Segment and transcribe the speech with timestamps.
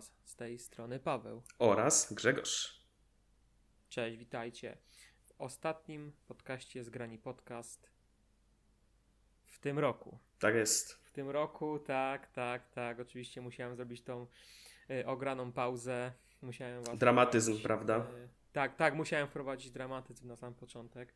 [0.00, 1.42] Was z tej strony Paweł.
[1.58, 2.84] Oraz Grzegorz.
[3.88, 4.76] Cześć, witajcie.
[5.24, 7.90] W ostatnim podcaście Zgrani Podcast
[9.44, 10.18] w tym roku.
[10.38, 10.92] Tak jest.
[10.92, 13.00] W tym roku, tak, tak, tak.
[13.00, 14.26] Oczywiście musiałem zrobić tą
[14.90, 16.12] y, ograną pauzę.
[16.42, 17.98] Musiałem was Dramatyzm, prawda?
[17.98, 21.14] Y, tak, tak, musiałem wprowadzić dramatyzm na sam początek.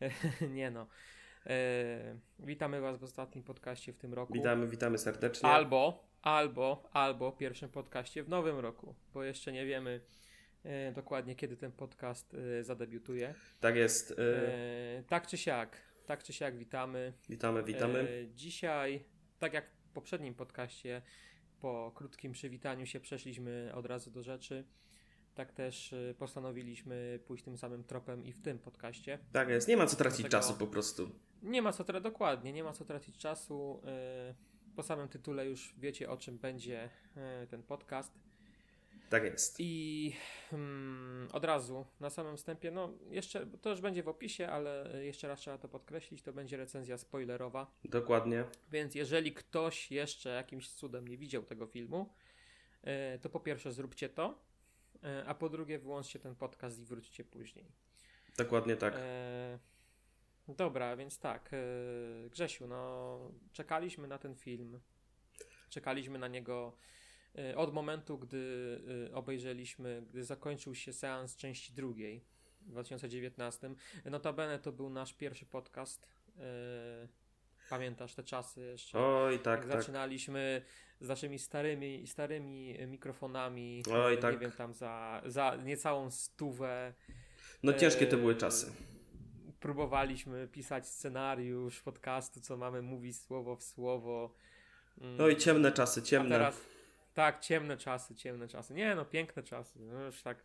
[0.50, 0.86] Nie no.
[1.46, 1.50] Y,
[2.38, 4.32] witamy Was w ostatnim podcaście w tym roku.
[4.32, 5.48] Witamy, witamy serdecznie.
[5.48, 10.00] Albo, albo, albo pierwszym podcaście w nowym roku, bo jeszcze nie wiemy
[10.64, 13.34] e, dokładnie, kiedy ten podcast e, zadebiutuje.
[13.60, 14.14] Tak jest.
[14.18, 15.76] E, tak czy siak,
[16.06, 17.12] tak czy siak witamy.
[17.28, 17.98] Witamy, witamy.
[18.00, 19.04] E, dzisiaj,
[19.38, 21.02] tak jak w poprzednim podcaście,
[21.60, 24.64] po krótkim przywitaniu się przeszliśmy od razu do rzeczy.
[25.34, 29.18] Tak też e, postanowiliśmy pójść tym samym tropem i w tym podcaście.
[29.32, 29.68] Tak jest.
[29.68, 31.10] Nie ma co tracić Dlatego- czasu po prostu.
[31.42, 33.82] Nie ma co tra- dokładnie, nie ma co tracić czasu.
[33.86, 38.12] e, Po samym tytule już wiecie o czym będzie e, ten podcast.
[39.10, 39.56] Tak jest.
[39.58, 40.12] I
[40.52, 45.28] mm, od razu na samym wstępie, no jeszcze to już będzie w opisie, ale jeszcze
[45.28, 47.74] raz trzeba to podkreślić, to będzie recenzja spoilerowa.
[47.84, 48.44] Dokładnie.
[48.70, 52.14] Więc jeżeli ktoś jeszcze jakimś cudem nie widział tego filmu,
[52.82, 54.38] e, to po pierwsze zróbcie to,
[55.04, 57.72] e, a po drugie wyłączcie ten podcast i wróćcie później.
[58.36, 58.94] Dokładnie tak.
[58.96, 59.58] E,
[60.48, 63.18] dobra, więc tak, e, Grzesiu, no
[63.52, 64.80] czekaliśmy na ten film.
[65.70, 66.76] Czekaliśmy na niego
[67.38, 68.80] e, od momentu, gdy
[69.10, 72.24] e, obejrzeliśmy, gdy zakończył się seans części drugiej
[72.60, 73.70] w 2019.
[74.04, 76.06] Notabene to był nasz pierwszy podcast.
[77.70, 78.98] Pamiętasz te czasy jeszcze?
[78.98, 79.72] Oj, tak, tak.
[79.72, 80.62] zaczynaliśmy
[81.00, 83.82] z naszymi starymi, starymi mikrofonami.
[83.92, 84.34] Oj, e, tak.
[84.34, 86.94] Nie wiem, tam za, za niecałą stówę.
[87.62, 88.72] No ciężkie to były czasy.
[89.60, 94.34] Próbowaliśmy pisać scenariusz podcastu, co mamy mówić słowo w słowo.
[95.00, 96.28] Mm, Oj, ciemne czasy, ciemne.
[96.30, 96.60] teraz,
[97.14, 98.74] tak, ciemne czasy, ciemne czasy.
[98.74, 99.78] Nie no, piękne czasy.
[99.80, 100.44] No już tak.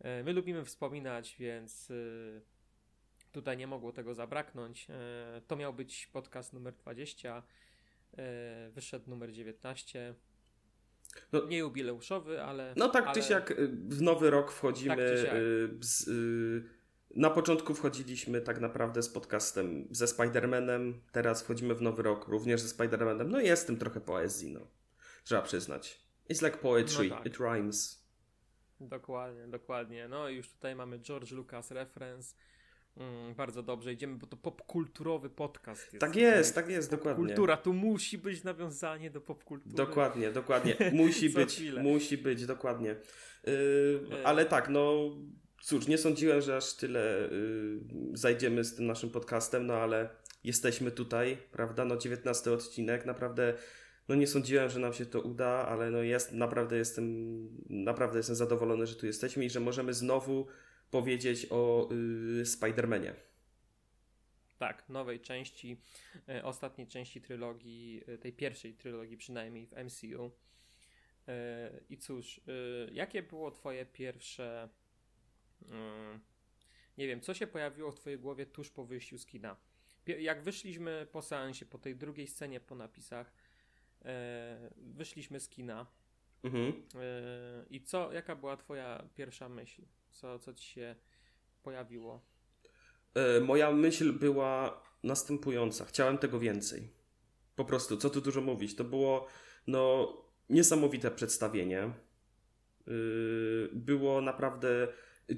[0.00, 2.40] e, My lubimy wspominać, więc y,
[3.32, 4.86] tutaj nie mogło tego zabraknąć.
[4.90, 7.42] E, To miał być podcast numer 20.
[8.18, 10.14] e, Wyszedł numer 19.
[11.32, 12.74] No- nie jubileuszowy, ale.
[12.76, 13.14] No tak ale...
[13.14, 14.96] czy siak y, w nowy rok wchodzimy.
[14.96, 16.79] Tak y, z, y,
[17.16, 22.60] na początku wchodziliśmy tak naprawdę z podcastem ze Spider-Manem, teraz wchodzimy w nowy rok również
[22.60, 23.26] ze Spider-Manem.
[23.28, 24.60] No i jest tym trochę poezji, no.
[25.24, 26.00] Trzeba przyznać.
[26.30, 27.26] It's like poetry, No tak.
[27.26, 28.06] it rhymes.
[28.80, 30.08] Dokładnie, dokładnie.
[30.08, 32.34] No i już tutaj mamy George Lucas reference.
[32.96, 36.00] Mm, bardzo dobrze, idziemy, bo to popkulturowy podcast jest.
[36.00, 37.26] Tak jest, tak jest, dokładnie.
[37.26, 39.74] Kultura, tu musi być nawiązanie do popkultury.
[39.74, 40.76] Dokładnie, dokładnie.
[40.92, 41.82] Musi być, chwilę.
[41.82, 42.96] musi być, dokładnie.
[43.46, 45.10] Yy, ale tak, no
[45.62, 47.80] cóż, nie sądziłem, że aż tyle yy,
[48.18, 50.08] zajdziemy z tym naszym podcastem, no ale
[50.44, 51.84] jesteśmy tutaj, prawda?
[51.84, 53.54] No 19 odcinek, naprawdę
[54.08, 58.36] no nie sądziłem, że nam się to uda, ale no jest, naprawdę jestem, naprawdę jestem
[58.36, 60.46] zadowolony, że tu jesteśmy i że możemy znowu
[60.90, 63.12] powiedzieć o yy, Spider-Manie.
[64.60, 65.76] Tak, nowej części,
[66.28, 70.30] e, ostatniej części trylogii, e, tej pierwszej trylogii przynajmniej w MCU.
[71.28, 72.40] E, I cóż,
[72.92, 74.68] jakie było twoje pierwsze,
[76.98, 79.56] nie wiem, co się pojawiło w twojej głowie tuż po wyjściu z kina?
[80.06, 83.32] Jak wyszliśmy po seansie, po tej drugiej scenie po napisach,
[84.04, 85.86] e, wyszliśmy z kina
[86.42, 86.72] Mhm.
[86.94, 89.82] e, i co, jaka była twoja pierwsza myśl?
[90.10, 90.96] Co, co ci się
[91.62, 92.20] pojawiło?
[93.42, 95.84] Moja myśl była następująca.
[95.84, 96.90] Chciałem tego więcej.
[97.56, 98.76] Po prostu, co tu dużo mówić.
[98.76, 99.26] To było
[99.66, 100.12] no,
[100.50, 101.90] niesamowite przedstawienie.
[102.86, 104.88] Yy, Było naprawdę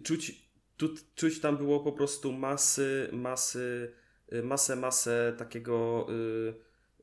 [0.02, 3.92] czuć, tu, czuć tam było po prostu masy, masy,
[4.32, 6.54] y, masę, masę takiego yy,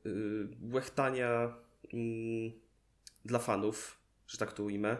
[0.04, 1.54] yy, łechtania
[1.94, 2.52] mm,
[3.24, 4.96] dla fanów, że tak to ujmę.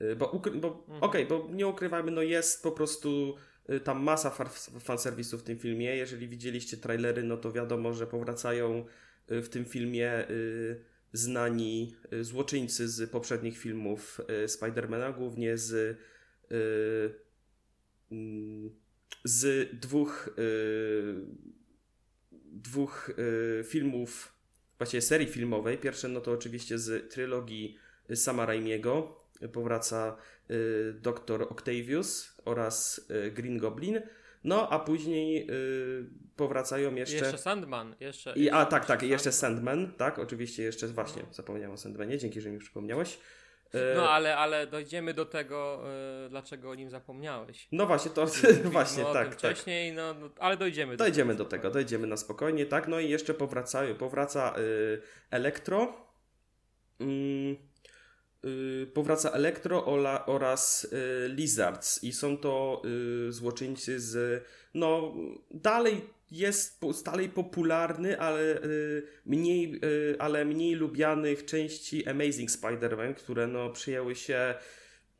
[0.00, 1.02] Yy, Bo, ukry- bo Mhm.
[1.02, 3.36] okej, bo nie ukrywajmy, no jest po prostu
[3.70, 5.96] y, tam masa far- fanserwisu w tym filmie.
[5.96, 8.84] Jeżeli widzieliście trailery, no to wiadomo, że powracają
[9.30, 10.80] y, w tym filmie y,
[11.12, 15.72] znani y, złoczyńcy z poprzednich filmów y, Spidermana, głównie z
[16.52, 17.25] y,
[19.24, 21.14] z dwóch y,
[22.52, 24.32] dwóch y, filmów,
[24.78, 25.78] właściwie serii filmowej.
[25.78, 27.78] Pierwsze no to oczywiście z trylogii
[28.14, 29.20] Sama Raimiego.
[29.52, 30.16] Powraca
[30.50, 31.42] y, Dr.
[31.42, 34.00] Octavius oraz Green Goblin.
[34.46, 36.06] No, a później y,
[36.36, 37.16] powracają jeszcze...
[37.16, 38.32] Jeszcze Sandman, jeszcze.
[38.36, 42.50] I, a tak, tak, jeszcze Sandman, tak, oczywiście jeszcze, właśnie, zapomniałem o Sandmanie, dzięki, że
[42.50, 43.18] mi przypomniałeś.
[43.72, 45.82] E, No ale, ale dojdziemy do tego,
[46.26, 47.68] y, dlaczego o nim zapomniałeś.
[47.72, 49.38] no właśnie, to Mówiliśmy właśnie, o tak, tym tak.
[49.38, 50.96] wcześniej, no, no, ale dojdziemy.
[50.96, 56.06] Dojdziemy tego do tego, dojdziemy na spokojnie, tak, no i jeszcze powraca, powraca y, Elektro.
[57.00, 57.56] Mm,
[58.44, 59.86] y, powraca Elektro
[60.26, 62.82] oraz y, Lizards i są to
[63.28, 65.14] y, złoczyńcy z no
[65.50, 68.60] dalej jest dalej popularny, ale
[69.26, 69.80] mniej,
[70.18, 74.54] ale mniej lubianych części Amazing Spider-Man, które no przyjęły się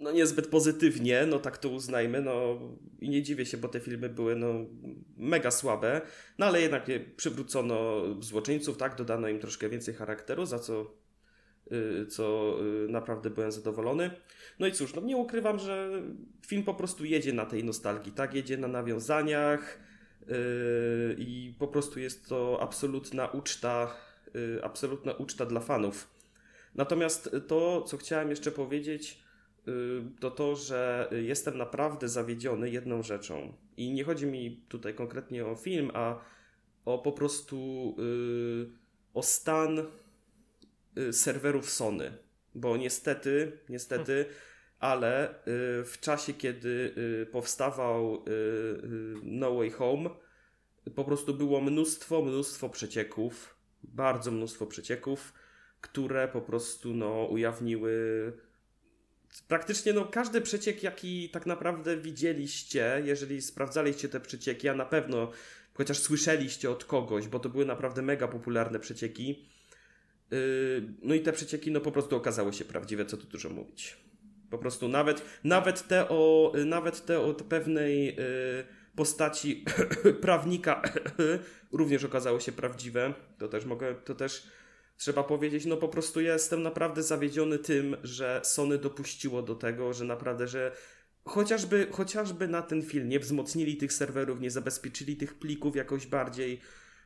[0.00, 2.60] no niezbyt pozytywnie, no tak to uznajmy, no
[3.00, 4.66] i nie dziwię się, bo te filmy były no
[5.16, 6.00] mega słabe,
[6.38, 6.86] no ale jednak
[7.16, 11.06] przywrócono złoczyńców, tak, dodano im troszkę więcej charakteru, za co
[11.72, 14.10] Y, co y, naprawdę byłem zadowolony.
[14.58, 15.90] No i cóż, no nie ukrywam, że
[16.46, 18.34] film po prostu jedzie na tej nostalgii, tak?
[18.34, 19.78] Jedzie na nawiązaniach
[21.18, 23.96] i po prostu jest to absolutna uczta,
[24.34, 26.08] yy, absolutna uczta dla fanów.
[26.74, 29.22] Natomiast to, co chciałem jeszcze powiedzieć,
[29.66, 33.52] yy, to to, że jestem naprawdę zawiedziony jedną rzeczą.
[33.76, 36.18] I nie chodzi mi tutaj konkretnie o film, a
[36.84, 37.96] o po prostu
[39.14, 39.86] o stan
[41.12, 42.12] serwerów Sony,
[42.54, 44.34] bo niestety, niestety, hmm.
[44.78, 45.34] Ale y,
[45.84, 48.24] w czasie, kiedy y, powstawał
[49.22, 50.10] No Way Home,
[50.94, 55.32] po prostu było mnóstwo, mnóstwo przecieków, bardzo mnóstwo przecieków,
[55.80, 58.32] które po prostu no, ujawniły
[59.48, 65.30] praktycznie no, każdy przeciek, jaki tak naprawdę widzieliście, jeżeli sprawdzaliście te przecieki, a na pewno
[65.74, 69.48] chociaż słyszeliście od kogoś, bo to były naprawdę mega popularne przecieki,
[71.02, 73.96] no i te przecieki no po prostu okazały się prawdziwe, co tu dużo mówić.
[74.56, 78.14] Po prostu nawet, nawet, te, o, nawet te o pewnej yy,
[78.96, 79.64] postaci
[80.22, 80.82] prawnika
[81.72, 83.14] również okazały się prawdziwe.
[83.38, 84.46] To też mogę, to też
[84.96, 90.04] trzeba powiedzieć, no po prostu jestem naprawdę zawiedziony tym, że Sony dopuściło do tego, że
[90.04, 90.72] naprawdę, że
[91.24, 96.60] chociażby, chociażby na ten film nie wzmocnili tych serwerów, nie zabezpieczyli tych plików jakoś bardziej,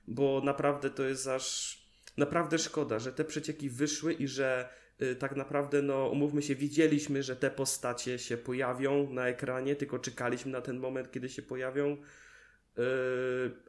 [0.09, 1.79] bo naprawdę to jest aż
[2.17, 4.80] naprawdę szkoda, że te przecieki wyszły i że y,
[5.19, 10.53] tak naprawdę, no umówmy się, widzieliśmy, że te postacie się pojawią na ekranie, tylko czekaliśmy
[10.53, 11.93] na ten moment, kiedy się pojawią.
[11.93, 12.83] Y,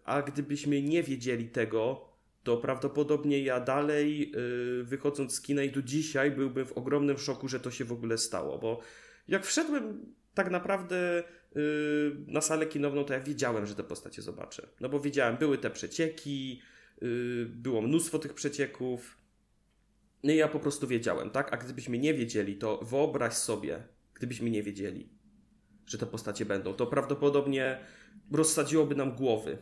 [0.04, 2.10] a gdybyśmy nie wiedzieli tego,
[2.44, 4.32] to prawdopodobnie ja dalej,
[4.82, 7.92] y, wychodząc z kina i do dzisiaj, byłbym w ogromnym szoku, że to się w
[7.92, 8.80] ogóle stało, bo
[9.28, 11.24] jak wszedłem tak naprawdę
[12.28, 14.68] na salę kinową, to ja wiedziałem, że te postacie zobaczę.
[14.82, 16.62] No bo wiedziałem, były te przecieki,
[17.04, 19.18] Y, było mnóstwo tych przecieków.
[20.24, 21.54] No i ja po prostu wiedziałem, tak?
[21.54, 25.10] A gdybyśmy nie wiedzieli, to wyobraź sobie, gdybyśmy nie wiedzieli,
[25.86, 27.80] że te postacie będą, to prawdopodobnie
[28.32, 29.58] rozsadziłoby nam głowy.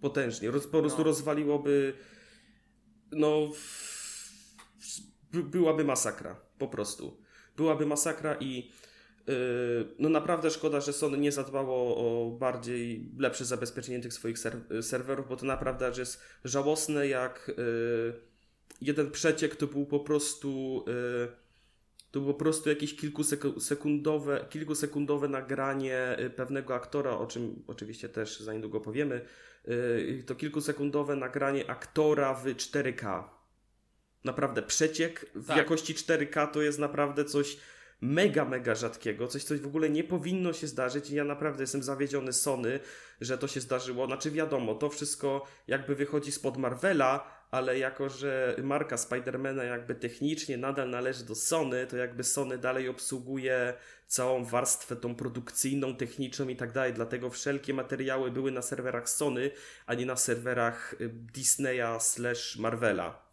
[0.00, 0.50] Potężnie.
[0.50, 1.04] Roz, po prostu no.
[1.04, 1.94] rozwaliłoby.
[3.12, 3.50] No.
[5.32, 6.40] Byłaby masakra.
[6.58, 7.22] Po prostu.
[7.56, 8.70] Byłaby masakra i
[9.98, 14.38] no naprawdę szkoda, że Sony nie zadbało o bardziej lepsze zabezpieczenie tych swoich
[14.82, 18.29] serwerów, bo to naprawdę jest żałosne, jak y,
[18.80, 21.50] jeden przeciek to był po prostu y,
[22.10, 28.40] to było po prostu jakieś kilkusekundowe, kilkusekundowe nagranie y, pewnego aktora, o czym oczywiście też
[28.40, 29.26] za niedługo powiemy.
[30.26, 33.24] To kilkusekundowe nagranie aktora w 4K.
[34.24, 35.56] Naprawdę przeciek w tak.
[35.56, 37.56] jakości 4K to jest naprawdę coś
[38.00, 41.82] mega, mega rzadkiego, coś, coś w ogóle nie powinno się zdarzyć i ja naprawdę jestem
[41.82, 42.80] zawiedziony Sony,
[43.20, 44.06] że to się zdarzyło.
[44.06, 50.56] Znaczy wiadomo, to wszystko jakby wychodzi spod Marvela, ale jako, że marka Spidermana jakby technicznie
[50.56, 53.74] nadal należy do Sony, to jakby Sony dalej obsługuje
[54.06, 59.50] całą warstwę tą produkcyjną, techniczną i tak dalej, dlatego wszelkie materiały były na serwerach Sony,
[59.86, 63.30] a nie na serwerach y, Disneya slash Marvela.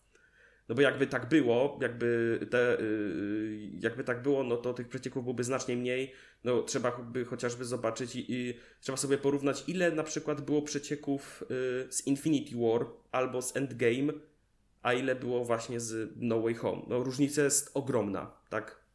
[0.70, 5.24] No bo jakby tak było, jakby, te, yy, jakby tak było, no to tych przecieków
[5.24, 6.14] byłoby znacznie mniej.
[6.44, 11.44] No trzeba by chociażby zobaczyć i, i trzeba sobie porównać, ile na przykład było przecieków
[11.50, 14.14] yy, z Infinity War albo z Endgame,
[14.82, 16.82] a ile było właśnie z No Way Home.
[16.88, 18.88] No różnica jest ogromna, tak?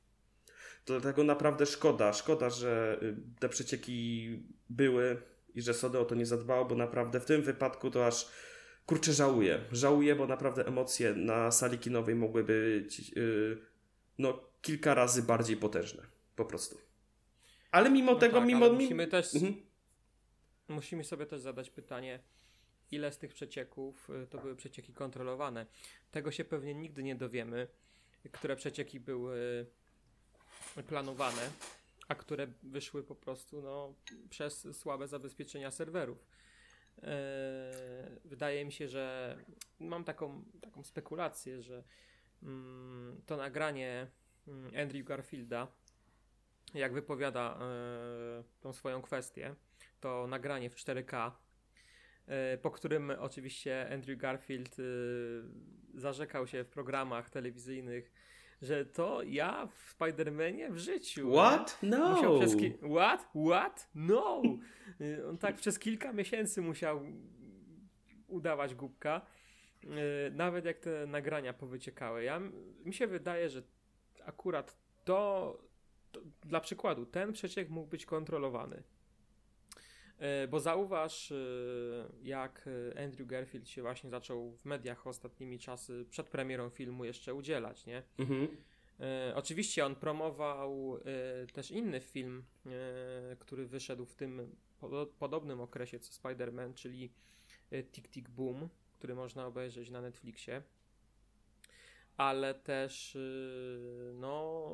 [0.87, 4.29] Dlatego naprawdę szkoda, szkoda, że y, te przecieki
[4.71, 5.23] były
[5.55, 8.29] i że Sony o to nie zadbało, bo naprawdę w tym wypadku to aż
[8.87, 9.61] kurczę, żałuję.
[9.73, 13.59] Żałuję, bo naprawdę emocje na sali kinowej mogły być yy,
[14.19, 16.03] no, kilka razy bardziej potężne.
[16.37, 16.92] Po prostu.
[17.73, 18.73] Ale mimo no tego, tak, mimo.
[18.73, 19.35] Musimy też.
[19.35, 19.55] Mhm.
[20.69, 22.21] Musimy sobie też zadać pytanie,
[22.91, 25.67] ile z tych przecieków y, to były przecieki kontrolowane.
[26.11, 27.69] Tego się pewnie nigdy nie dowiemy,
[28.33, 29.67] które przecieki były
[30.87, 31.51] planowane,
[32.09, 33.95] a które wyszły po prostu no,
[34.31, 36.27] przez słabe zabezpieczenia serwerów.
[37.03, 39.37] E, wydaje mi się, że
[39.81, 41.85] mam taką, taką spekulację, że
[42.43, 44.07] mm, to nagranie
[44.49, 45.69] mm, Andrew Garfielda,
[46.75, 49.55] jak wypowiada e, tą swoją kwestię,
[50.01, 51.31] to nagranie w 4K,
[52.27, 54.77] e, po którym oczywiście Andrew Garfield
[55.95, 58.13] zarzekał się w programach telewizyjnych,
[58.63, 61.33] że to ja w Spider-Manie w życiu.
[61.33, 61.79] What?
[61.83, 62.15] No.
[62.15, 63.29] Musiał przez ki- What?
[63.47, 63.89] What?
[63.95, 64.43] No!
[65.29, 67.03] On tak przez kilka miesięcy musiał
[68.29, 69.27] udawać głupka.
[70.33, 72.25] Nawet jak te nagrania powyciekały.
[72.25, 72.41] Ja,
[72.85, 73.63] mi się wydaje, że
[74.25, 75.59] akurat to,
[76.13, 78.83] to dla przykładu, ten przeciek mógł być kontrolowany.
[80.45, 86.05] Y, Bo zauważ, y, jak y, Andrew Garfield się właśnie zaczął w mediach ostatnimi czasy,
[86.11, 88.03] przed premierą filmu jeszcze udzielać, nie?
[88.19, 88.49] Mhm.
[89.01, 92.71] E, oczywiście on promował e, też inny film, e,
[93.37, 97.13] który wyszedł w tym po, podobnym okresie co Spider-Man, czyli
[97.71, 100.63] e, Tick Tick Boom, który można obejrzeć na Netflixie.
[102.17, 103.19] Ale też e,
[104.15, 104.71] no,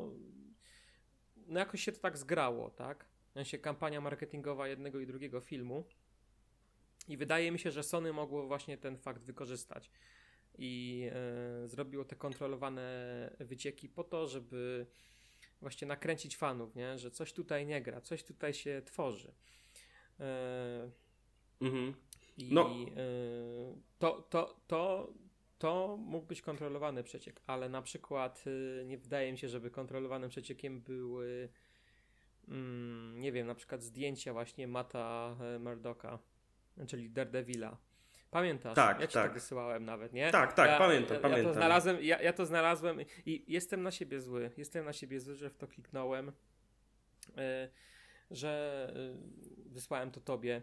[1.48, 3.04] no jakoś się to tak zgrało, tak?
[3.30, 5.84] W sensie kampania marketingowa jednego i drugiego filmu.
[7.08, 9.90] I wydaje mi się, że Sony mogło właśnie ten fakt wykorzystać
[10.58, 11.02] i
[11.64, 12.90] e, zrobiło te kontrolowane
[13.40, 14.86] wycieki po to, żeby
[15.60, 16.98] właśnie nakręcić fanów, nie?
[16.98, 19.32] że coś tutaj nie gra, coś tutaj się tworzy.
[20.20, 20.90] E,
[21.60, 21.94] Mhm.
[22.36, 22.70] I No.
[22.70, 25.12] e, to, to, to,
[25.58, 28.44] to mógł być kontrolowany przeciek, ale na przykład
[28.80, 31.48] e, nie wydaje mi się, żeby kontrolowanym przeciekiem były
[32.48, 36.18] mm, nie wiem, na przykład zdjęcia właśnie Mata e, Murdocka,
[36.86, 37.76] czyli Daredevila.
[38.30, 38.74] Pamiętasz?
[38.74, 39.28] Tak, ja ci tak.
[39.28, 40.30] to wysyłałem nawet, nie?
[40.30, 41.52] Tak, tak, ja, pamiętam, ja, Ja pamiętam.
[41.52, 44.50] to znalazłem, ja, ja to znalazłem i jestem na siebie zły.
[44.56, 46.32] Jestem na siebie zły, że w to kliknąłem,
[47.36, 47.68] e,
[48.30, 50.62] że e, wysłałem to tobie.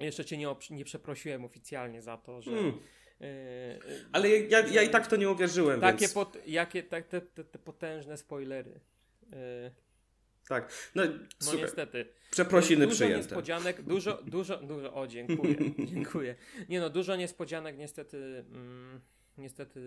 [0.00, 2.50] Jeszcze cię nie, nie przeprosiłem oficjalnie za to, że.
[2.50, 2.78] Mm.
[3.20, 3.78] E,
[4.12, 6.12] Ale ja, ja, ja i tak to nie uwierzyłem, Takie, więc...
[6.12, 8.80] pot, jakie, tak, te, te, te potężne spoilery.
[9.32, 9.70] E,
[10.48, 10.72] Tak.
[10.94, 11.02] No,
[11.46, 12.06] no niestety.
[12.30, 13.18] przeprosiny dużo przyjęte.
[13.18, 15.56] niespodzianek, dużo, dużo, dużo, o dziękuję,
[15.94, 16.34] dziękuję.
[16.68, 19.00] Nie no, dużo niespodzianek niestety, mm,
[19.38, 19.80] niestety,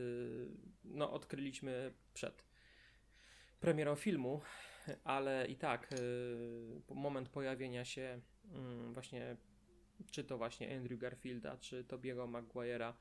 [0.83, 2.43] no odkryliśmy przed
[3.59, 4.41] premierą filmu,
[5.03, 8.21] ale i tak y, moment pojawienia się
[8.53, 9.35] mm, właśnie,
[10.11, 12.93] czy to właśnie Andrew Garfielda, czy Tobiego Maguire'a,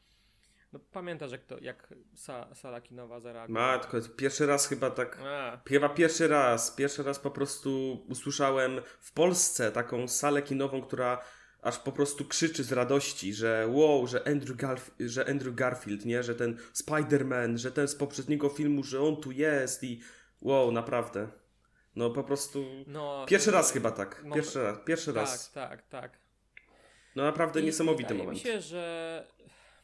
[0.72, 3.76] no pamiętasz jak to, jak Sa, Sala Kinowa zareagowała?
[3.76, 5.18] Matko, pierwszy raz chyba tak...
[5.24, 11.24] A, Chyba pierwszy raz, pierwszy raz po prostu usłyszałem w Polsce taką salę kinową, która
[11.62, 16.22] aż po prostu krzyczy z radości, że wow, że Andrew, Garf- że Andrew Garfield, nie,
[16.22, 20.00] że ten Spider-Man, że ten z poprzedniego filmu, że on tu jest i
[20.40, 21.28] wow, naprawdę.
[21.96, 25.52] No po prostu no, pierwszy y, raz chyba tak, pierwszy raz, pierwszy raz.
[25.52, 26.18] Tak, tak, tak.
[27.16, 28.38] No naprawdę I niesamowity wydaje moment.
[28.38, 29.26] mi się, że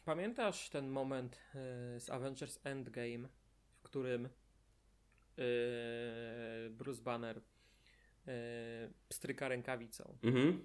[0.07, 3.29] pamiętasz ten moment y, z Avengers Endgame,
[3.77, 4.31] w którym y,
[6.71, 7.43] Bruce Banner y,
[9.09, 10.19] pstryka rękawicą.
[10.23, 10.65] Mhm.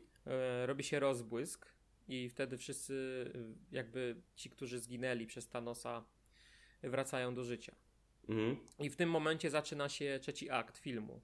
[0.65, 1.65] Robi się rozbłysk
[2.07, 3.25] i wtedy wszyscy
[3.71, 6.05] jakby ci, którzy zginęli przez Thanosa
[6.83, 7.75] wracają do życia.
[8.29, 8.57] Mhm.
[8.79, 11.21] I w tym momencie zaczyna się trzeci akt filmu.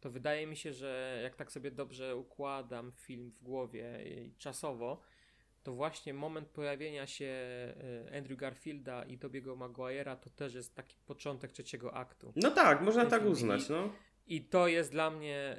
[0.00, 5.02] To wydaje mi się, że jak tak sobie dobrze układam film w głowie i czasowo,
[5.62, 7.26] to właśnie moment pojawienia się
[8.10, 12.32] e, Andrew Garfielda i Tobiego Maguire'a to też jest taki początek trzeciego aktu.
[12.36, 13.92] No tak, można tak uznać, i- no.
[14.26, 15.58] I to jest dla mnie,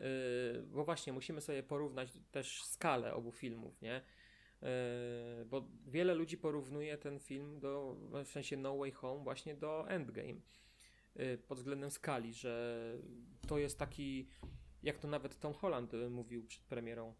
[0.59, 3.97] y, bo właśnie musimy sobie porównać też skalę obu filmów, nie?
[4.01, 4.65] Y,
[5.45, 10.39] bo wiele ludzi porównuje ten film do, w sensie No Way Home właśnie do Endgame
[11.47, 12.79] pod względem skali, że
[13.47, 14.27] to jest taki,
[14.83, 17.13] jak to nawet Tom Holland mówił przed premierą,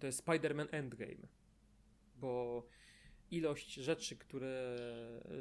[0.00, 1.28] to jest Spider-Man Endgame,
[2.20, 2.62] bo
[3.30, 4.76] ilość rzeczy, które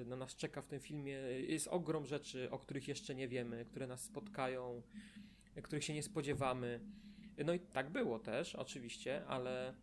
[0.02, 1.14] y, na nas czeka w tym filmie,
[1.48, 4.82] jest ogrom rzeczy, o których jeszcze nie wiemy, które nas spotkają,
[5.58, 6.80] y, których się nie spodziewamy.
[7.46, 9.74] No i tak było też, oczywiście, ale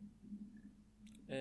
[1.28, 1.36] yy,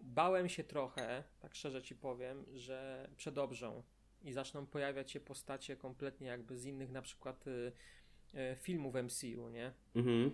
[0.00, 3.82] bałem się trochę, tak szczerze ci powiem, że przedobrzą
[4.22, 7.44] i zaczną pojawiać się postacie kompletnie jakby z innych na przykład
[8.56, 9.72] filmów MCU, nie?
[9.94, 10.26] Mhm.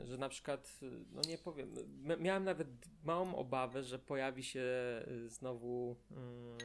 [0.00, 1.74] Y, że na przykład, y, no nie powiem,
[2.18, 2.68] miałem nawet
[3.04, 4.64] małą obawę, że pojawi się
[5.26, 6.58] znowu mm,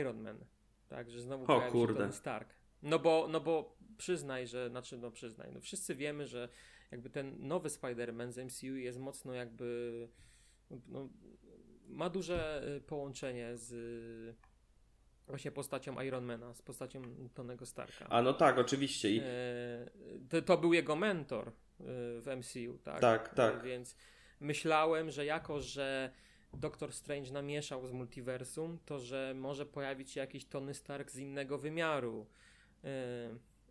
[0.00, 0.38] Iron Man,
[0.88, 1.94] tak, że znowu O pojawi kurde.
[1.94, 2.54] się Tony Stark.
[2.82, 6.48] No bo, no bo przyznaj, że, znaczy no przyznaj, no wszyscy wiemy, że
[6.90, 10.08] jakby ten nowy Spider-Man z MCU jest mocno jakby,
[10.88, 11.08] no,
[11.88, 14.36] ma duże połączenie z
[15.26, 17.02] właśnie postacią Ironmana, z postacią
[17.34, 18.06] Tonego Starka.
[18.08, 19.10] A no tak, oczywiście.
[19.10, 19.18] I...
[19.18, 19.24] E,
[20.28, 21.52] to, to był jego mentor e,
[22.20, 23.00] w MCU, tak?
[23.00, 23.54] Tak, tak.
[23.54, 23.96] E, Więc
[24.40, 26.10] myślałem, że jako, że
[26.54, 31.58] Doctor Strange namieszał z multiversum, to że może pojawić się jakiś Tony Stark z innego
[31.58, 32.26] wymiaru.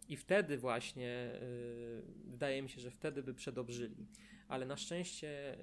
[0.09, 1.31] I wtedy właśnie,
[2.25, 4.07] wydaje mi się, że wtedy by przedobrzyli.
[4.47, 5.57] Ale na szczęście,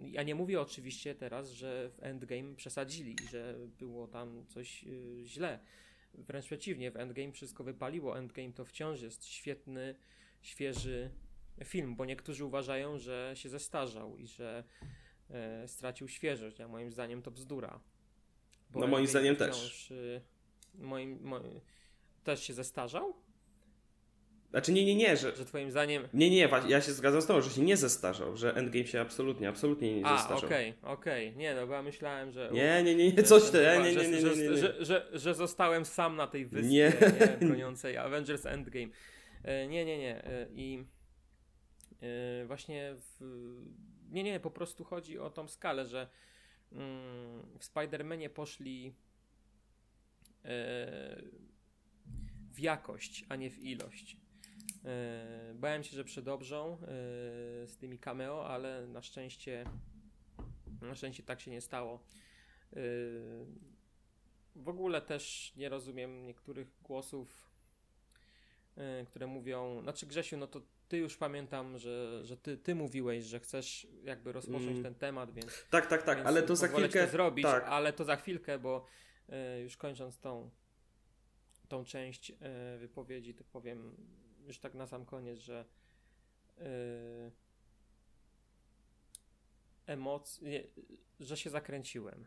[0.00, 5.26] yy, ja nie mówię oczywiście teraz, że w Endgame przesadzili, że było tam coś yy,
[5.26, 5.58] źle.
[6.14, 8.18] Wręcz przeciwnie, w Endgame wszystko wypaliło.
[8.18, 9.94] Endgame to wciąż jest świetny,
[10.42, 11.10] świeży
[11.64, 14.64] film, bo niektórzy uważają, że się zestarzał i że
[15.30, 17.80] yy, stracił świeżość, a moim zdaniem to bzdura.
[18.74, 19.90] No moim zdaniem wciąż, też.
[19.90, 20.20] Y,
[20.74, 21.60] moim, moim,
[22.24, 23.14] też się zestarzał?
[24.50, 25.36] Znaczy nie, nie, nie, że...
[25.36, 26.08] Że twoim zdaniem...
[26.14, 29.48] Nie, nie, ja się zgadzam z tobą, że się nie zestarzał, że Endgame się absolutnie,
[29.48, 30.46] absolutnie nie A, zestarzał.
[30.46, 31.28] okej, okay, okej.
[31.28, 31.38] Okay.
[31.38, 32.50] Nie, no bo ja myślałem, że...
[32.52, 34.56] Nie, nie, nie, nie coś ty, nie, nie, nie, nie, nie.
[34.56, 36.92] Że, że, że, zostałem sam na tej wyspie nie.
[37.20, 38.88] Nie, broniącej Avengers Endgame.
[39.44, 40.24] E, nie, nie, nie.
[40.24, 40.84] E, I
[42.02, 43.22] e, właśnie w...
[44.10, 46.08] Nie, nie, po prostu chodzi o tą skalę, że
[46.72, 48.94] mm, w Spider-Manie poszli
[52.52, 54.16] w jakość, a nie w ilość.
[54.86, 56.76] E, bałem się, że przedobrzą e,
[57.66, 59.64] z tymi cameo, ale na szczęście
[60.82, 62.00] na szczęście tak się nie stało.
[62.72, 62.76] E,
[64.56, 67.46] w ogóle też nie rozumiem niektórych głosów,
[69.06, 73.40] które mówią, znaczy Grzesiu, no to ty już pamiętam, że, że ty, ty mówiłeś, że
[73.40, 74.82] chcesz jakby rozpocząć mm.
[74.82, 75.66] ten temat, więc.
[75.70, 77.04] Tak, tak, tak, ale to za chwilkę.
[77.04, 77.64] To zrobić, tak.
[77.64, 78.84] ale to za chwilkę, bo
[79.62, 80.50] już kończąc tą,
[81.68, 82.32] tą część
[82.78, 83.96] wypowiedzi, to powiem
[84.46, 85.64] już tak na sam koniec, że
[86.58, 86.64] yy,
[89.86, 90.66] emocje,
[91.20, 92.26] że się zakręciłem.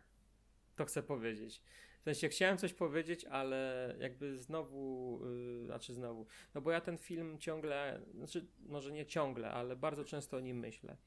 [0.75, 1.61] To chcę powiedzieć.
[1.99, 5.19] W sensie chciałem coś powiedzieć, ale jakby znowu,
[5.59, 10.05] yy, znaczy znowu, no bo ja ten film ciągle, znaczy może nie ciągle, ale bardzo
[10.05, 10.97] często o nim myślę.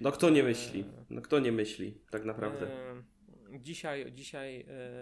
[0.00, 0.84] No kto nie myśli?
[1.10, 2.70] No kto nie myśli, tak naprawdę?
[3.50, 4.58] Yy, dzisiaj, dzisiaj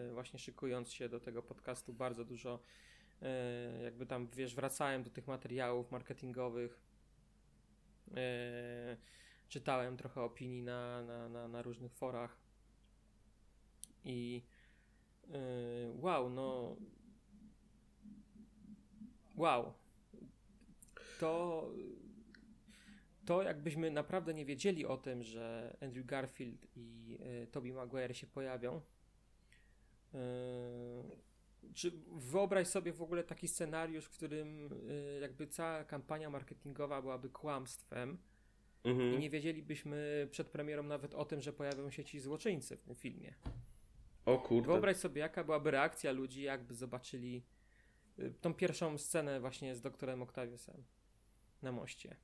[0.07, 2.61] yy, właśnie szykując się do tego podcastu bardzo dużo
[3.85, 6.81] jakby tam, wiesz, wracałem do tych materiałów marketingowych,
[8.17, 8.97] e,
[9.49, 12.39] czytałem trochę opinii na, na, na, na różnych forach.
[14.05, 14.43] I
[15.31, 15.39] e,
[15.95, 16.77] wow, no.
[19.37, 19.75] Wow,
[21.21, 21.71] to
[23.29, 27.19] to jakbyśmy naprawdę nie wiedzieli o tym, że Andrew Garfield i
[27.67, 28.81] y, Maguire się pojawią,
[30.15, 30.19] y,
[31.75, 37.31] czy wyobraź sobie w ogóle taki scenariusz, w którym y, jakby cała kampania marketingowa byłaby
[37.31, 38.19] kłamstwem
[38.85, 39.15] mhm.
[39.15, 42.95] i nie wiedzielibyśmy przed premierą nawet o tym, że pojawią się ci złoczyńcy w tym
[42.95, 43.35] filmie.
[44.27, 44.67] O kurde.
[44.67, 47.45] Wyobraź sobie, jaka byłaby reakcja ludzi, jakby zobaczyli
[48.19, 50.85] y, tą pierwszą scenę właśnie z doktorem Octaviusem
[51.63, 52.17] na moście.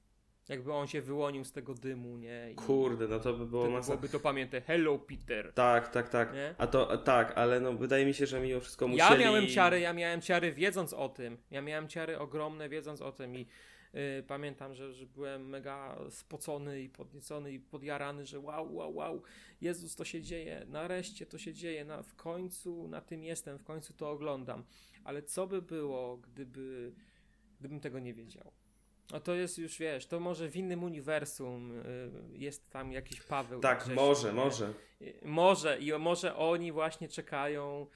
[0.48, 2.50] Jakby on się wyłonił z tego dymu, nie?
[2.52, 3.86] I Kurde, no to by było masa...
[3.86, 4.64] Byłoby to pamiętać.
[4.64, 5.52] Hello, Peter.
[5.52, 6.32] Tak, tak, tak.
[6.34, 6.54] Nie?
[6.58, 9.10] A to, tak, ale no wydaje mi się, że mimo wszystko musieli...
[9.10, 11.38] Ja miałem ciary, ja miałem ciary wiedząc o tym.
[11.50, 13.46] Ja miałem ciary ogromne wiedząc o tym i
[13.94, 19.22] yy, pamiętam, że, że byłem mega spocony i podniecony i podjarany, że wow, wow, wow,
[19.60, 23.64] Jezus, to się dzieje, nareszcie to się dzieje, na, w końcu na tym jestem, w
[23.64, 24.64] końcu to oglądam.
[25.04, 26.92] Ale co by było, gdyby,
[27.60, 28.52] gdybym tego nie wiedział?
[29.12, 31.82] No to jest już, wiesz, to może w innym uniwersum y,
[32.32, 33.60] jest tam jakiś Paweł.
[33.60, 34.34] Tak, Grzesiu, może, nie?
[34.34, 34.72] może.
[35.02, 37.86] Y, może i może oni właśnie czekają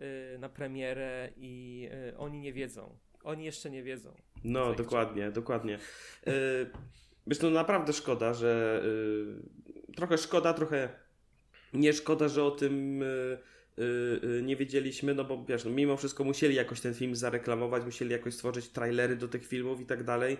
[0.00, 2.98] y, na premierę i oni nie wiedzą.
[3.22, 4.14] Oni jeszcze nie wiedzą.
[4.44, 5.78] No, dokładnie, dokładnie.
[7.26, 8.82] Wiesz, no naprawdę szkoda, że
[9.96, 10.88] trochę szkoda, trochę
[11.72, 13.04] nie szkoda, że o tym
[14.42, 18.34] nie wiedzieliśmy, no bo wiesz, no mimo wszystko musieli jakoś ten film zareklamować, musieli jakoś
[18.34, 20.36] stworzyć trailery do tych filmów i tak dalej.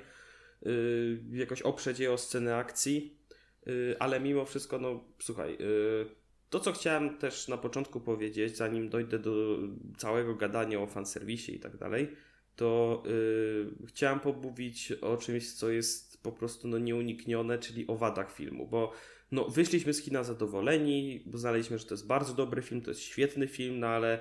[0.67, 3.19] Y, jakoś oprzeć je o scenę akcji,
[3.67, 6.07] y, ale mimo wszystko, no słuchaj, y,
[6.51, 9.59] to co chciałem też na początku powiedzieć, zanim dojdę do
[9.97, 12.17] całego gadania o fanserwisie i tak dalej,
[12.57, 13.03] to
[13.87, 18.93] chciałem pomówić o czymś, co jest po prostu no, nieuniknione, czyli o wadach filmu, bo
[19.33, 23.01] no, wyszliśmy z kina zadowoleni, bo znaleźliśmy, że to jest bardzo dobry film, to jest
[23.01, 24.21] świetny film, no ale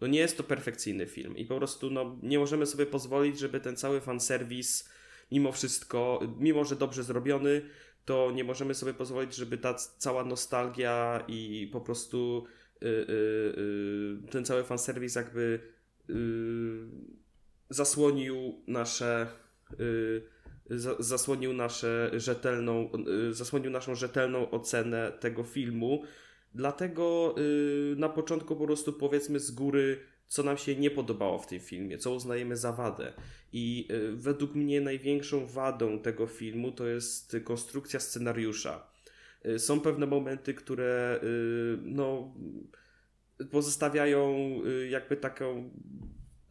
[0.00, 3.60] no, nie jest to perfekcyjny film i po prostu no, nie możemy sobie pozwolić, żeby
[3.60, 4.88] ten cały fanserwis
[5.32, 7.62] mimo wszystko, mimo że dobrze zrobiony,
[8.04, 12.44] to nie możemy sobie pozwolić, żeby ta cała nostalgia i po prostu
[12.80, 13.06] yy,
[14.22, 15.60] yy, ten cały fanserwis jakby
[16.08, 16.88] yy,
[17.70, 19.26] zasłonił nasze
[19.80, 20.33] y,
[20.98, 22.90] zasłonił nasze rzetelną
[23.30, 26.02] y, zasłonił naszą rzetelną ocenę tego filmu.
[26.54, 31.46] Dlatego y, na początku po prostu powiedzmy z góry co nam się nie podobało w
[31.46, 33.12] tym filmie, co uznajemy za wadę.
[33.52, 38.94] I y, według mnie największą wadą tego filmu to jest konstrukcja scenariusza.
[39.58, 41.20] Są pewne momenty, które
[41.82, 42.34] no,
[43.50, 44.38] pozostawiają
[44.88, 45.70] jakby taką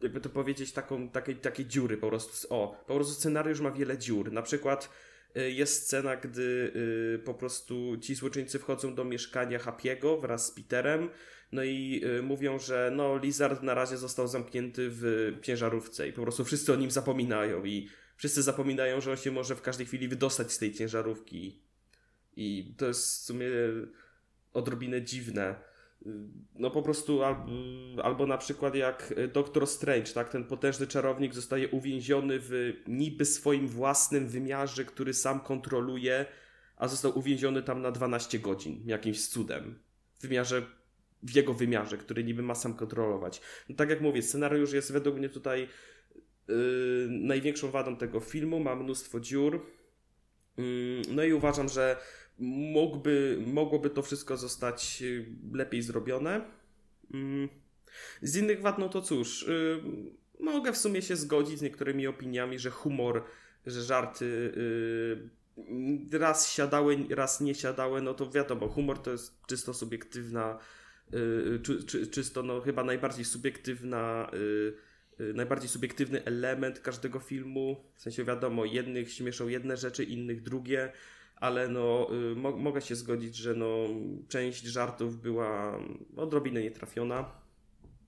[0.04, 2.54] jakby to powiedzieć, taką, takiej, takiej dziury po prostu.
[2.54, 4.32] O, po prostu scenariusz ma wiele dziur.
[4.32, 4.90] Na przykład
[5.36, 6.72] y, jest scena, gdy
[7.14, 11.10] y, po prostu ci złoczyńcy wchodzą do mieszkania Happy'ego wraz z Peterem,
[11.52, 16.22] no i y, mówią, że no Lizard na razie został zamknięty w ciężarówce i po
[16.22, 20.08] prostu wszyscy o nim zapominają i wszyscy zapominają, że on się może w każdej chwili
[20.08, 21.62] wydostać z tej ciężarówki.
[22.36, 23.46] I to jest w sumie
[24.52, 25.54] odrobinę dziwne.
[26.54, 27.20] No po prostu
[28.02, 33.68] albo na przykład jak Doctor Strange, tak, ten potężny czarownik zostaje uwięziony w niby swoim
[33.68, 36.26] własnym wymiarze, który sam kontroluje,
[36.76, 39.78] a został uwięziony tam na 12 godzin jakimś cudem.
[40.18, 40.62] W wymiarze
[41.24, 43.40] w jego wymiarze, który niby ma sam kontrolować.
[43.68, 45.68] No tak jak mówię, scenariusz jest według mnie tutaj
[46.48, 46.54] yy,
[47.10, 49.66] największą wadą tego filmu, ma mnóstwo dziur.
[50.56, 51.96] Yy, no i uważam, że
[52.38, 56.40] mógłby, mogłoby to wszystko zostać y, lepiej zrobione.
[57.10, 57.48] Yy.
[58.22, 59.80] Z innych wad, no to cóż, y,
[60.40, 63.24] mogę w sumie się zgodzić z niektórymi opiniami, że humor,
[63.66, 64.24] że żarty
[66.12, 70.58] y, raz siadały, raz nie siadały, no to wiadomo, humor to jest czysto subiektywna
[71.62, 74.30] czy, czy, czysto no, chyba najbardziej subiektywna,
[75.18, 77.84] najbardziej subiektywny element każdego filmu.
[77.96, 80.92] W sensie wiadomo, jednych śmieszą jedne rzeczy, innych drugie,
[81.36, 83.76] ale no, mo mogę się zgodzić, że no,
[84.28, 85.78] część żartów była
[86.16, 87.30] odrobinę nietrafiona.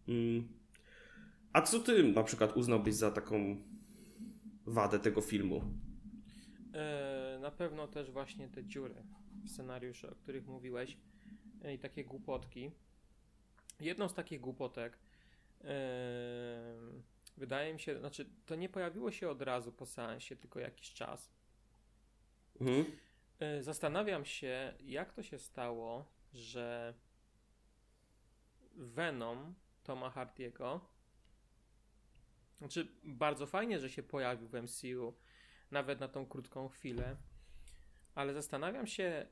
[0.08, 0.48] Mm.
[1.52, 3.56] A co ty na przykład uznałbyś za taką
[4.66, 5.62] wadę tego filmu?
[6.74, 8.94] E, na pewno też właśnie te dziury
[9.44, 10.96] w scenariuszu, o których mówiłeś
[11.64, 12.70] e, i takie głupotki.
[13.80, 14.98] Jedną z takich głupotek
[15.60, 15.68] yy,
[17.36, 21.30] wydaje mi się, znaczy to nie pojawiło się od razu po seansie, tylko jakiś czas.
[22.60, 22.84] Mhm.
[23.40, 26.94] Yy, zastanawiam się, jak to się stało, że
[28.74, 30.96] Venom Toma Hardiego
[32.58, 35.14] znaczy bardzo fajnie, że się pojawił w MCU
[35.70, 37.16] nawet na tą krótką chwilę,
[38.14, 39.26] ale zastanawiam się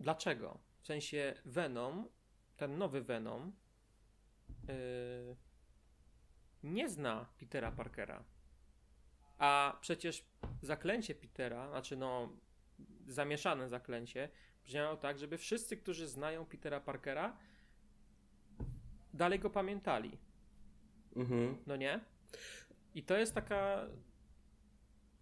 [0.00, 0.58] dlaczego.
[0.80, 2.08] W sensie Venom
[2.56, 3.52] ten nowy Venom
[4.68, 5.36] yy,
[6.62, 8.24] nie zna Petera Parkera.
[9.42, 10.24] A przecież
[10.62, 12.32] zaklęcie Petera, znaczy no
[13.06, 14.28] zamieszane zaklęcie,
[14.64, 17.36] brzmiało tak, żeby wszyscy, którzy znają Petera Parkera,
[19.14, 20.18] dalej go pamiętali.
[21.16, 21.56] Mhm.
[21.66, 22.00] No nie?
[22.94, 23.88] I to jest taka.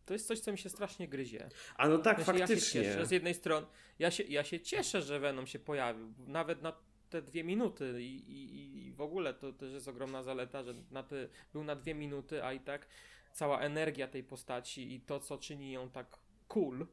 [0.06, 1.48] To jest coś, co mi się strasznie gryzie.
[1.76, 2.80] A no tak, faktycznie.
[2.80, 3.66] Ja się cieszę, z jednej strony,
[3.98, 6.14] ja się, ja się cieszę, że Venom się pojawił.
[6.26, 6.72] Nawet na
[7.11, 11.02] te dwie minuty i, i, i w ogóle to też jest ogromna zaleta, że na
[11.02, 12.87] te, był na dwie minuty, a i tak
[13.32, 16.86] cała energia tej postaci i to, co czyni ją tak cool,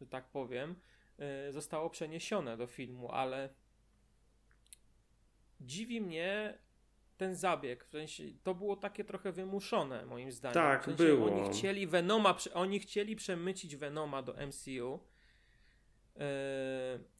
[0.00, 0.74] że tak powiem,
[1.18, 3.48] yy, zostało przeniesione do filmu, ale
[5.60, 6.58] dziwi mnie
[7.16, 10.54] ten zabieg, w sensie to było takie trochę wymuszone moim zdaniem.
[10.54, 11.26] Tak, w sensie było.
[11.26, 15.00] Oni chcieli Venoma, oni chcieli przemycić Venoma do MCU,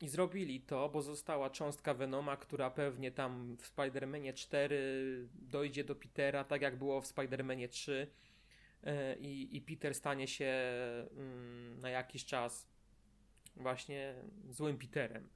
[0.00, 5.94] i zrobili to, bo została cząstka Venoma, która pewnie tam w Spider-Manie 4 dojdzie do
[5.94, 8.06] Petera, tak jak było w Spider-Manie 3.
[8.82, 10.52] Yy, I, I Peter stanie się
[11.16, 12.68] mm, na jakiś czas
[13.56, 14.14] właśnie
[14.48, 15.28] złym Peterem.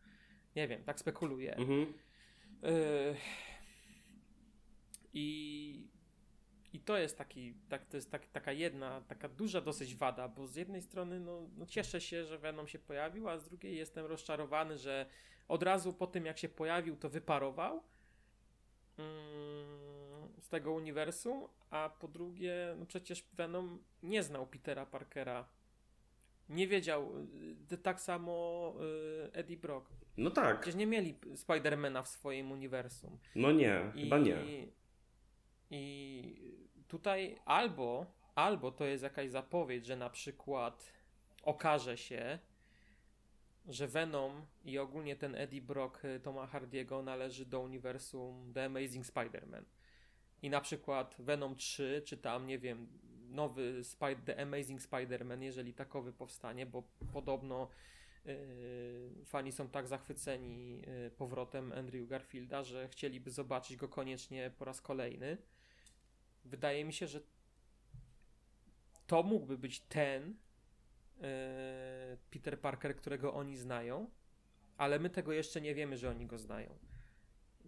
[0.56, 1.56] Nie wiem, tak spekuluję.
[1.56, 1.92] Mhm.
[2.62, 3.16] Yy,
[5.14, 5.88] I
[6.76, 10.46] i to jest taki, tak, to jest tak, taka jedna, taka duża dosyć wada, bo
[10.46, 14.06] z jednej strony no, no cieszę się, że Venom się pojawił, a z drugiej jestem
[14.06, 15.06] rozczarowany, że
[15.48, 17.82] od razu po tym jak się pojawił, to wyparował
[18.98, 19.95] mm,
[20.46, 25.48] z tego uniwersum, a po drugie, no przecież Venom nie znał Petera Parkera.
[26.48, 27.12] Nie wiedział,
[27.72, 28.74] y, tak samo
[29.26, 29.90] y, Eddie Brock.
[30.16, 30.60] No tak.
[30.60, 33.18] Przecież nie mieli Spidermana w swoim uniwersum.
[33.34, 34.36] No nie, I, chyba nie.
[35.70, 40.92] I tutaj albo, albo to jest jakaś zapowiedź, że na przykład
[41.42, 42.38] okaże się,
[43.68, 49.06] że Venom i ogólnie ten Eddie Brock y, Toma Hardiego należy do uniwersum The Amazing
[49.06, 49.64] Spider-Man.
[50.42, 52.86] I na przykład Venom 3, czy tam, nie wiem,
[53.28, 57.68] nowy Spy The Amazing Spider-Man, jeżeli takowy powstanie, bo podobno
[58.24, 58.34] yy,
[59.24, 64.80] fani są tak zachwyceni yy, powrotem Andrew Garfielda, że chcieliby zobaczyć go koniecznie po raz
[64.80, 65.38] kolejny
[66.46, 67.20] wydaje mi się, że
[69.06, 70.36] to mógłby być ten
[71.16, 71.24] yy,
[72.30, 74.10] Peter Parker, którego oni znają,
[74.76, 76.78] ale my tego jeszcze nie wiemy, że oni go znają.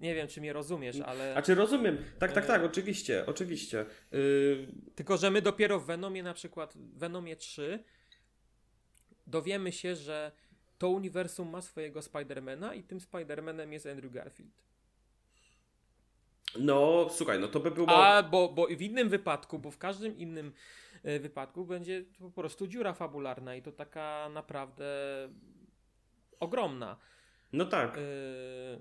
[0.00, 1.34] Nie wiem, czy mnie rozumiesz, ale.
[1.36, 1.98] A czy rozumiem?
[2.18, 3.86] Tak, tak, tak, oczywiście, oczywiście.
[4.12, 4.68] Yy...
[4.94, 7.84] Tylko, że my dopiero w Venomie, na przykład Venomie 3,
[9.26, 10.32] dowiemy się, że
[10.78, 14.68] to uniwersum ma swojego Spidermana i tym Spidermanem jest Andrew Garfield.
[16.58, 17.88] No, słuchaj, no to by było.
[17.88, 20.52] A, bo, bo w innym wypadku, bo w każdym innym
[21.02, 24.86] e, wypadków będzie po prostu dziura fabularna i to taka naprawdę
[26.40, 26.96] ogromna.
[27.52, 27.98] No tak.
[27.98, 28.00] E,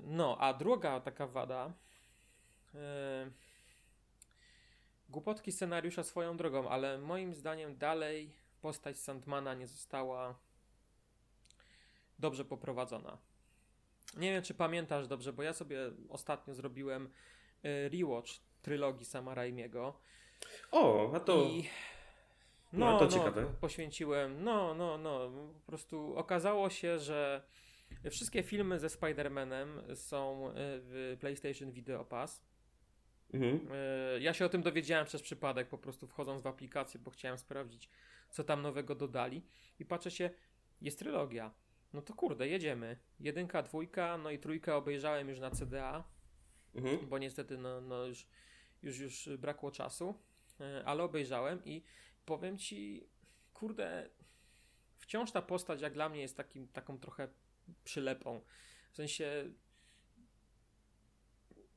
[0.04, 1.74] no, a druga taka wada.
[2.76, 3.32] E,
[5.10, 10.36] głupotki scenariusza swoją drogą, ale moim zdaniem dalej postać Sandmana nie została
[12.20, 13.18] dobrze poprowadzona.
[14.18, 17.10] Nie wiem, czy pamiętasz dobrze, bo ja sobie ostatnio zrobiłem
[17.64, 20.00] rewatch trylogii Sama Raimiego.
[20.72, 21.44] O, a to...
[21.44, 21.70] I...
[22.74, 23.54] No, no, to no, ciekawe.
[23.62, 27.42] poświęciłem, no, no, no, po prostu okazało się, że
[28.10, 32.44] wszystkie filmy ze Spider-Manem są e, w PlayStation Video Pass.
[33.34, 33.68] Mhm.
[33.72, 37.38] E, ja się o tym dowiedziałem przez przypadek, po prostu wchodząc w aplikację, bo chciałem
[37.38, 37.90] sprawdzić,
[38.30, 39.46] co tam nowego dodali.
[39.80, 40.30] I patrzę się,
[40.82, 41.52] jest trylogia.
[41.94, 42.98] No to kurde, jedziemy.
[43.20, 46.04] Jedynka, dwójka, no i trójkę obejrzałem już na CDA,
[46.76, 47.10] mhm.
[47.10, 48.28] bo niestety no, no już
[48.84, 50.20] już, już brakło czasu,
[50.60, 51.84] e, ale obejrzałem i
[52.26, 53.10] powiem ci,
[53.54, 54.10] kurde,
[54.96, 57.28] wciąż ta postać jak dla mnie jest takim, taką trochę
[57.84, 58.42] przylepą.
[58.92, 59.52] W sensie,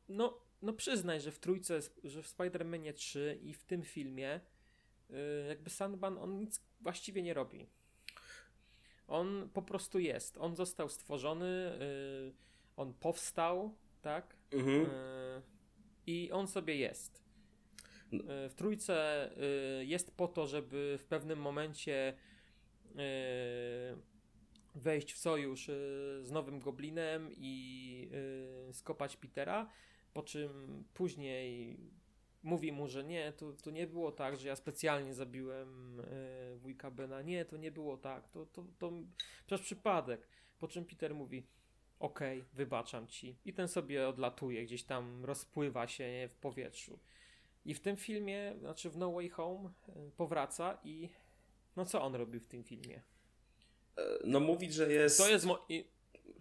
[0.09, 4.41] no, no przyznaj, że w trójce, że w Spider-Manie 3 i w tym filmie
[5.11, 5.17] e,
[5.49, 7.67] jakby Sandman on nic właściwie nie robi.
[9.07, 10.39] On po prostu jest.
[10.39, 11.79] On został stworzony, e,
[12.77, 14.37] on powstał, tak?
[14.53, 14.87] Mhm
[16.11, 17.23] i on sobie jest.
[18.13, 19.31] E, w trójce
[19.81, 22.15] jest po to, żeby w pewnym momencie
[24.75, 25.67] wejść w sojusz
[26.23, 28.11] z nowym goblinem i
[28.73, 29.71] skopać Petera,
[30.13, 31.77] po czym później
[32.43, 36.03] mówi mu, że nie, to, to nie było tak, że ja specjalnie zabiłem
[36.57, 37.23] wujka Bena.
[37.23, 38.29] Nie, to nie było tak.
[38.29, 38.93] To, to, to
[39.47, 40.29] przez przypadek.
[40.59, 41.47] Po czym Peter mówi,
[41.99, 43.37] okej, okay, wybaczam ci.
[43.45, 46.99] I ten sobie odlatuje, gdzieś tam rozpływa się w powietrzu.
[47.65, 49.71] I w tym filmie, znaczy w No Way Home,
[50.17, 51.09] powraca i
[51.77, 53.03] no co on robi w tym filmie?
[54.25, 55.19] No mówi, że jest...
[55.19, 55.45] To jest...
[55.45, 55.67] Mo-.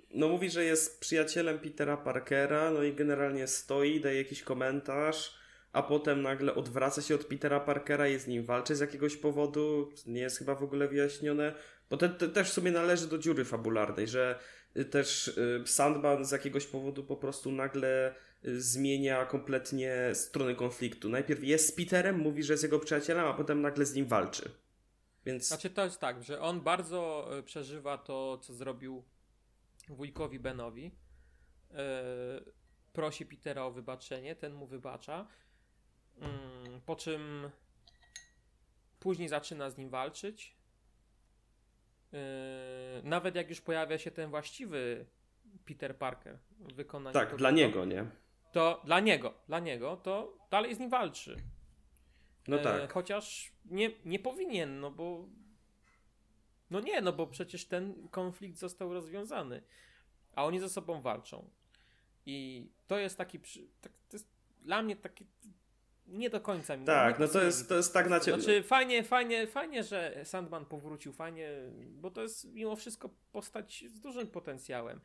[0.10, 5.34] No mówi, że jest przyjacielem Petera Parkera, no i generalnie stoi, daje jakiś komentarz,
[5.72, 9.92] a potem nagle odwraca się od Petera Parkera i z nim walczy z jakiegoś powodu,
[10.06, 11.56] nie jest chyba w ogóle wyjaśnione,
[11.90, 14.40] bo to też w sumie należy do dziury fabularnej, że
[14.78, 21.10] Y, też y, Sandman z jakiegoś powodu po prostu nagle y, zmienia kompletnie stronę konfliktu.
[21.10, 24.52] Najpierw jest z Peterem, mówi, że jest jego przyjacielem, a potem nagle z nim walczy.
[25.26, 25.48] Więc...
[25.48, 29.04] Znaczy to jest tak, że on bardzo przeżywa to, co zrobił
[29.90, 30.84] wujkowi Benowi.
[30.84, 31.78] Yy,
[32.94, 35.28] prosi Petera o wybaczenie, ten mu wybacza.
[36.18, 36.28] Yy,
[36.86, 37.52] po czym
[39.00, 40.56] później zaczyna z nim walczyć.
[42.12, 42.20] Yy,
[43.04, 45.06] nawet jak już pojawia się ten właściwy
[45.66, 47.14] Peter Parker w wykonaniu.
[47.14, 48.06] Tak, dla niego, nie?
[48.52, 51.36] To dla niego, dla niego, to dalej z nim walczy.
[52.48, 52.94] No yy, tak.
[52.94, 55.26] chociaż nie, nie powinien, no bo.
[56.72, 59.62] No nie, no bo przecież ten konflikt został rozwiązany,
[60.36, 61.50] a oni ze sobą walczą.
[62.26, 63.40] I to jest taki.
[63.82, 64.28] Tak, to jest
[64.62, 65.26] dla mnie taki
[66.10, 68.42] nie do końca mi Tak, no to jest, to jest tak na ciebie.
[68.42, 71.50] Znaczy fajnie, fajnie, fajnie, że Sandman powrócił, fajnie,
[71.86, 75.02] bo to jest mimo wszystko postać z dużym potencjałem.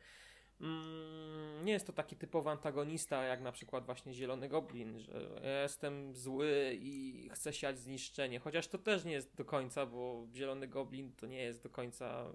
[0.61, 5.61] Mm, nie jest to taki typowy antagonista, jak na przykład właśnie Zielony Goblin, że ja
[5.61, 10.67] jestem zły i chcę siać zniszczenie, chociaż to też nie jest do końca, bo Zielony
[10.67, 12.31] Goblin to nie jest do końca,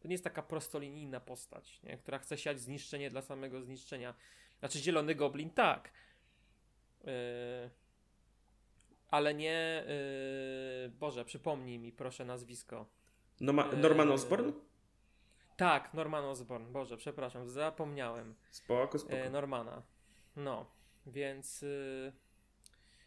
[0.00, 1.98] to nie jest taka prostolinijna postać, nie?
[1.98, 4.14] która chce siać zniszczenie dla samego zniszczenia.
[4.58, 5.92] Znaczy Zielony Goblin tak,
[7.04, 7.12] yy,
[9.08, 9.84] ale nie.
[10.82, 12.86] Yy, Boże, przypomnij mi proszę nazwisko.
[13.80, 14.52] Norman Osborn?
[15.58, 16.72] Tak, Norman Osborn.
[16.72, 18.34] Boże, przepraszam, zapomniałem.
[18.50, 19.16] Spoko, spoko.
[19.16, 19.82] Yy, Normana.
[20.36, 20.66] No,
[21.06, 21.62] więc.
[21.62, 22.12] Yy,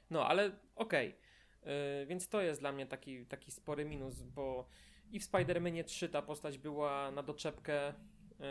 [0.09, 1.09] no, ale okej.
[1.09, 1.73] Okay.
[1.99, 4.67] Yy, więc to jest dla mnie taki, taki spory minus, bo
[5.11, 7.93] i w Spider-Manie 3 ta postać była na doczepkę.
[8.39, 8.45] Yy,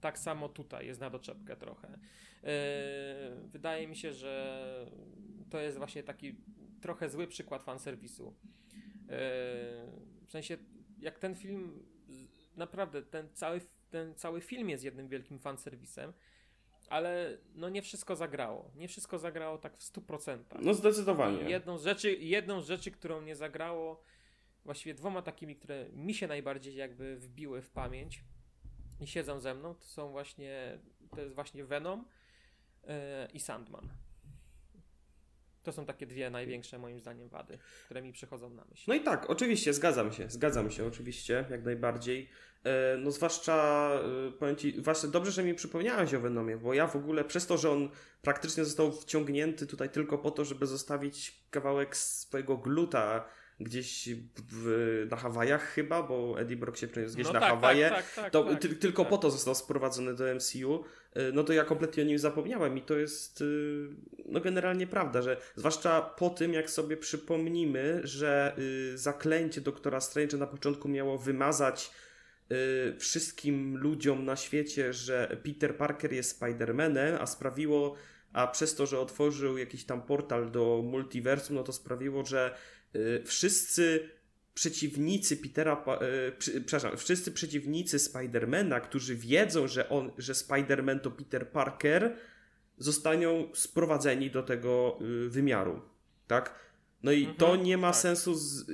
[0.00, 1.88] tak samo tutaj jest na doczepkę trochę.
[1.88, 4.86] Yy, wydaje mi się, że
[5.50, 6.36] to jest właśnie taki
[6.80, 8.26] trochę zły przykład fanserwisu.
[8.26, 9.08] Yy,
[10.26, 10.56] w sensie,
[10.98, 11.82] jak ten film,
[12.58, 16.12] naprawdę, ten cały, ten cały film jest jednym wielkim fanserwisem,
[16.88, 18.70] ale no nie wszystko zagrało.
[18.76, 20.38] Nie wszystko zagrało tak w 100%.
[20.60, 21.42] No zdecydowanie.
[21.42, 24.02] I jedną z rzeczy, jedną z rzeczy, którą nie zagrało,
[24.64, 28.24] właściwie dwoma takimi, które mi się najbardziej jakby wbiły w pamięć
[29.00, 30.78] i siedzą ze mną, to są właśnie,
[31.10, 32.04] to jest właśnie Venom
[32.84, 32.92] yy,
[33.32, 33.88] i Sandman
[35.68, 38.84] To są takie dwie największe moim zdaniem wady, które mi przychodzą na myśl.
[38.88, 42.28] No i tak, oczywiście, zgadzam się, zgadzam się oczywiście, jak najbardziej.
[42.64, 43.90] E, no zwłaszcza,
[44.28, 47.46] e, powiem Ci, właśnie dobrze, że mi przypomniałeś o Venomie, bo ja w ogóle przez
[47.46, 47.88] to, że on
[48.22, 53.24] praktycznie został wciągnięty tutaj tylko po to, żeby zostawić kawałek swojego gluta
[53.60, 54.08] gdzieś
[54.52, 58.04] w, na Hawajach chyba, bo Eddie Brock się przeniósł gdzieś No na tak, Hawaje, tak,
[58.04, 59.10] tak, tak, to tak, ty, tylko tak.
[59.10, 60.84] po to został sprowadzony do MCU,
[61.16, 63.88] y, no to ja kompletnie o nim zapomniałem i to jest y,
[64.26, 70.36] no generalnie prawda, że zwłaszcza po tym, jak sobie przypomnimy, że y, zaklęcie doktora Strange
[70.36, 71.90] na początku miało wymazać
[72.98, 77.94] wszystkim ludziom na świecie, że Peter Parker jest Spider-Manem, a sprawiło,
[78.32, 82.54] a przez to, że otworzył jakiś tam portal do multiversum, no to sprawiło, że
[83.24, 84.08] wszyscy
[84.54, 85.84] przeciwnicy Petera,
[86.28, 92.16] y, przy, przepraszam, wszyscy przeciwnicy Spidermana, którzy wiedzą, że on, że Spiderman to Peter Parker,
[92.78, 95.80] zostaną sprowadzeni do tego y, wymiaru,
[96.26, 96.54] tak?
[97.02, 97.96] No i Mhm, to nie ma tak.
[98.00, 98.34] sensu.
[98.34, 98.66] Z...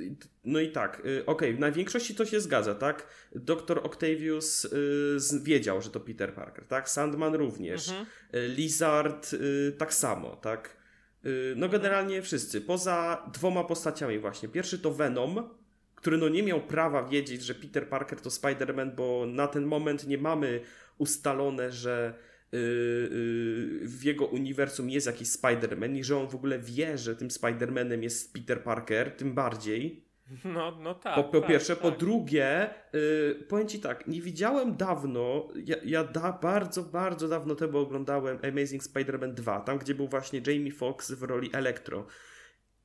[0.43, 3.07] No i tak, y, okej, w największości to się zgadza, tak?
[3.35, 6.89] Doktor Octavius y, wiedział, że to Peter Parker, tak?
[6.89, 7.89] Sandman również.
[7.89, 8.05] Mhm.
[8.35, 10.77] Y, Lizard y, tak samo, tak?
[11.25, 14.49] Y, no generalnie wszyscy, poza dwoma postaciami właśnie.
[14.49, 15.49] Pierwszy to Venom,
[15.95, 20.07] który no nie miał prawa wiedzieć, że Peter Parker to Spider-Man, bo na ten moment
[20.07, 20.61] nie mamy
[20.97, 22.13] ustalone, że
[22.53, 27.15] y, y, w jego uniwersum jest jakiś Spider-Man i że on w ogóle wie, że
[27.15, 30.04] tym Spider-Manem jest Peter Parker, tym bardziej.
[30.45, 31.15] No, no tak.
[31.15, 31.99] Po, po tak, pierwsze, po tak.
[31.99, 37.77] drugie, y, powiem ci tak, nie widziałem dawno, ja, ja da, bardzo, bardzo dawno temu
[37.77, 42.07] oglądałem Amazing Spider-Man 2, tam gdzie był właśnie Jamie Foxx w roli Electro.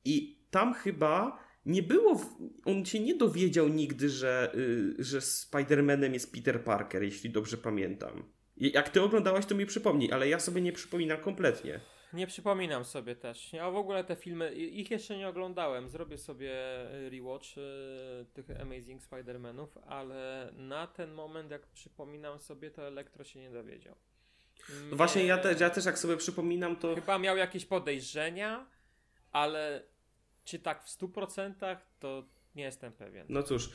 [0.05, 2.25] I tam chyba nie było, w,
[2.65, 8.23] on się nie dowiedział nigdy, że, y, że Spider-Manem jest Peter Parker, jeśli dobrze pamiętam.
[8.57, 11.79] Jak ty oglądałaś, to mi przypomnij, ale ja sobie nie przypominam kompletnie.
[12.13, 13.53] Nie przypominam sobie też.
[13.53, 15.89] Ja w ogóle te filmy, ich jeszcze nie oglądałem.
[15.89, 16.51] Zrobię sobie
[17.09, 23.39] rewatch y, tych Amazing Spider-Manów, ale na ten moment, jak przypominam sobie, to Elektro się
[23.39, 23.95] nie dowiedział.
[24.89, 26.95] No Właśnie ja też, ja też jak sobie przypominam, to...
[26.95, 28.67] Chyba miał jakieś podejrzenia,
[29.31, 29.83] ale
[30.43, 32.23] czy tak w 100% to
[32.55, 33.25] nie jestem pewien.
[33.29, 33.69] No cóż,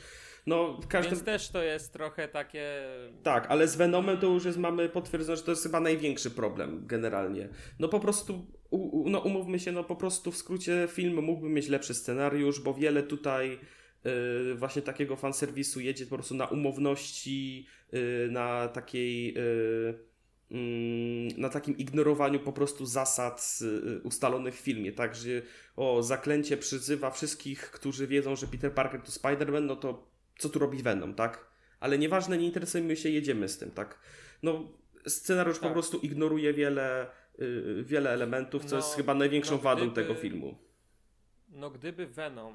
[0.45, 1.13] no w każdym...
[1.13, 2.83] Więc też to jest trochę takie.
[3.23, 6.87] Tak, ale z Venomem to już jest, mamy potwierdzone, że to jest chyba największy problem
[6.87, 7.49] generalnie.
[7.79, 11.67] No po prostu, u, no umówmy się, no po prostu w skrócie film mógłby mieć
[11.67, 13.59] lepszy scenariusz, bo wiele tutaj
[14.51, 19.37] y, właśnie takiego fanserwisu jedzie po prostu na umowności, y, na takiej...
[19.37, 20.06] y,
[21.37, 25.29] na takim ignorowaniu po prostu zasad y, ustalonych w filmie, tak, że
[25.75, 30.07] o, zaklęcie przyzywa wszystkich, którzy wiedzą, że Peter Parker to Spider-Man, no to
[30.37, 31.47] co tu robi Venom, tak?
[31.79, 33.99] Ale nieważne, nie interesujemy się, jedziemy z tym, tak?
[34.43, 34.67] No,
[35.07, 35.73] scenariusz po Tak.
[35.73, 37.07] prostu ignoruje wiele,
[37.39, 40.57] y, wiele elementów, co No, jest chyba największą no, wadą gdyby- tego filmu.
[41.49, 42.53] No, gdyby Venom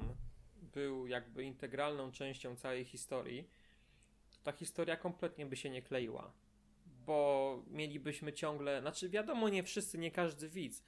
[0.73, 3.47] był jakby integralną częścią całej historii,
[4.31, 6.33] to ta historia kompletnie by się nie kleiła.
[7.05, 10.83] Bo mielibyśmy ciągle, znaczy wiadomo, nie wszyscy, nie każdy widz,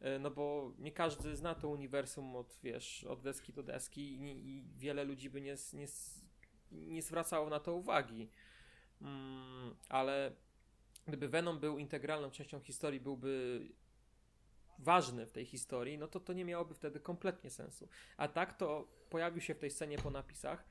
[0.00, 4.56] e, no bo nie każdy zna to uniwersum od, wiesz, od deski do deski i,
[4.56, 5.86] i wiele ludzi by nie, nie,
[6.72, 8.28] nie zwracało na to uwagi.
[9.02, 10.32] Mm, ale
[11.06, 13.60] gdyby Venom był integralną częścią historii, byłby
[14.78, 17.88] ważny w tej historii, no to to nie miałoby wtedy kompletnie sensu.
[18.16, 20.64] A tak to pojawił się w tej scenie po napisach.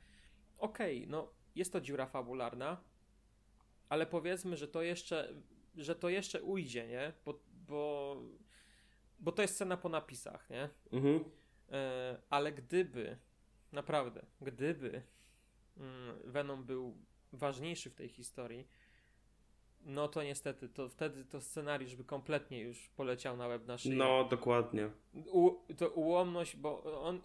[0.58, 2.84] Okej, no jest to dziura fabularna,
[3.92, 5.34] ale powiedzmy, że to jeszcze,
[5.76, 7.14] że to jeszcze ujdzie, nie?
[7.26, 8.18] Bo, bo,
[9.20, 10.70] bo to jest scena po napisach, nie?
[10.92, 11.24] Mhm.
[11.72, 13.18] E, ale gdyby,
[13.72, 15.02] naprawdę, gdyby
[15.78, 16.98] mm, Venom był
[17.34, 18.68] ważniejszy w tej historii,
[19.82, 23.96] no to niestety, to wtedy to scenariusz by kompletnie już poleciał na łeb na szyję.
[23.96, 24.90] No, dokładnie.
[25.32, 27.22] U, to ułomność, bo on,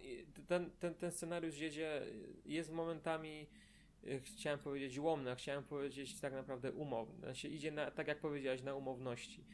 [0.46, 2.02] ten, ten, ten scenariusz jedzie,
[2.44, 3.46] jest momentami,
[4.25, 7.19] chciałem powiedzieć ułomny, a chciałem powiedzieć tak naprawdę umowny.
[7.19, 9.45] Znaczy idzie na, tak jak powiedziałeś, na umowności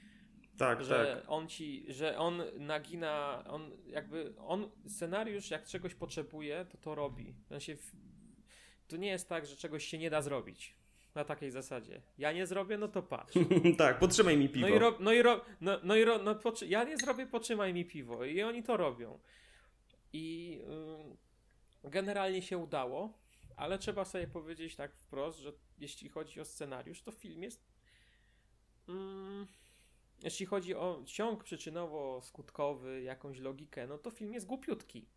[0.59, 1.25] Tak, że tak.
[1.31, 7.35] on ci, że on nagina, on jakby, on scenariusz jak czegoś potrzebuje, to to robi.
[7.45, 7.93] W sensie, w,
[8.88, 10.77] to nie jest tak, że czegoś się nie da zrobić.
[11.15, 12.03] Na takiej zasadzie.
[12.19, 13.35] Ja nie zrobię, no to patrz.
[13.79, 14.69] tak, podtrzymaj mi piwo.
[14.69, 17.27] No i rob, no i rob, no, no i rob, no potrzy- ja nie zrobię,
[17.27, 18.25] potrzymaj mi piwo.
[18.25, 19.19] I oni to robią.
[20.13, 21.17] I ym,
[21.90, 23.13] generalnie się udało,
[23.63, 27.65] ale trzeba sobie powiedzieć tak wprost, że jeśli chodzi o scenariusz, to film jest.
[28.88, 29.46] Ym,
[30.23, 35.08] jeśli chodzi o ciąg przyczynowo-skutkowy, jakąś logikę, no to film jest głupiutki.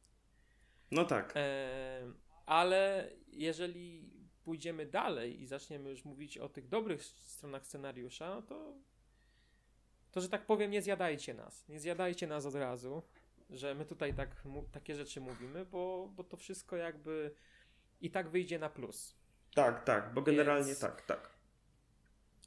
[0.91, 1.33] No tak.
[1.35, 2.11] E,
[2.45, 4.11] ale jeżeli
[4.43, 8.73] pójdziemy dalej i zaczniemy już mówić o tych dobrych stronach scenariusza, no to,
[10.11, 11.67] to że tak powiem, nie zjadajcie nas.
[11.67, 13.01] Nie zjadajcie nas od razu.
[13.49, 17.35] że my tutaj tak, takie rzeczy mówimy, bo, bo to wszystko jakby
[18.05, 19.15] i tak wyjdzie na plus.
[19.55, 20.79] Tak, tak, bo generalnie Więc...
[20.79, 21.29] tak, tak.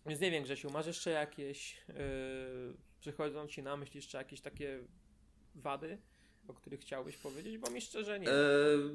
[0.07, 1.95] Więc nie wiem, Grzesiu, masz jeszcze jakieś, yy,
[3.01, 4.79] przychodzą ci na myśl jeszcze jakieś takie
[5.55, 5.99] wady,
[6.49, 8.31] o których chciałbyś powiedzieć, bo mi szczerze nie.
[8.31, 8.35] E,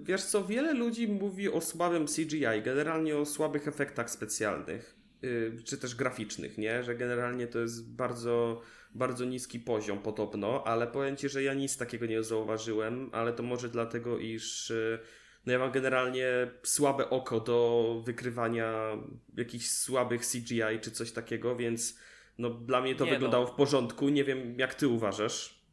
[0.01, 5.78] wiesz co, wiele ludzi mówi o słabym CGI, generalnie o słabych efektach specjalnych, yy, czy
[5.78, 6.84] też graficznych, nie?
[6.84, 8.61] Że generalnie to jest bardzo,
[8.95, 13.43] bardzo niski poziom podobno, ale powiem Ci, że ja nic takiego nie zauważyłem, ale to
[13.43, 14.70] może dlatego, iż...
[14.70, 16.28] Yy, no ja mam generalnie
[16.64, 18.98] słabe oko do wykrywania
[19.38, 22.00] jakichś słabych CGI czy coś takiego, więc
[22.38, 23.52] no dla mnie to nie wyglądało no.
[23.52, 24.10] w porządku.
[24.10, 25.64] Nie wiem, jak ty uważasz.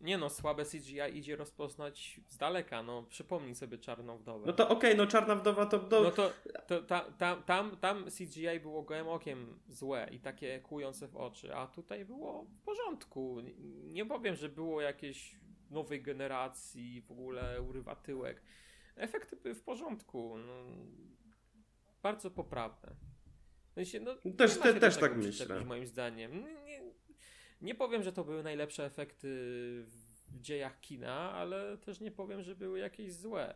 [0.00, 4.46] Nie no, słabe CGI idzie rozpoznać z daleka, no przypomnij sobie Czarną Wdowę.
[4.46, 5.78] No to okej, okay, no Czarna Wdowa to...
[5.78, 6.02] Do...
[6.02, 6.32] No to,
[6.66, 11.54] to ta, ta, tam, tam CGI było gołym okiem złe i takie kłujące w oczy,
[11.54, 13.42] a tutaj było w porządku.
[13.84, 15.36] Nie powiem, że było jakieś
[15.70, 18.42] nowej generacji, w ogóle urywa tyłek
[18.96, 20.38] efekty były w porządku.
[20.38, 20.64] No,
[22.02, 22.94] bardzo poprawne.
[23.70, 25.64] W sensie, no, też te, też tak myślę.
[25.64, 26.44] Moim zdaniem.
[26.64, 26.82] Nie,
[27.60, 29.28] nie powiem, że to były najlepsze efekty
[29.86, 33.54] w dziejach kina, ale też nie powiem, że były jakieś złe.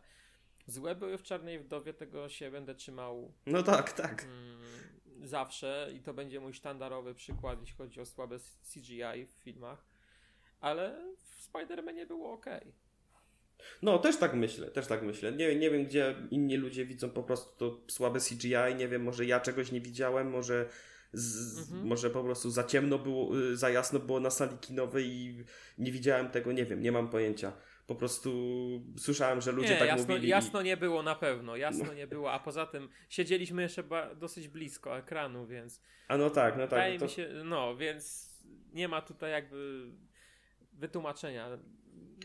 [0.67, 3.33] Złe były w Czarnej Wdowie, tego się będę trzymał.
[3.45, 4.23] No tak, tak.
[4.23, 8.39] Mm, zawsze i to będzie mój sztandarowy przykład, jeśli chodzi o słabe
[8.73, 9.85] CGI w filmach.
[10.59, 12.45] Ale w Spider-Manie było ok.
[13.81, 15.31] No, też tak myślę, też tak myślę.
[15.31, 19.25] Nie, nie wiem, gdzie inni ludzie widzą po prostu to słabe CGI, nie wiem, może
[19.25, 20.65] ja czegoś nie widziałem, może,
[21.13, 21.87] z, mhm.
[21.87, 25.43] może po prostu za ciemno było, y, za jasno było na sali kinowej i
[25.77, 27.53] nie widziałem tego, nie wiem, nie mam pojęcia.
[27.87, 28.31] Po prostu
[28.97, 30.27] słyszałem, że ludzie nie, tak jasno, mówili.
[30.29, 31.93] Jasno nie było na pewno, jasno no.
[31.93, 33.83] nie było, a poza tym siedzieliśmy jeszcze
[34.15, 35.81] dosyć blisko ekranu, więc...
[36.07, 36.69] A no tak, no tak.
[36.69, 37.05] Wydaje no to...
[37.05, 38.29] mi się, no, więc
[38.73, 39.91] nie ma tutaj jakby
[40.73, 41.57] wytłumaczenia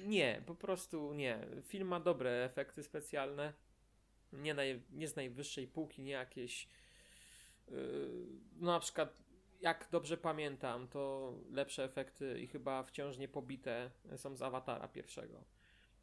[0.03, 1.47] nie, po prostu nie.
[1.63, 3.53] Film ma dobre efekty specjalne.
[4.33, 6.69] Nie, naj, nie z najwyższej półki, nie jakieś.
[7.69, 8.27] Yy,
[8.57, 9.17] no na przykład,
[9.61, 15.45] jak dobrze pamiętam, to lepsze efekty i chyba wciąż nie pobite są z awatara pierwszego.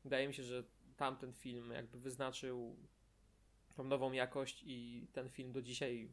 [0.03, 0.63] Wydaje mi się, że
[0.97, 2.75] tamten film jakby wyznaczył
[3.75, 6.11] tą nową jakość i ten film do dzisiaj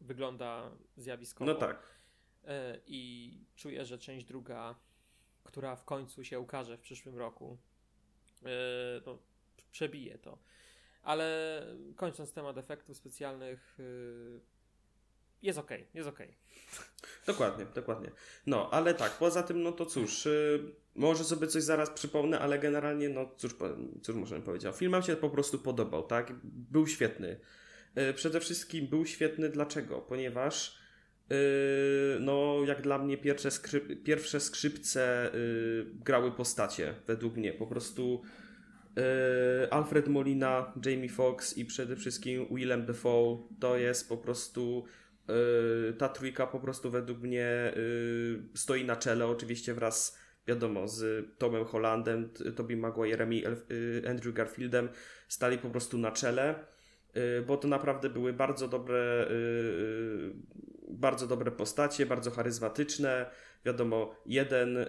[0.00, 1.52] wygląda zjawiskowo.
[1.52, 1.82] No tak.
[2.44, 2.50] Yy,
[2.86, 4.74] I czuję, że część druga
[5.48, 7.58] która w końcu się ukaże w przyszłym roku,
[8.42, 8.48] yy,
[9.06, 9.18] no,
[9.70, 10.38] przebije to.
[11.02, 14.40] Ale kończąc temat efektów specjalnych, yy,
[15.42, 16.18] jest ok, jest ok.
[17.26, 18.10] Dokładnie, dokładnie.
[18.46, 22.58] No, ale tak, poza tym, no to cóż, yy, może sobie coś zaraz przypomnę, ale
[22.58, 23.56] generalnie, no cóż,
[24.02, 24.76] cóż możemy powiedzieć.
[24.76, 26.32] Film się po prostu podobał, tak?
[26.44, 27.40] Był świetny.
[27.94, 30.00] Yy, przede wszystkim był świetny dlaczego?
[30.00, 30.77] Ponieważ
[32.20, 37.52] no, jak dla mnie pierwsze, skrzyp, pierwsze skrzypce yy, grały postacie, według mnie.
[37.52, 38.22] Po prostu
[38.96, 39.02] yy,
[39.70, 44.84] Alfred Molina, Jamie Foxx i przede wszystkim Willem Dafoe to jest po prostu
[45.98, 47.72] ta trójka po prostu według mnie
[48.54, 53.44] stoi na czele, oczywiście wraz wiadomo, z Tomem Hollandem, Tobey Maguirem i
[54.08, 54.88] Andrew Garfieldem
[55.28, 56.66] stali po prostu na czele,
[57.46, 59.28] bo to naprawdę były bardzo dobre
[60.90, 63.30] bardzo dobre postacie, bardzo charyzmatyczne.
[63.64, 64.86] Wiadomo, jeden, y,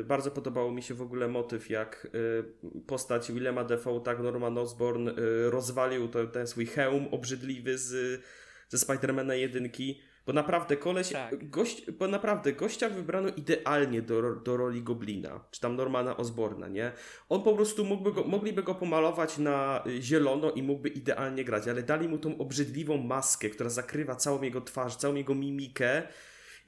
[0.00, 4.58] y, bardzo podobało mi się w ogóle motyw, jak y, postać Willema Defoe, tak Norman
[4.58, 5.10] Osborn
[5.50, 8.20] rozwalił to, ten swój hełm obrzydliwy z,
[8.68, 11.50] ze Spidermana jedynki bo naprawdę koleś, tak.
[11.50, 16.92] gość, bo naprawdę gościa wybrano idealnie do, do roli Goblina, czy tam Normana Osborna, nie?
[17.28, 21.68] On po prostu mógłby go, mogliby go pomalować na y, zielono i mógłby idealnie grać,
[21.68, 26.02] ale dali mu tą obrzydliwą maskę, która zakrywa całą jego twarz, całą jego mimikę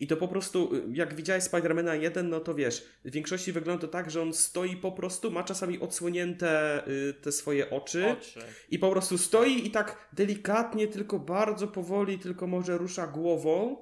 [0.01, 3.81] i to po prostu, y, jak widziałeś Spidermana 1, no to wiesz, w większości wygląda
[3.81, 8.41] to tak, że on stoi po prostu, ma czasami odsłonięte y, te swoje oczy, oczy,
[8.71, 13.77] i po prostu stoi i tak delikatnie, tylko bardzo powoli, tylko może rusza głową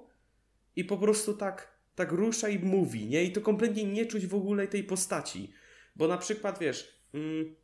[0.76, 3.24] i po prostu tak, tak rusza i mówi, nie?
[3.24, 5.52] I to kompletnie nie czuć w ogóle tej postaci.
[5.96, 7.54] Bo na przykład, wiesz, mm,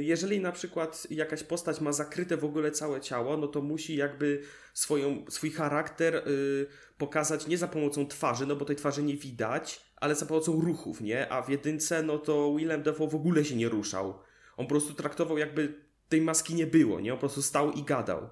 [0.00, 4.42] jeżeli na przykład jakaś postać ma zakryte w ogóle całe ciało, no to musi jakby
[4.74, 6.66] swoją, swój charakter y,
[6.98, 11.00] pokazać nie za pomocą twarzy, no bo tej twarzy nie widać, ale za pomocą ruchów,
[11.00, 11.32] nie?
[11.32, 14.18] A w jedynce, no to Willem Dafoe w ogóle się nie ruszał.
[14.56, 15.74] On po prostu traktował jakby
[16.08, 17.12] tej maski nie było, nie?
[17.12, 18.30] On po prostu stał i gadał.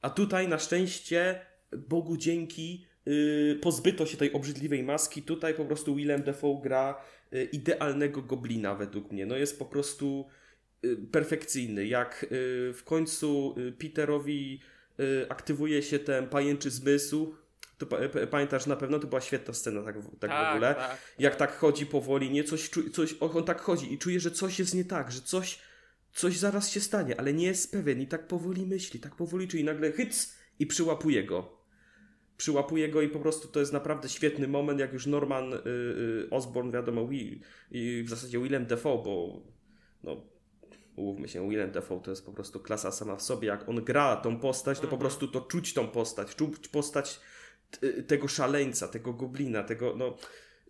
[0.00, 1.46] A tutaj na szczęście,
[1.88, 5.22] Bogu dzięki, yy, pozbyto się tej obrzydliwej maski.
[5.22, 7.00] Tutaj po prostu Willem Dafoe gra
[7.52, 9.26] idealnego goblina według mnie.
[9.26, 10.51] No jest po prostu Y,
[11.12, 11.86] perfekcyjny.
[11.86, 12.28] Jak y,
[12.74, 14.60] w końcu y, Peterowi
[15.28, 17.34] aktywuje się ten pajęczy zmysł,
[17.78, 17.86] To
[18.30, 20.74] pamiętasz na pewno, to była świetna scena tak, w- tak, w ogóle.
[20.74, 24.30] Tak, Jak tak chodzi powoli, nie coś, coś on on tak chodzi i czuje, że
[24.30, 25.58] coś jest nie tak, że coś,
[26.12, 29.62] coś zaraz się stanie, ale nie jest pewien i tak powoli myśli, tak powoli czuje
[29.62, 31.58] i nagle hyc i przyłapuje go.
[32.36, 36.30] Przyłapuje go i po prostu to jest naprawdę świetny moment, jak już Norman y, y,
[36.30, 39.42] Osborn, wiadomo, Will, i w zasadzie Willem Dafoe, bo
[40.02, 40.31] no,
[40.96, 43.48] umówmy się, Willem Dafoe to jest po prostu klasa sama w sobie.
[43.48, 45.00] Jak on gra tą postać, to po Mhm.
[45.00, 47.20] prostu to czuć tą postać, czuć postać
[47.70, 50.16] t- tego szaleńca, tego goblina, tego, no,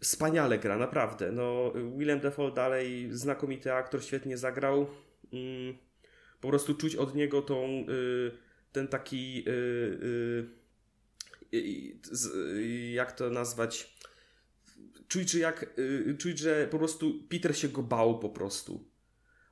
[0.00, 1.32] wspaniale gra, naprawdę.
[1.32, 4.86] No, Willem Dafoe dalej znakomity aktor, świetnie zagrał.
[5.32, 5.76] Mm,
[6.40, 8.30] po prostu czuć od niego tą, y,
[8.72, 9.52] ten taki, y,
[11.52, 11.96] y, y,
[12.56, 13.96] y, jak to nazwać,
[15.08, 18.91] czuć, że jak, y, czuć, że po prostu Peter się go bał po prostu.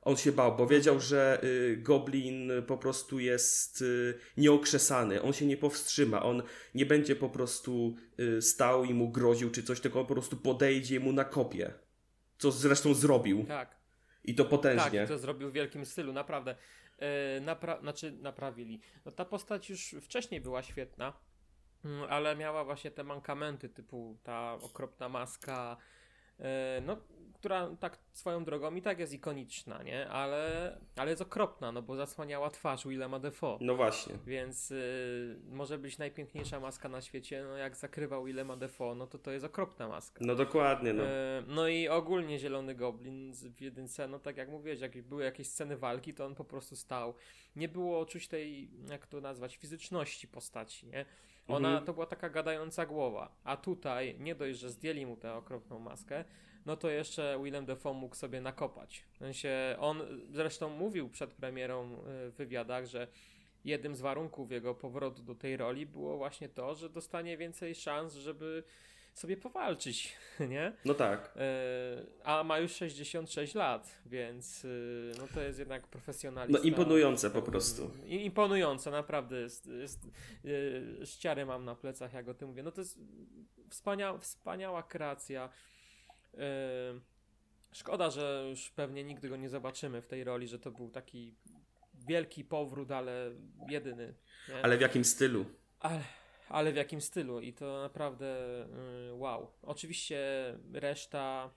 [0.01, 5.21] On się bał, bo wiedział, że y, Goblin po prostu jest y, nieokrzesany.
[5.21, 6.23] On się nie powstrzyma.
[6.23, 6.43] On
[6.75, 10.37] nie będzie po prostu y, stał i mu groził czy coś, tylko on po prostu
[10.37, 11.73] podejdzie mu na kopie.
[12.37, 13.45] Co zresztą zrobił.
[13.47, 13.81] tak.
[14.23, 15.03] I to Tak, potężnie.
[15.03, 16.55] i to zrobił w wielkim stylu, naprawdę.
[16.99, 18.81] E, napra- znaczy, naprawili.
[19.05, 21.13] No, ta postać już wcześniej była świetna,
[21.85, 25.77] mm, ale miała właśnie te mankamenty, typu ta okropna maska,
[26.85, 26.97] no,
[27.41, 30.09] która tak swoją drogą i tak jest ikoniczna, nie?
[30.09, 33.57] Ale, ale jest okropna, no bo zasłaniała twarz Willema Defoe.
[33.61, 34.15] No właśnie.
[34.25, 39.17] Więc y, może być najpiękniejsza maska na świecie, no jak zakrywał Willema Defoe, no to
[39.19, 40.19] to jest okropna maska.
[40.25, 41.03] No dokładnie, no.
[41.03, 45.47] E, No i ogólnie Zielony Goblin w jedynce, no tak jak mówiłeś, jak były jakieś
[45.47, 47.13] sceny walki, to on po prostu stał.
[47.55, 51.05] Nie było czuć tej, jak to nazwać, fizyczności postaci, nie?
[51.47, 51.85] Ona Mhm.
[51.85, 53.35] to była taka gadająca głowa.
[53.43, 56.23] A tutaj nie dość, że zdjęli mu tę okropną maskę,
[56.65, 59.03] no to jeszcze Willem Dafoe mógł sobie nakopać.
[59.11, 61.97] W sensie on zresztą mówił przed premierą y,
[62.31, 63.07] w wywiadach, że
[63.65, 68.13] jednym z warunków jego powrotu do tej roli było właśnie to, że dostanie więcej szans,
[68.13, 68.63] żeby
[69.13, 70.15] sobie powalczyć,
[70.49, 70.73] nie?
[70.85, 71.33] No tak.
[71.35, 76.63] E, A ma już 66 lat, więc y, no to jest jednak No profesjonalista.
[76.67, 77.91] imponujące po prostu.
[78.05, 79.41] Imponujące, naprawdę.
[79.41, 80.07] Jest, jest,
[80.43, 82.63] yy, ściary mam na plecach, jak o tym mówię.
[82.63, 82.99] No to jest
[83.69, 85.49] wspania, wspaniała kreacja.
[86.33, 86.39] Yy,
[87.73, 91.35] szkoda, że już pewnie nigdy go nie zobaczymy w tej roli, że to był taki
[91.93, 93.31] wielki powrót, ale
[93.69, 94.13] jedyny.
[94.49, 94.61] Nie?
[94.65, 95.45] Ale w jakim stylu?
[95.79, 96.01] Ale,
[96.51, 98.25] ale w jakim stylu i to naprawdę
[99.09, 99.51] y, wow.
[99.61, 100.19] Oczywiście
[100.73, 101.51] reszta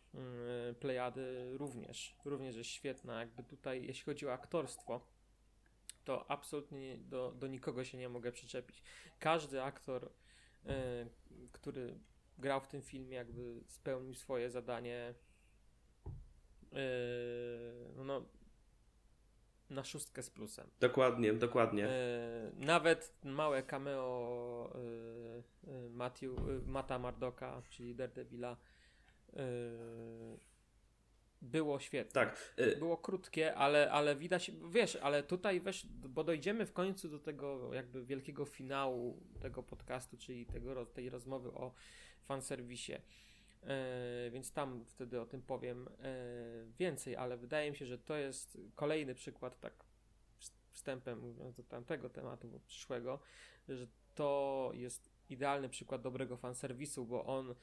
[0.70, 3.20] y, Plejady również, również jest świetna.
[3.20, 5.06] Jakby tutaj, jeśli chodzi o aktorstwo,
[6.04, 8.82] to absolutnie do, do nikogo się nie mogę przyczepić.
[9.18, 10.70] Każdy aktor, y,
[11.52, 11.98] który
[12.38, 15.14] grał w tym filmie, jakby spełnił swoje zadanie
[17.96, 18.24] no,
[19.74, 20.70] na szóstkę z plusem.
[20.80, 21.88] Dokładnie, dokładnie.
[21.88, 24.72] E, nawet małe cameo
[25.90, 28.56] Matthew, e, Mata Mardoka, czyli Daredevila,
[31.42, 32.12] było świetne.
[32.12, 32.54] Tak.
[32.78, 37.74] Było krótkie, ale, ale widać, wiesz, ale tutaj weź, bo dojdziemy w końcu do tego
[37.74, 41.74] jakby wielkiego finału tego podcastu, czyli tego, tej rozmowy o
[42.24, 42.92] fanserwisie.
[43.66, 46.14] E, więc tam wtedy o tym powiem e,
[46.78, 49.84] więcej, ale wydaje mi się, że to jest kolejny przykład, tak
[50.40, 53.20] wst- wstępem mówiąc do tamtego tematu przyszłego,
[53.68, 57.54] że to jest idealny przykład dobrego fanserwisu, bo on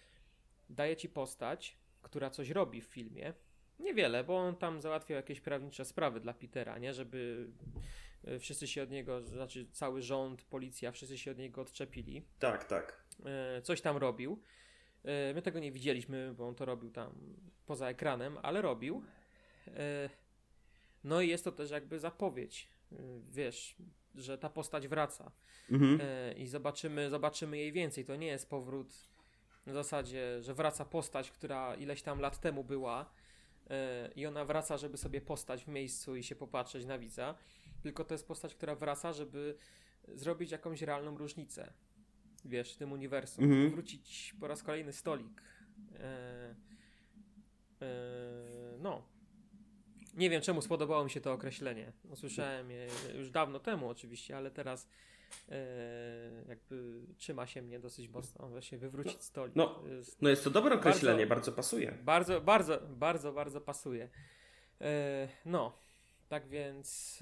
[0.70, 3.34] daje ci postać, która coś robi w filmie.
[3.80, 6.94] Niewiele, bo on tam załatwiał jakieś prawnicze sprawy dla Petera, nie?
[6.94, 7.50] Żeby
[8.24, 12.64] e, wszyscy się od niego, znaczy cały rząd, policja, wszyscy się od niego odczepili tak,
[12.64, 13.04] tak.
[13.64, 14.42] coś tam robił.
[15.06, 17.14] E, My tego nie widzieliśmy, bo on to robił tam
[17.66, 19.04] poza ekranem, ale robił.
[19.68, 20.10] E,
[21.04, 22.96] No i jest to też jakby zapowiedź, e,
[23.32, 23.76] wiesz,
[24.16, 25.32] że ta postać wraca
[25.72, 26.00] Mhm.
[26.38, 28.06] I zobaczymy, zobaczymy jej więcej.
[28.06, 28.94] To nie jest powrót
[29.66, 33.10] na zasadzie, że wraca postać, która ileś tam lat temu była
[34.16, 37.36] i ona wraca, żeby sobie postać w miejscu i się popatrzeć na widza,
[37.84, 39.56] tylko to jest postać, która wraca, żeby
[40.08, 41.74] zrobić jakąś realną różnicę
[42.46, 43.44] wiesz, tym uniwersum.
[43.44, 43.70] Mhm.
[43.72, 45.42] Wrócić po raz kolejny stolik.
[46.00, 46.56] E,
[47.82, 47.86] e,
[48.80, 49.02] no.
[50.14, 51.92] Nie wiem, czemu spodobało mi się to określenie.
[52.10, 52.88] Usłyszałem je
[53.18, 54.88] już dawno temu oczywiście, ale teraz
[55.50, 55.56] e,
[56.48, 58.50] jakby trzyma się mnie dosyć mocno.
[58.50, 59.56] Właśnie wywrócić stolik.
[59.56, 59.68] no.
[59.68, 61.92] To jest No jest to dobre określenie, Bardzo- bardzo, pasuje.
[62.04, 64.10] bardzo, bardzo, bardzo, bardzo pasuje.
[64.82, 65.78] E, no,
[66.30, 67.20] tak więc.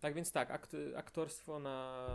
[0.00, 2.06] E, tak więc tak, akt, aktorstwo na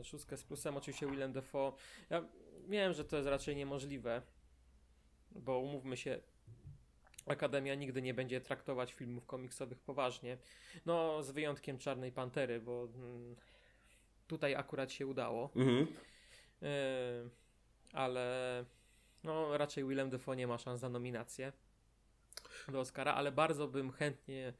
[0.00, 1.72] e, szóstkę z plusem, oczywiście Willem Dafoe.
[2.10, 2.24] Ja
[2.68, 4.22] wiem, że to jest raczej niemożliwe,
[5.30, 6.20] bo umówmy się,
[7.26, 10.38] Akademia nigdy nie będzie traktować filmów komiksowych poważnie.
[10.86, 13.36] No, z wyjątkiem Czarnej Pantery, bo mm,
[14.26, 15.50] tutaj akurat się udało.
[15.56, 15.86] Mhm.
[17.92, 18.64] ale
[19.24, 21.52] no, raczej Willem Dafoe nie ma szans na nominację
[22.68, 24.52] do Oscara, ale bardzo bym chętnie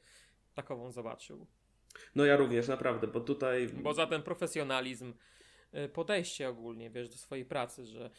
[0.53, 1.47] takową zobaczył.
[2.15, 3.67] No ja również, naprawdę, bo tutaj...
[3.67, 5.13] Bo za ten profesjonalizm,
[5.73, 8.09] y, podejście ogólnie, wiesz, do swojej pracy, że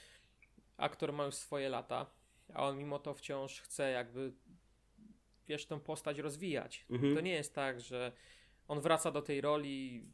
[0.76, 2.06] aktor ma już swoje lata,
[2.54, 4.32] a on mimo to wciąż chce jakby,
[5.48, 6.86] wiesz, tą postać rozwijać.
[6.90, 7.14] Mhm.
[7.14, 8.12] To nie jest tak, że
[8.68, 10.06] on wraca do tej roli,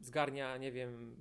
[0.00, 1.16] zgarnia, nie wiem,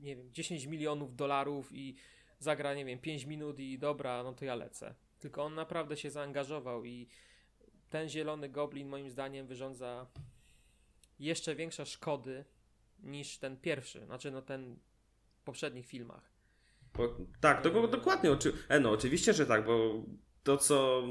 [0.00, 1.94] nie wiem, 10 milionów dolarów i
[2.38, 4.94] zagra, nie wiem, 5 minut i dobra, no to ja lecę.
[5.18, 7.08] Tylko on naprawdę się zaangażował i
[7.90, 10.06] ten zielony goblin moim zdaniem wyrządza
[11.22, 12.44] jeszcze większe szkody
[13.02, 14.76] niż ten pierwszy, znaczy no ten
[15.36, 16.32] w poprzednich filmach.
[17.40, 18.32] Tak, to, dokładnie.
[18.32, 20.04] Oczy, e, no, oczywiście, że tak, bo
[20.42, 21.02] to co.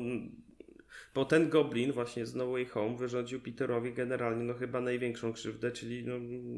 [1.14, 5.72] Bo ten Goblin właśnie z No Way Home wyrządził Peterowi generalnie no chyba największą krzywdę,
[5.72, 6.14] czyli no,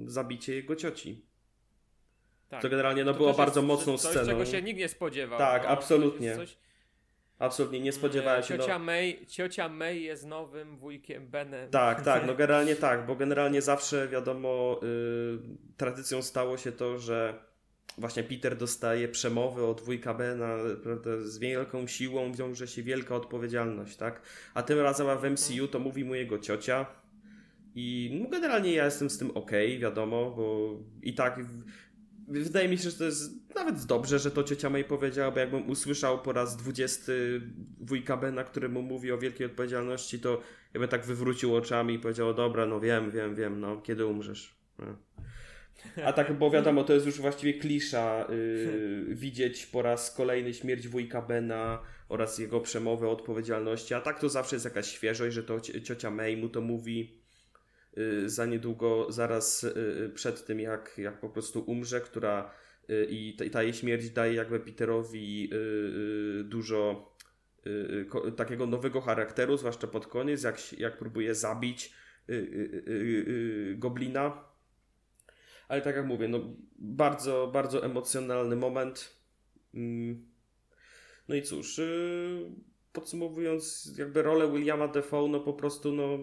[0.05, 1.25] zabicie jego cioci.
[2.49, 2.61] Tak.
[2.61, 4.25] To generalnie no, to było bardzo jest, mocną coś, sceną.
[4.25, 5.39] czego się nikt nie spodziewał.
[5.39, 6.35] Tak, no, absolutnie.
[6.35, 6.57] Coś,
[7.39, 8.57] Absolutnie nie spodziewałem się.
[8.57, 8.85] Ciocia, no...
[8.85, 11.69] May, ciocia May jest nowym wujkiem Benem.
[11.69, 15.39] Tak, tak, no generalnie tak, bo generalnie zawsze wiadomo, yy,
[15.77, 17.33] tradycją stało się to, że
[17.97, 23.95] właśnie Peter dostaje przemowy od wujka Bena, prawda, z wielką siłą wiąże się wielka odpowiedzialność,
[23.95, 24.21] tak?
[24.53, 26.85] A tym razem w MCU to mówi mu jego ciocia.
[27.75, 31.39] I no generalnie ja jestem z tym ok, wiadomo, bo i tak
[32.27, 35.69] wydaje mi się, że to jest nawet dobrze, że to ciocia May powiedziała, bo jakbym
[35.69, 37.41] usłyszał po raz dwudziesty
[37.79, 40.41] wujka Bena, który mu mówi o wielkiej odpowiedzialności, to
[40.73, 44.55] ja bym tak wywrócił oczami i powiedział, dobra, no wiem, wiem, wiem, no, kiedy umrzesz.
[44.79, 44.97] No.
[46.05, 50.87] A tak, bo wiadomo, to jest już właściwie klisza yy, widzieć po raz kolejny śmierć
[50.87, 55.43] wujka Bena oraz jego przemowę o odpowiedzialności, a tak to zawsze jest jakaś świeżość, że
[55.43, 57.22] to ciocia May mu to mówi
[58.25, 59.67] za niedługo, zaraz y,
[60.05, 62.51] y, przed tym, jak, jak po prostu umrze, która
[63.09, 65.49] i ta, ta jej śmierć daje jakby Peterowi
[66.43, 67.13] dużo
[68.35, 71.93] takiego nowego charakteru, zwłaszcza pod koniec, jak, jak próbuje zabić
[73.75, 74.43] goblina.
[75.67, 76.39] Ale tak jak mówię, no
[76.75, 79.15] bardzo, bardzo emocjonalny moment.
[79.73, 80.25] Mm.
[81.27, 81.81] No i cóż,
[82.93, 86.19] podsumowując jakby rolę Williama Defoe, no po prostu no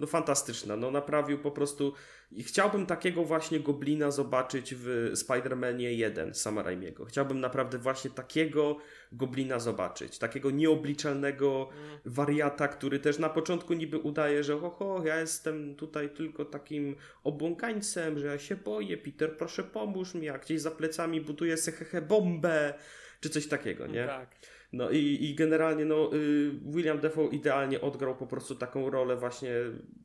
[0.00, 1.92] no fantastyczna, no naprawił po prostu
[2.32, 7.04] i chciałbym takiego właśnie goblina zobaczyć w Spider-Manie 1 Sama Raimiego.
[7.04, 8.76] Chciałbym naprawdę właśnie takiego
[9.12, 11.98] goblina zobaczyć, takiego nieobliczalnego mm.
[12.04, 16.96] wariata, który też na początku niby udaje, że ho, ho, ja jestem tutaj tylko takim
[17.24, 22.02] obłąkańcem, że ja się boję, Peter, proszę pomóż mi, a gdzieś za plecami buduje se
[22.02, 22.74] bombę,
[23.20, 24.06] czy coś takiego, nie?
[24.06, 24.28] Tak.
[24.72, 29.52] No i, i generalnie no, y, William Defoe idealnie odgrał po prostu taką rolę właśnie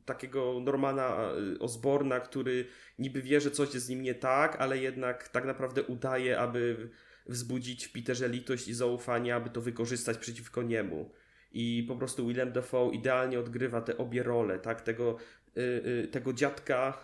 [0.04, 2.66] takiego Normana y, Osborna, który
[2.98, 6.88] niby wie, że coś jest z nim nie tak, ale jednak tak naprawdę udaje, aby
[7.26, 11.10] wzbudzić w Peterze litość i zaufanie, aby to wykorzystać przeciwko niemu.
[11.52, 14.80] I po prostu William Defoe idealnie odgrywa te obie role, tak?
[14.80, 15.16] Tego,
[15.56, 16.98] y, tego dziadka,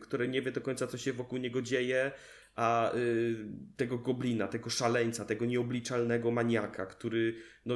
[0.00, 2.12] który nie wie do końca, co się wokół niego dzieje,
[2.56, 3.36] a y,
[3.76, 7.34] tego goblina, tego szaleńca, tego nieobliczalnego maniaka, który
[7.66, 7.74] no,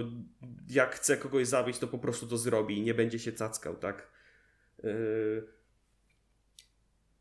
[0.69, 4.09] jak chce kogoś zabić, to po prostu to zrobi i nie będzie się cackał, tak?
[4.85, 5.43] Y,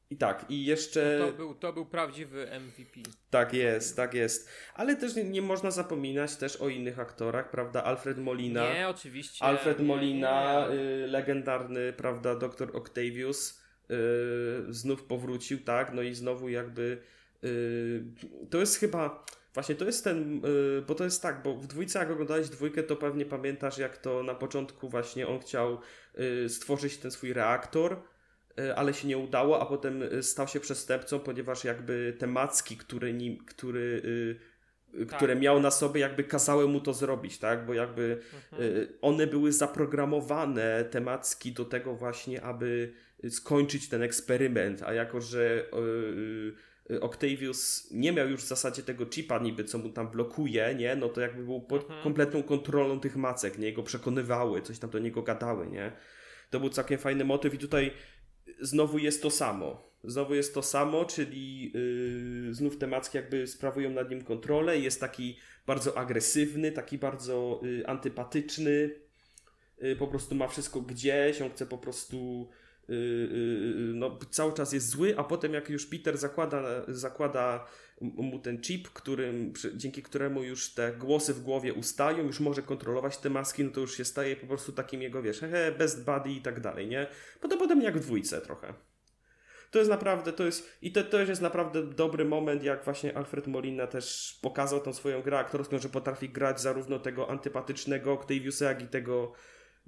[0.10, 1.18] I tak, i jeszcze.
[1.20, 2.99] No to, był, to był prawdziwy MVP.
[3.30, 4.49] Tak jest, tak jest.
[4.74, 7.84] Ale też nie, nie, można zapominać też o innych aktorach, prawda?
[7.84, 8.74] Alfred Molina.
[8.74, 9.45] Nie, oczywiście.
[9.45, 10.82] Alfred Molina, nie, nie.
[10.82, 15.93] Y, legendarny, prawda, doktor Octavius, y, znów powrócił, tak?
[15.93, 17.01] No i znowu jakby
[18.50, 19.26] to jest chyba.
[19.54, 22.84] Właśnie to jest ten, yy, bo to jest tak, bo w dwójce jak oglądałeś dwójkę,
[22.84, 25.80] to pewnie pamiętasz jak to na początku właśnie on chciał
[26.18, 28.04] yy, stworzyć ten swój reaktor,
[28.76, 33.46] ale się nie udało, a potem stał się przestępcą, ponieważ jakby te macki, które, nim,
[33.46, 34.02] który,
[35.00, 35.18] tak.
[35.18, 37.66] które miał na sobie, jakby kazały mu to zrobić, tak?
[37.66, 38.22] Bo jakby
[38.52, 38.88] mhm.
[39.02, 42.94] one były zaprogramowane, te macki, do tego właśnie, aby
[43.30, 45.66] skończyć ten eksperyment, a jako, że
[47.02, 50.96] Octavius nie miał już w zasadzie tego chipa niby, co mu tam blokuje, nie?
[50.96, 52.04] No to jakby był pod mhm.
[52.04, 53.74] kompletną kontrolą tych macek, nie?
[53.74, 55.92] Go przekonywały, coś tam do niego gadały, nie?
[56.50, 57.92] To był całkiem fajny motyw i tutaj
[58.62, 59.88] znowu jest to samo.
[60.04, 61.72] Znowu jest to samo, czyli
[62.46, 64.80] yy, znów te macki jakby sprawują nad nim kontrolę.
[64.80, 68.90] Jest taki bardzo agresywny, taki bardzo yy, antypatyczny.
[69.82, 72.66] Yy, po prostu ma wszystko gdzieś, on chce po prostu Y, y, y,
[73.94, 77.68] no, cały czas jest zły, a potem jak już Peter zakłada, zakłada
[78.02, 83.18] mu ten chip, którym, dzięki któremu już te głosy w głowie ustają, już może kontrolować
[83.18, 86.32] te maski, no to już się staje po prostu takim jego, wiesz, he, best buddy
[86.32, 87.08] i tak dalej, nie?
[87.42, 88.74] Potem, potem jak w dwójce trochę.
[89.72, 93.48] to jest naprawdę, to jest, i to, to jest naprawdę dobry moment, jak właśnie Alfred
[93.48, 98.82] Molina też pokazał tą swoją grę aktorską, że potrafi grać zarówno tego antypatycznego Octaviusa, jak
[98.82, 99.34] i tego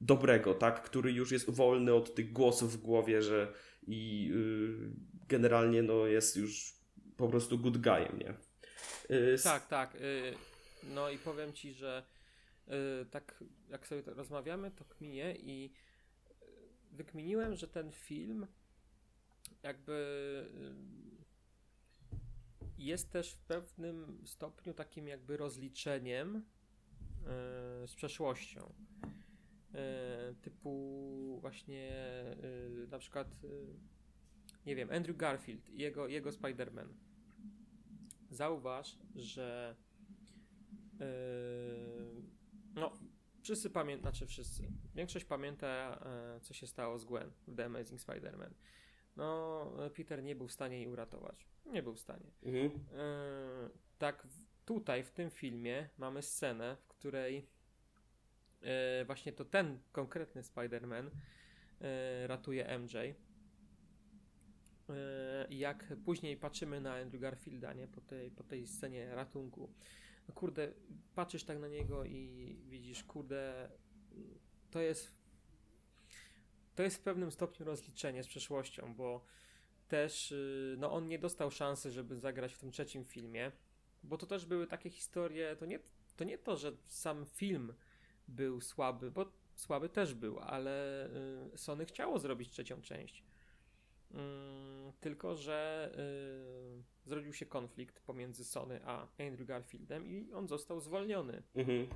[0.02, 3.54] dobrego, tak, który już jest wolny od tych głosów w głowie, że
[3.88, 4.92] i yy,
[5.28, 6.76] generalnie no jest już
[7.18, 8.34] po prostu good guyem, nie?
[9.10, 9.94] Yy, tak, tak.
[9.94, 10.34] Yy,
[10.84, 12.04] no i powiem Ci, że
[12.68, 12.74] yy,
[13.12, 15.74] tak jak sobie rozmawiamy, to kminie i
[16.92, 18.48] wykminiłem, że ten film
[19.64, 19.94] jakby
[22.14, 26.42] y, jest też w pewnym stopniu takim jakby rozliczeniem y,
[27.88, 28.74] z przeszłością.
[29.74, 31.94] Y, typu właśnie
[32.88, 33.36] na przykład
[34.66, 36.88] nie wiem, Andrew Garfield i jego, jego Spider-Man.
[38.30, 39.76] Zauważ, że
[42.76, 42.94] no
[43.42, 48.02] wszyscy pamiętają, znaczy wszyscy, większość pamięta, e, co się stało z Gwen w The Amazing
[48.02, 48.54] Spider-Man.
[49.16, 51.48] No, Peter nie był w stanie jej uratować.
[51.66, 52.32] Nie był w stanie.
[52.44, 52.86] Mhm.
[52.94, 54.28] E, tak,
[54.66, 57.59] tutaj w tym filmie mamy scenę, w której e,
[59.06, 61.10] właśnie to ten konkretny Spider-Man
[62.28, 62.94] ratuje MJ.
[65.50, 69.74] Jak później patrzymy na Andrew Garfielda, nie, po tej, po tej scenie ratunku,
[70.28, 70.72] no kurde,
[71.16, 73.70] patrzysz tak na niego i widzisz, kurde,
[74.72, 75.20] to jest
[76.76, 79.26] to jest w pewnym stopniu rozliczenie z przeszłością, bo
[79.88, 83.52] też y, no on nie dostał szansy, żeby zagrać w tym trzecim filmie,
[84.04, 85.80] bo to też były takie historie, to nie
[86.16, 87.74] to, nie to że sam film
[88.30, 89.26] był słaby, bo
[89.56, 91.06] słaby też był, ale
[91.54, 93.24] y, Sony chciało zrobić trzecią część.
[94.12, 95.90] Mm, tylko, że
[97.06, 101.44] y, zrodził się konflikt pomiędzy Sony a Andrew Garfieldem i on został zwolniony.
[101.56, 101.88] Mhm.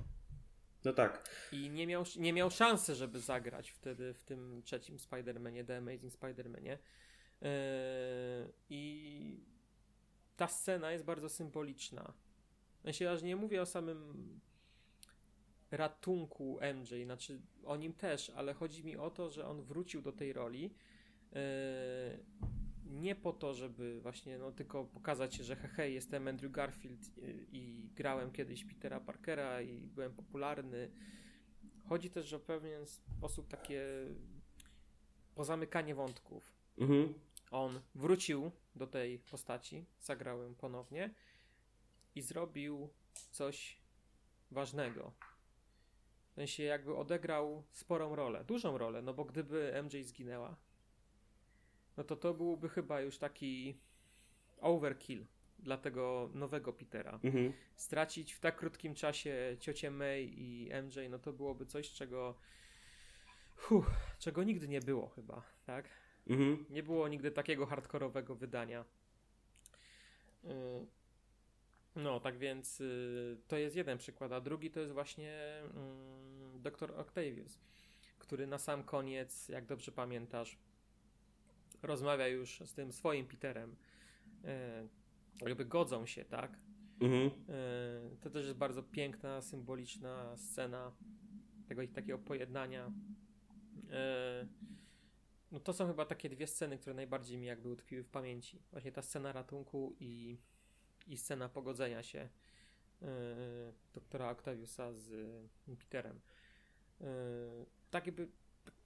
[0.85, 1.29] No tak.
[1.51, 6.13] I nie miał, nie miał szansy, żeby zagrać wtedy w tym trzecim Spider-Manie, The Amazing
[6.13, 6.77] Spider-Manie.
[7.41, 7.49] Yy,
[8.69, 9.43] I
[10.35, 12.13] ta scena jest bardzo symboliczna.
[12.83, 14.39] Ja się aż nie mówię o samym
[15.73, 20.11] ratunku MJ, znaczy o nim też, ale chodzi mi o to, że on wrócił do
[20.11, 20.73] tej roli
[21.35, 22.17] E,
[22.85, 27.89] nie po to, żeby właśnie no, tylko pokazać, że hej, jestem Andrew Garfield i, i
[27.95, 30.91] grałem kiedyś Petera Parkera i byłem popularny.
[31.89, 33.85] Chodzi też o pewien sposób takie
[35.35, 36.53] pozamykanie wątków.
[36.77, 37.13] Mhm.
[37.51, 41.13] On wrócił do tej postaci, zagrałem ponownie
[42.15, 42.89] i zrobił
[43.31, 43.81] coś
[44.51, 45.11] ważnego.
[46.33, 50.55] W sensie jakby odegrał sporą rolę, dużą rolę, no bo gdyby MJ zginęła,
[51.97, 53.77] no to to byłby chyba już taki
[54.61, 55.25] overkill
[55.59, 57.19] dla tego nowego Petera.
[57.23, 57.53] Mhm.
[57.75, 62.35] Stracić w tak krótkim czasie ciocię May i MJ, no to byłoby coś, czego
[63.55, 63.85] huh,
[64.19, 65.89] czego nigdy nie było chyba, tak?
[66.27, 66.65] Mhm.
[66.69, 68.85] Nie było nigdy takiego hardkorowego wydania.
[70.43, 70.49] Y,
[71.95, 76.22] no, tak więc y, to jest jeden przykład, a drugi to jest właśnie mm,
[76.63, 76.91] Dr.
[76.99, 77.59] Octavius,
[78.19, 80.57] który na sam koniec, jak dobrze pamiętasz,
[81.81, 83.75] rozmawia już z tym swoim Peterem,
[84.45, 84.87] e,
[85.41, 86.57] jakby godzą się, tak?
[87.01, 87.31] Mhm.
[87.49, 90.91] E, to też jest bardzo piękna, symboliczna scena
[91.67, 92.91] tego ich takiego pojednania.
[93.91, 94.47] E,
[95.51, 98.61] no to są chyba takie dwie sceny, które najbardziej mi jakby utkwiły w pamięci.
[98.71, 100.37] Właśnie ta scena ratunku i,
[101.07, 102.29] i scena pogodzenia się
[103.93, 105.09] doktora Octaviusa z
[105.79, 106.19] Peterem.
[107.91, 108.27] Tak jakby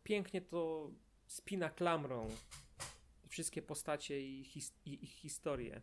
[0.04, 0.92] pięknie to
[1.28, 2.28] spina klamrą
[3.28, 5.82] wszystkie postacie i, his, i ich historie.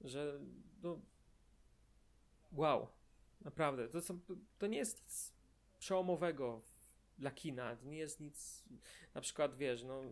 [0.00, 0.40] Że
[0.82, 1.00] no,
[2.52, 2.88] wow,
[3.40, 4.20] naprawdę, to, są,
[4.58, 5.32] to nie jest nic
[5.78, 6.62] przełomowego
[7.18, 8.64] dla kina, to nie jest nic,
[9.14, 10.02] na przykład wiesz, no,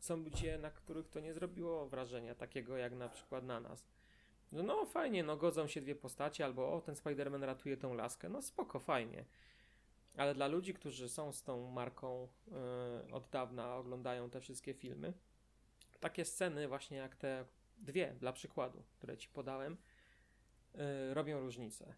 [0.00, 3.86] są ludzie, na których to nie zrobiło wrażenia takiego jak na przykład na nas.
[4.52, 8.28] No, no fajnie, no godzą się dwie postacie, albo o, ten Spider-Man ratuje tą laskę,
[8.28, 9.24] no spoko, fajnie.
[10.16, 12.28] Ale dla ludzi, którzy są z tą marką
[13.06, 15.12] yy, od dawna, oglądają te wszystkie filmy,
[16.00, 17.44] takie sceny właśnie jak te
[17.78, 19.76] dwie dla przykładu, które ci podałem,
[20.74, 21.94] yy, robią różnicę.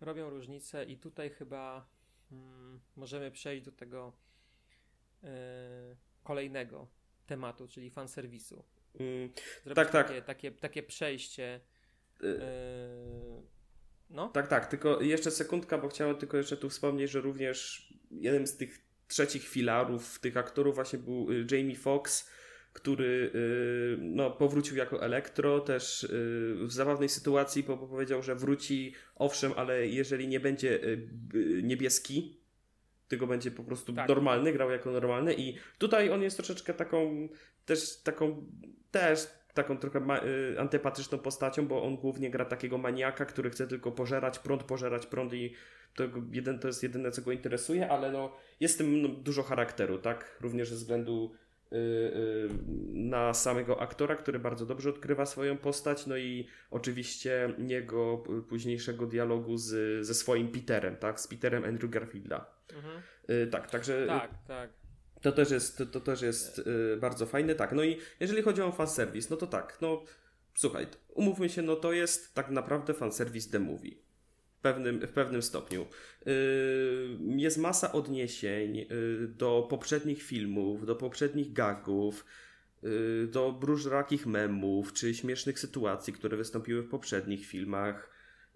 [0.00, 1.88] Robią różnicę i tutaj chyba
[2.32, 4.12] mm, możemy przejść do tego
[5.22, 5.28] yy,
[6.22, 6.88] kolejnego
[7.26, 8.64] tematu, czyli fanserwisu.
[9.00, 9.32] Mm,
[9.74, 10.08] tak, tak.
[10.08, 11.60] Takie, takie, takie przejście.
[14.10, 14.28] No?
[14.28, 18.56] Tak, tak, tylko jeszcze sekundka, bo chciałem tylko jeszcze tu wspomnieć, że również jednym z
[18.56, 22.30] tych trzecich filarów tych aktorów właśnie był y, Jamie Foxx,
[22.72, 26.08] który y, no, powrócił jako elektro, też y,
[26.60, 30.80] w zabawnej sytuacji bo powiedział, że wróci, owszem, ale jeżeli nie będzie
[31.62, 32.40] niebieski,
[33.08, 34.08] tylko będzie po prostu Tak.
[34.08, 37.28] normalny, grał jako normalny i tutaj on jest troszeczkę taką
[37.66, 38.46] też taką
[38.90, 43.66] też taką trochę ma, y, antypatyczną postacią, bo on głównie gra takiego maniaka, który chce
[43.66, 45.54] tylko pożerać prąd, pożerać prąd i
[45.94, 49.42] to, jeden, to jest jedyne, co go interesuje, ale no, jest w tym no, dużo
[49.42, 50.36] charakteru, tak?
[50.40, 51.34] Również ze względu
[51.72, 52.48] y, y,
[52.94, 59.56] na samego aktora, który bardzo dobrze odkrywa swoją postać, no i oczywiście jego późniejszego dialogu
[59.56, 61.20] z, ze swoim Peterem, tak?
[61.20, 62.46] Z Peterem Andrew Garfielda.
[62.76, 63.02] Mhm.
[63.30, 64.79] Y, tak, także Tak, tak.
[65.22, 67.72] To też jest, to, też jest y, bardzo fajne, tak.
[67.72, 70.04] No i jeżeli chodzi o fanservice, no to tak, no
[70.54, 73.90] słuchaj, umówmy się, no to jest tak naprawdę fanservice the movie.
[74.58, 75.86] W pewnym, w pewnym stopniu.
[76.26, 78.86] Y, jest masa odniesień y,
[79.28, 82.24] do poprzednich filmów, do poprzednich gagów,
[82.84, 88.10] y, do różnorakich memów, czy śmiesznych sytuacji, które wystąpiły w poprzednich filmach.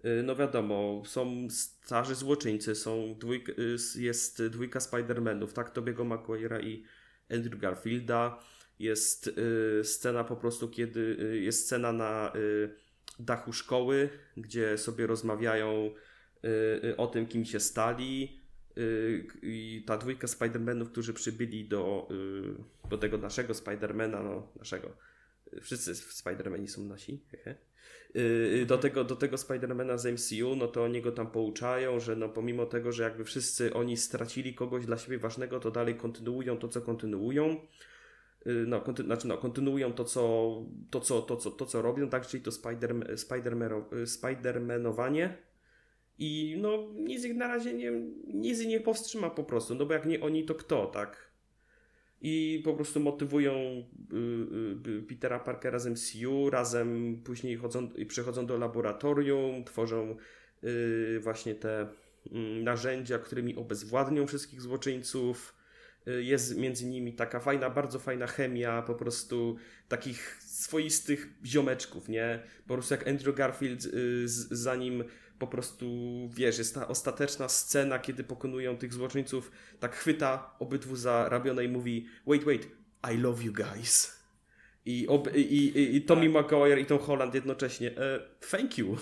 [0.05, 5.69] Y, No wiadomo, są starzy złoczyńcy, są dwójk, y, jest dwójka Spider-Manów, tak?
[5.69, 6.83] Tobiego Maguire'a i
[7.31, 8.39] Andrew Garfielda.
[8.79, 12.33] Jest y, scena po prostu, kiedy jest scena na
[13.19, 15.91] dachu szkoły, gdzie sobie rozmawiają
[16.97, 18.39] o tym, kim się stali.
[19.41, 22.07] I ta dwójka Spider-Manów, którzy przybyli do,
[22.89, 24.97] do tego naszego Spider-Mana, no naszego.
[25.61, 27.55] Wszyscy Spider-Mani są nasi, hehe.
[28.15, 32.15] Y, do tego, do tego Spidermana z MCU, no to oni go tam pouczają, że
[32.15, 36.57] no pomimo tego, że jakby wszyscy oni stracili kogoś dla siebie ważnego, to dalej kontynuują
[36.57, 37.57] to, co kontynuują.
[38.47, 42.09] Y, No, konty, znaczy no, kontynuują to co, to, co, to, co, to, co robią,
[42.09, 42.95] tak, czyli to Spider,
[43.93, 45.37] y, Spidermanowanie.
[46.17, 47.91] I no, nic ich na razie nie,
[48.33, 51.34] nic ich nie powstrzyma po prostu, no bo jak nie oni, to kto, tak?
[52.27, 53.53] I po prostu motywują
[54.85, 60.15] y, y, Petera Parkera z MCU, razem później chodzą, przychodzą do laboratorium, tworzą
[60.63, 61.87] y, właśnie te
[62.31, 65.55] mm, narzędzia, którymi obezwładnią wszystkich złoczyńców.
[66.07, 69.55] Y, Jest między nimi taka fajna, bardzo fajna chemia, po prostu
[69.87, 72.39] takich swoistych ziomeczków, nie?
[72.67, 75.03] Po prostu jak Andrew Garfield, y, zanim
[75.39, 75.85] po prostu,
[76.33, 81.69] wiesz, jest ta ostateczna scena, kiedy pokonują tych złoczyńców, tak chwyta obydwu za ramiona i
[81.69, 82.67] mówi wait, wait,
[83.13, 84.25] I love you guys.
[84.85, 87.97] I, ob, i, i, i Tommy Maguire i Tom Holland jednocześnie.
[87.97, 88.19] E,
[88.49, 88.97] thank you.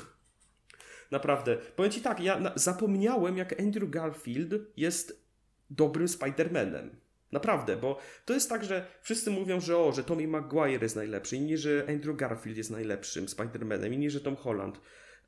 [1.12, 1.58] Naprawdę.
[1.76, 5.24] Powiem Ci tak, ja zapomniałem, jak Andrew Garfield jest
[5.70, 6.90] dobrym Spider-Manem.
[7.32, 11.36] Naprawdę, bo to jest tak, że wszyscy mówią, że o, że Tommy Maguire jest najlepszy,
[11.36, 14.82] inni, że Andrew Garfield jest najlepszym Spider-Manem, inni, że Tom Holland.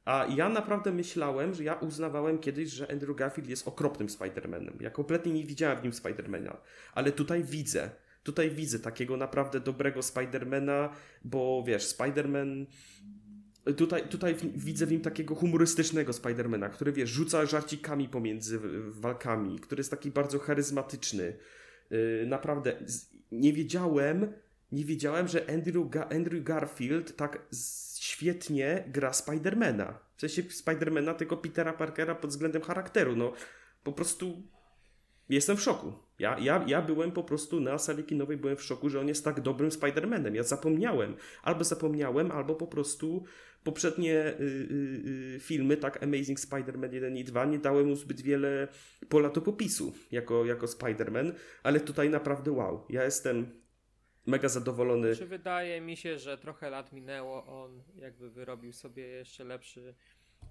[0.05, 4.81] A ja naprawdę myślałem, że ja uznawałem kiedyś, że Andrew Garfield jest okropnym Spider-Manem.
[4.81, 6.57] Ja kompletnie nie widziałem w nim Spider-Mana,
[6.93, 7.89] ale tutaj widzę.
[8.23, 10.89] Tutaj widzę takiego naprawdę dobrego Spidermana,
[11.23, 12.65] bo wiesz, Spider-Man.
[13.77, 19.79] Tutaj, tutaj widzę w nim takiego humorystycznego Spidermana, który wiesz, rzuca żarcikami pomiędzy walkami, który
[19.79, 21.37] jest taki bardzo charyzmatyczny.
[21.89, 22.73] Yy, naprawdę,
[23.31, 24.33] nie wiedziałem,
[24.71, 29.99] nie wiedziałem, że Andrew, Ga- Andrew Garfield tak z- świetnie gra Spidermana.
[30.17, 33.15] W sensie Spidermana, tylko Petera Parkera pod względem charakteru.
[33.15, 33.33] No,
[33.83, 34.43] po prostu
[35.29, 35.93] jestem w szoku.
[36.19, 39.23] Ja, ja, ja byłem po prostu na sali kinowej, byłem w szoku, że on jest
[39.23, 40.35] tak dobrym Spider-Manem.
[40.35, 41.15] Ja zapomniałem.
[41.43, 43.23] Albo zapomniałem, albo po prostu
[43.63, 48.21] poprzednie y, y, y, filmy, tak Amazing Spider-Man 1 i 2, nie dały mu zbyt
[48.21, 48.67] wiele
[49.09, 51.33] pola do popisu jako, jako Spider-Man,
[51.63, 52.85] ale tutaj naprawdę wow.
[52.89, 53.64] Ja jestem
[54.25, 55.15] mega zadowolony.
[55.15, 59.95] Czy wydaje mi się, że trochę lat minęło, on jakby wyrobił sobie jeszcze lepszy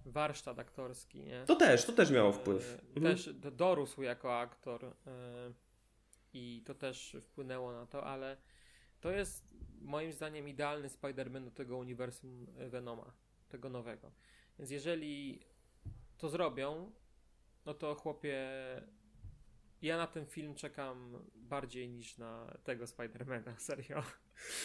[0.07, 1.45] warsztat aktorski, nie?
[1.47, 2.79] To też, to też miało wpływ.
[2.79, 3.17] E, Mhm.
[3.17, 4.91] Też do- dorósł jako aktor e,
[6.33, 8.37] i to też wpłynęło na to, ale
[9.01, 9.45] to jest
[9.81, 13.13] moim zdaniem idealny Spider-Man do tego uniwersum Venoma,
[13.49, 14.11] tego nowego.
[14.59, 15.41] Więc jeżeli
[16.19, 16.91] to zrobią,
[17.67, 18.47] no to chłopie,
[19.85, 24.03] ja na ten film czekam bardziej niż na tego Spidermana, serio.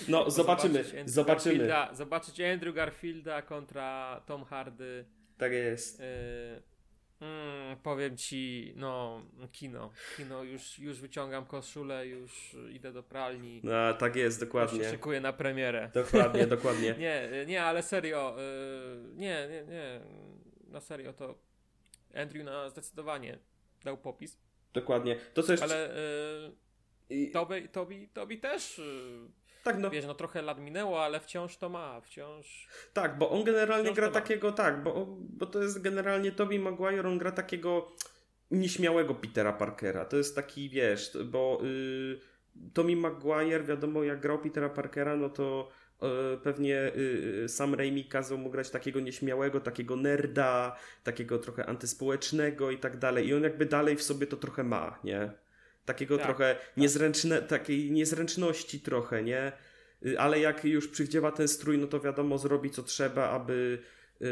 [0.08, 1.58] No, zobaczymy, Zobaczyć Andrew zobaczymy.
[1.58, 5.06] Garfielda, zobaczyć Andrew Garfielda kontra Tom Hardy.
[5.38, 6.00] Tak jest.
[6.00, 9.92] Yy, mm, powiem ci, no, kino.
[10.18, 13.62] Kino, już, już wyciągam koszulę, już idę do pralni.
[13.64, 14.90] No, tak jest, Już dokładnie.
[14.90, 15.92] szykuję na premierę.
[15.94, 16.96] Dokładnie, dokładnie.
[17.00, 20.02] Nie, nie, ale serio, yy, nie, nie, nie,
[20.68, 21.36] na serio to
[22.16, 23.40] Andrew na zdecydowanie
[23.84, 24.40] dał popis,
[24.74, 25.16] Dokładnie.
[25.34, 25.66] To co jeszcze...
[25.66, 25.94] ale
[27.10, 29.30] yy, Toby, Toby, Toby też, yy,
[29.64, 32.68] Tak, no, wiesz, no trochę lat minęło, ale wciąż to ma, wciąż...
[32.94, 37.18] tak, bo on generalnie gra takiego, tak, bo, bo to jest generalnie Tobey Maguire, on
[37.18, 37.92] gra takiego
[38.52, 40.06] nieśmiałego Petera Parkera.
[40.06, 42.20] To jest taki, wiesz, bo y,
[42.74, 45.70] Tommy Maguire, wiadomo, jak grał Petera Parkera, no to
[46.44, 46.92] Pewnie
[47.48, 53.28] sam Raimi kazał mu grać takiego nieśmiałego, takiego nerda, takiego trochę antyspołecznego i tak dalej.
[53.28, 55.32] I on jakby dalej w sobie to trochę ma, nie?
[55.86, 56.78] Takiego tak, trochę tak.
[56.78, 59.52] niezręczne, takiej niezręczności trochę, nie?
[60.06, 63.80] Y, ale jak już przywdziewa ten strój, no to wiadomo, zrobi co trzeba, aby
[64.20, 64.30] yy,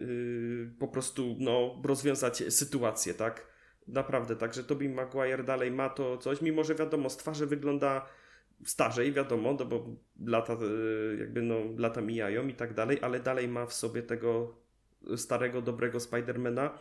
[0.00, 3.46] yy, po prostu no, rozwiązać sytuację, tak?
[3.88, 8.06] Naprawdę, także Tobey Maguire dalej ma to coś, mimo że wiadomo, z twarzy wygląda
[8.64, 9.86] starzej, wiadomo, no bo
[10.26, 14.56] lata, y, jakby no, lata mijają i tak dalej, ale dalej ma w sobie tego
[15.16, 16.78] starego, dobrego Spidermana.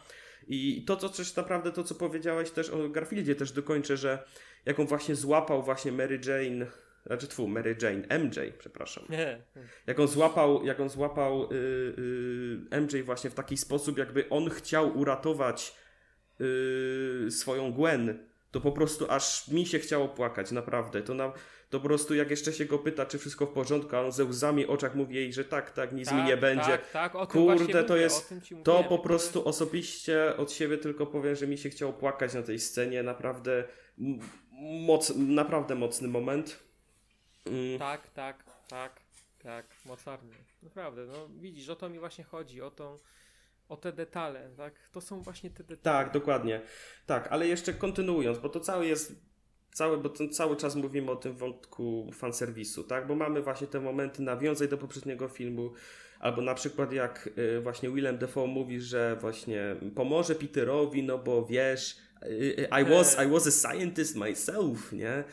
[0.48, 4.24] I to, co coś naprawdę, to co powiedziałeś też o Garfieldzie, też dokończę, że
[4.66, 6.66] jaką właśnie złapał właśnie Mary Jane,
[7.06, 9.04] znaczy tfu, Mary Jane, MJ, przepraszam.
[9.10, 9.42] Nie.
[9.88, 11.94] Jak on złapał, jak on złapał yy,
[12.72, 15.76] yy, MJ właśnie w taki sposób, jakby on chciał uratować
[16.40, 21.02] yy, swoją Gwen, to po prostu aż mi się chciało płakać, naprawdę.
[21.02, 21.34] To, na,
[21.74, 24.26] to po prostu jak jeszcze się go pyta, czy wszystko w porządku, a on ze
[24.26, 26.64] łzami oczach mówi jej, że tak, tak, nic tak, mi nie będzie.
[26.64, 31.48] Tak, tak, o Kurde, to jest, to po prostu osobiście od siebie tylko powiem, że
[31.48, 33.64] mi się chciało płakać na tej scenie, naprawdę
[34.86, 36.60] moc, naprawdę mocny moment.
[37.46, 37.80] Mm.
[37.80, 39.02] Tak, tak, tak,
[39.44, 40.36] tak, mocarny.
[40.64, 43.00] Naprawdę, no widzisz, o to mi właśnie chodzi, o tą
[43.70, 44.74] o te detale, tak?
[44.92, 46.04] To są właśnie te detale.
[46.04, 46.62] Tak, dokładnie.
[47.06, 49.33] Tak, ale jeszcze kontynuując, bo to cały jest
[49.74, 53.08] cały, bo ten cały czas mówimy o tym wątku fanserwisu, tak?
[53.08, 55.72] Bo mamy właśnie te momenty nawiązań do poprzedniego filmu,
[56.20, 61.46] albo na przykład jak y, właśnie Willem Dafoe mówi, że właśnie pomoże Peterowi, no bo
[61.46, 62.28] wiesz, y,
[62.60, 65.24] y, I was, I was a scientist myself, nie?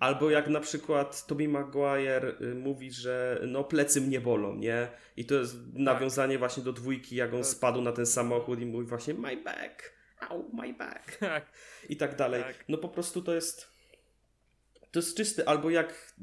[0.00, 4.88] Albo jak na przykład Tobey Maguire mówi, że no plecy mnie bolą, nie?
[5.16, 6.38] I to jest nawiązanie tak.
[6.38, 7.50] właśnie do dwójki, jak on tak.
[7.50, 9.92] spadł na ten samochód i mówi właśnie my back,
[10.30, 11.16] ow, my back.
[11.16, 11.46] Tak.
[11.88, 12.42] I tak dalej.
[12.42, 12.64] Tak.
[12.68, 13.69] No po prostu to jest
[14.90, 16.14] to jest czysty, albo jak,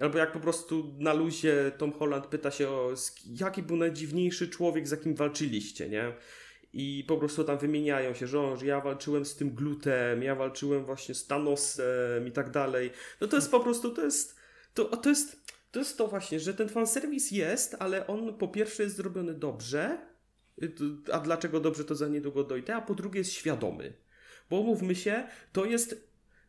[0.00, 2.94] albo jak po prostu na luzie Tom Holland pyta się o
[3.40, 6.12] jaki był najdziwniejszy człowiek, z jakim walczyliście, nie?
[6.72, 10.84] I po prostu tam wymieniają się, że, że ja walczyłem z tym glutem, ja walczyłem
[10.84, 12.90] właśnie z Thanosem i tak dalej.
[13.20, 14.36] No to jest po prostu, to jest,
[14.74, 18.82] to, to jest, to jest to właśnie, że ten fanserwis jest, ale on po pierwsze
[18.82, 19.98] jest zrobiony dobrze,
[21.12, 23.92] a dlaczego dobrze to za niedługo dojdę, a po drugie jest świadomy.
[24.50, 26.07] Bo mówmy się, to jest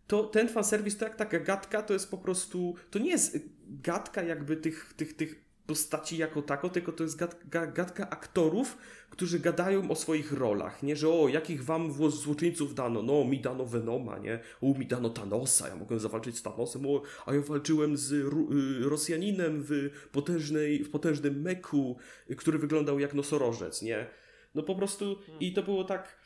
[0.09, 3.37] to ten fanserwis, to jak taka gadka, to jest po prostu, to nie jest
[3.67, 8.77] gadka jakby tych, tych, tych postaci jako tako, tylko to jest gadka, gadka aktorów,
[9.09, 10.95] którzy gadają o swoich rolach, nie?
[10.95, 13.01] Że o, jakich wam złoczyńców dano?
[13.01, 14.39] No, mi dano Venoma, nie?
[14.61, 18.89] O, mi dano Thanosa, ja mogłem zawalczyć z Thanosem, o, a ja walczyłem z y,
[18.89, 21.97] Rosjaninem w, potężnej, w potężnym meku,
[22.37, 24.07] który wyglądał jak nosorożec, nie?
[24.55, 26.17] No po prostu i to było tak,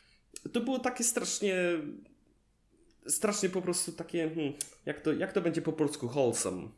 [0.52, 1.56] to było takie strasznie
[3.08, 4.54] strasznie po prostu takie, hmm,
[4.86, 6.70] jak, to, jak to będzie po polsku, wholesome.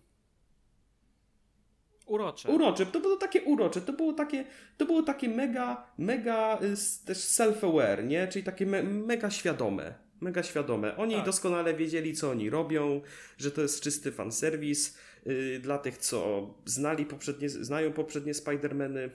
[2.05, 2.49] Urocze.
[2.49, 4.45] Urocze, to było takie urocze, to było takie,
[4.77, 8.27] to było takie mega, mega y, też self-aware, nie?
[8.27, 9.93] Czyli takie me, mega świadome.
[10.21, 10.97] Mega świadome.
[10.97, 11.25] Oni tak.
[11.25, 13.01] doskonale wiedzieli, co oni robią,
[13.37, 19.09] że to jest czysty fanserwis yy, dla tych, co znali poprzednie, znają poprzednie Spider-Many.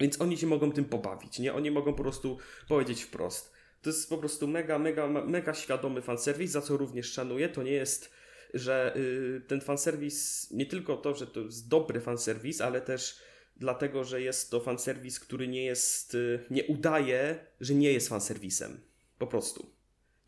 [0.00, 1.54] Więc oni się mogą tym pobawić, nie?
[1.54, 6.50] Oni mogą po prostu powiedzieć wprost to jest po prostu mega, mega, mega świadomy fanserwis,
[6.50, 7.48] za co również szanuję.
[7.48, 8.10] To nie jest,
[8.54, 13.18] że y, ten fanserwis, nie tylko to, że to jest dobry fanserwis, ale też
[13.56, 18.80] dlatego, że jest to fanserwis, który nie jest, y, nie udaje, że nie jest fanserwisem.
[19.18, 19.70] Po prostu.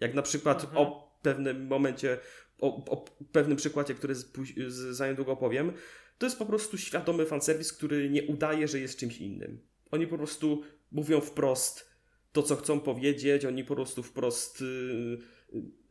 [0.01, 0.87] Jak na przykład mhm.
[0.87, 2.19] o pewnym momencie,
[2.61, 4.27] o, o pewnym przykładzie, który z,
[4.69, 5.73] z, za niedługo powiem,
[6.19, 9.61] to jest po prostu świadomy fanserwis, który nie udaje, że jest czymś innym.
[9.91, 11.92] Oni po prostu mówią wprost,
[12.33, 15.19] to, co chcą powiedzieć, oni po prostu wprost, y,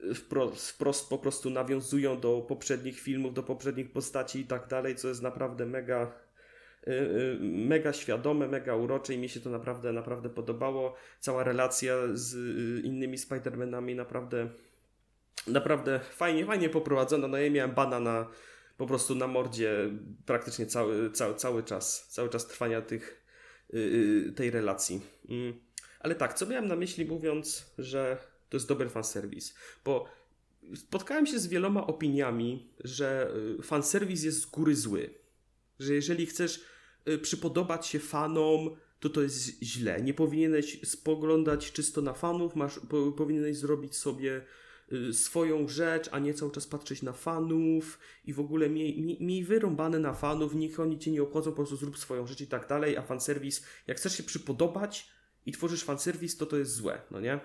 [0.04, 4.96] y, wprost, wprost po prostu nawiązują do poprzednich filmów, do poprzednich postaci i tak dalej,
[4.96, 6.12] co jest naprawdę mega,
[6.88, 10.96] y, mega świadome, mega urocze i mi się to naprawdę, naprawdę podobało.
[11.20, 12.36] Cała relacja z
[12.86, 14.50] innymi Spider-Manami naprawdę,
[15.48, 17.28] naprawdę fajnie, fajnie poprowadzona.
[17.28, 18.28] No ja miałem bana na,
[18.78, 19.90] po prostu na mordzie
[20.26, 23.26] praktycznie cały, cały, cały czas, cały czas trwania tych,
[24.36, 25.02] tej relacji.
[26.04, 28.18] Ale tak, co miałem na myśli mówiąc, że
[28.50, 29.56] to jest dobry fanserwis?
[29.86, 30.06] Bo
[30.76, 35.10] spotkałem się z wieloma opiniami, że y, fanserwis jest z góry zły.
[35.80, 36.64] Że jeżeli chcesz
[37.08, 40.02] y, przypodobać się fanom, to to jest źle.
[40.02, 44.42] Nie powinieneś spoglądać czysto na fanów, masz, po, powinieneś zrobić sobie
[44.92, 49.18] y, swoją rzecz, a nie cały czas patrzeć na fanów i w ogóle miej, miej,
[49.22, 52.48] miej wyrąbane na fanów, niech oni cię nie obchodzą, po prostu zrób swoją rzecz i
[52.48, 55.12] tak dalej, a fanserwis, jak chcesz się przypodobać,
[55.46, 57.40] i tworzysz fanserwis, to to jest złe, no nie?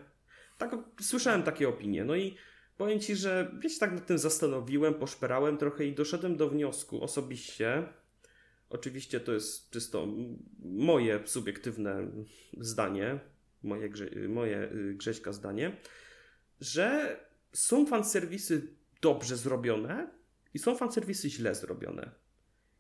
[0.58, 2.36] Tak, słyszałem takie opinie, no i
[2.76, 7.88] powiem Ci, że wiecie, tak nad tym zastanowiłem, poszperałem trochę i doszedłem do wniosku osobiście,
[8.70, 10.08] oczywiście to jest czysto
[10.62, 12.10] moje subiektywne
[12.58, 13.20] zdanie,
[13.62, 15.76] moje, grze, moje y, Grześka zdanie,
[16.60, 17.16] że
[17.52, 18.68] są fanserwisy
[19.00, 20.10] dobrze zrobione
[20.54, 22.10] i są fanserwisy źle zrobione.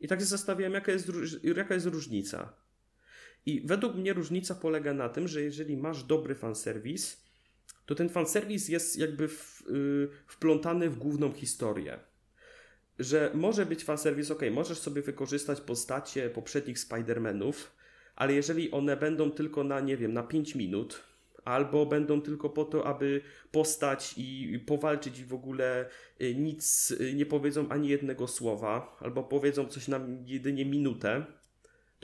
[0.00, 1.10] I tak się zastanawiałem, jaka jest,
[1.42, 2.52] jaka jest różnica.
[3.46, 7.26] I według mnie różnica polega na tym, że jeżeli masz dobry fanserwis,
[7.86, 11.98] to ten fanserwis jest jakby w, yy, wplątany w główną historię.
[12.98, 17.54] Że może być fanserwis, ok, możesz sobie wykorzystać postacie poprzednich Spider-Manów,
[18.16, 21.02] ale jeżeli one będą tylko na, nie wiem, na 5 minut,
[21.44, 23.20] albo będą tylko po to, aby
[23.50, 25.88] postać i powalczyć i w ogóle
[26.20, 31.26] y, nic y, nie powiedzą ani jednego słowa, albo powiedzą coś na jedynie minutę,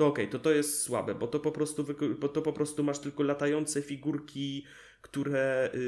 [0.03, 1.87] to okej, okay, to to jest słabe, bo to po prostu,
[2.19, 4.65] bo to po prostu masz tylko latające figurki,
[5.03, 5.79] które y,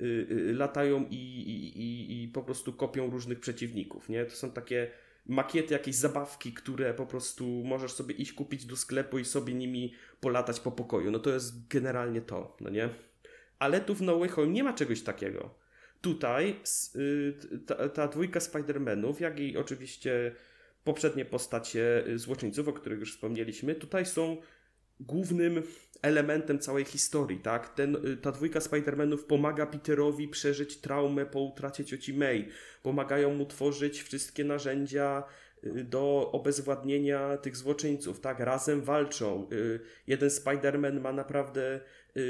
[0.00, 4.24] y, y, latają i, i, i, po prostu kopią różnych przeciwników, nie?
[4.24, 4.90] To są takie
[5.26, 9.94] makiety, jakieś zabawki, które po prostu możesz sobie iść kupić do sklepu i sobie nimi
[10.20, 11.10] polatać po pokoju.
[11.10, 12.88] No to jest generalnie to, no nie?
[13.58, 15.54] Ale tu w No Way Home nie ma czegoś takiego.
[16.00, 16.56] Tutaj
[16.96, 17.34] y,
[17.66, 20.34] ta, ta dwójka Spider-Manów, jak i oczywiście
[20.84, 24.36] poprzednie postacie y, złoczyńców, o których już wspomnieliśmy, tutaj są
[25.00, 25.62] głównym
[26.02, 27.74] elementem całej historii, tak?
[27.74, 32.48] Ten, y, ta dwójka Spider-Manów pomaga Peterowi przeżyć traumę po utracie cioci May.
[32.82, 35.24] Pomagają mu tworzyć wszystkie narzędzia
[35.64, 38.40] y, do obezwładnienia tych złoczyńców, tak?
[38.40, 39.48] Razem walczą.
[40.06, 41.80] Jeden Spider-Man ma naprawdę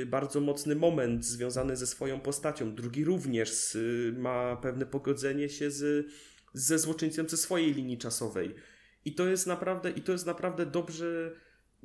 [0.06, 3.76] bardzo mocny moment związany ze swoją postacią, drugi również
[4.16, 6.06] ma pewne pogodzenie się z
[6.54, 8.54] ze złoczyńcem ze swojej linii czasowej.
[9.04, 11.32] I to jest naprawdę, i to jest naprawdę dobrze.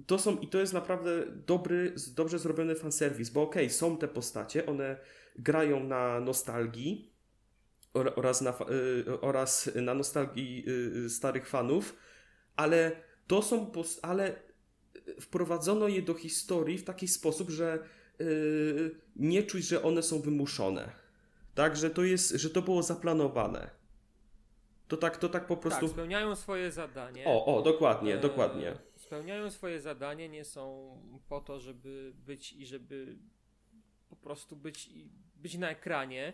[0.07, 4.07] To są, I to jest naprawdę dobry, dobrze zrobiony fanserwis, bo okej, okay, są te
[4.07, 4.97] postacie, one
[5.35, 7.13] grają na nostalgii
[7.93, 8.53] oraz na,
[9.07, 10.65] y, oraz na nostalgii
[11.05, 11.95] y, starych fanów,
[12.55, 12.91] ale
[13.27, 14.35] to są, post- ale
[15.21, 17.79] wprowadzono je do historii w taki sposób, że
[18.21, 20.91] y, nie czuć, że one są wymuszone.
[21.55, 23.78] Tak, że to jest, że to było zaplanowane.
[24.89, 25.81] To tak, to tak po prostu.
[25.81, 27.23] Tak, spełniają swoje zadanie.
[27.27, 28.75] O, o, dokładnie, e, dokładnie.
[28.95, 30.95] Spełniają swoje zadanie, nie są
[31.29, 33.17] po to, żeby być i żeby
[34.09, 34.89] po prostu być,
[35.35, 36.33] być na ekranie,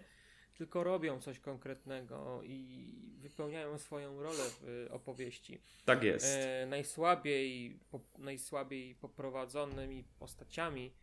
[0.54, 5.62] tylko robią coś konkretnego i wypełniają swoją rolę w opowieści.
[5.86, 6.26] Tak jest.
[6.26, 10.94] E, najsłabiej, po, najsłabiej poprowadzonymi postaciami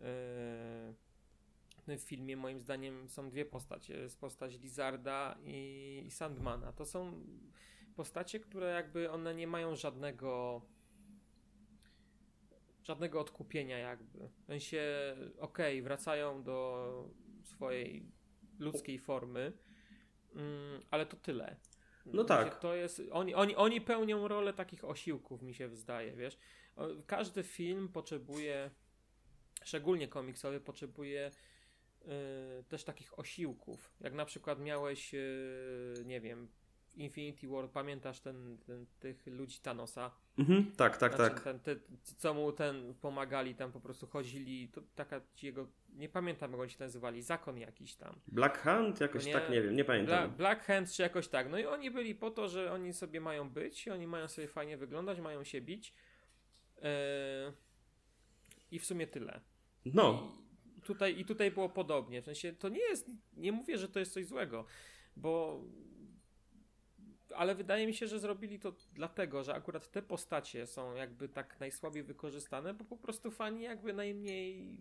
[0.00, 0.94] e,
[1.86, 3.94] w filmie moim zdaniem są dwie postacie.
[3.94, 6.72] Jest postać Lizarda i, Sandmana.
[6.72, 7.24] To są
[7.96, 10.62] postacie, które jakby one nie mają żadnego
[12.84, 14.28] żadnego odkupienia jakby.
[14.42, 14.82] W sensie,
[15.38, 17.08] okej, okay, wracają do
[17.42, 18.12] swojej
[18.58, 19.52] ludzkiej formy,
[20.34, 21.56] mm, ale to tyle.
[22.06, 22.58] No tak.
[22.58, 26.38] To jest, oni, oni, oni pełnią rolę takich osiłków, mi się zdaje, wiesz.
[27.06, 28.70] Każdy film potrzebuje,
[29.64, 31.30] szczególnie komiksowy, potrzebuje
[32.68, 33.94] też takich osiłków.
[34.00, 36.48] Jak na przykład miałeś, y, nie wiem,
[36.96, 40.10] Infinity War, pamiętasz ten, ten tych ludzi Thanosa?
[40.38, 41.42] Mhm, tak, tak, znaczy, tak.
[41.44, 41.76] Ten, te,
[42.16, 46.70] co mu ten pomagali, tam po prostu chodzili, to taka jego, nie pamiętam jak oni
[46.70, 48.20] się nazywali, zakon jakiś tam.
[48.26, 49.00] Black Hand?
[49.00, 50.28] Jakoś nie, tak, nie wiem, nie pamiętam.
[50.28, 51.50] Bla, Black Hand czy jakoś tak.
[51.50, 54.76] No i oni byli po to, że oni sobie mają być, oni mają sobie fajnie
[54.76, 55.94] wyglądać, mają się bić.
[56.76, 56.82] Yy,
[58.70, 59.40] I w sumie tyle.
[59.84, 60.32] No.
[60.38, 60.43] I,
[60.84, 62.22] tutaj, I tutaj było podobnie.
[62.22, 64.64] W sensie to nie jest, nie mówię, że to jest coś złego,
[65.16, 65.60] bo.
[67.34, 71.60] Ale wydaje mi się, że zrobili to dlatego, że akurat te postacie są jakby tak
[71.60, 74.78] najsłabiej wykorzystane, bo po prostu fani jakby najmniej.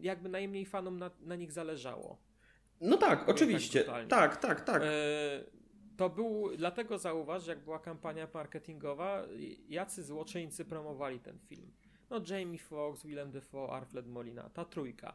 [0.00, 2.18] Jakby najmniej fanom na, na nich zależało.
[2.80, 3.84] No tak, tak oczywiście.
[3.84, 4.60] Tak, tak, tak.
[4.60, 4.82] tak.
[5.96, 9.26] To był, dlatego zauważ, jak była kampania marketingowa,
[9.68, 11.72] jacy złoczyńcy promowali ten film
[12.10, 15.14] no Jamie Foxx, Willem Dafoe, Alfred Molina, ta trójka.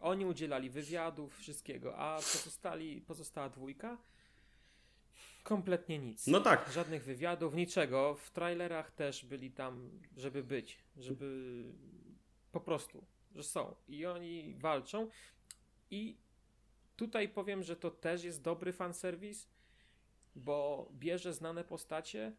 [0.00, 3.98] Oni udzielali wywiadów, wszystkiego, a pozostali, pozostała dwójka
[5.46, 6.26] kompletnie nic.
[6.26, 6.70] No tak.
[6.72, 8.14] Żadnych wywiadów, niczego.
[8.14, 11.62] W trailerach też byli tam, żeby być, żeby
[12.52, 13.04] po prostu,
[13.34, 13.74] że są.
[13.88, 15.08] I oni walczą.
[15.90, 16.16] I
[16.96, 19.48] tutaj powiem, że to też jest dobry fanserwis,
[20.36, 22.32] bo bierze znane postacie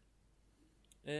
[1.04, 1.12] yy,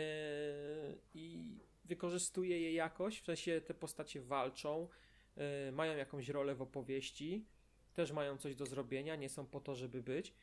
[1.14, 1.56] i
[1.88, 4.88] wykorzystuje je jakoś, w sensie te postacie walczą,
[5.36, 7.46] yy, mają jakąś rolę w opowieści,
[7.94, 10.34] też mają coś do zrobienia, nie są po to, żeby być,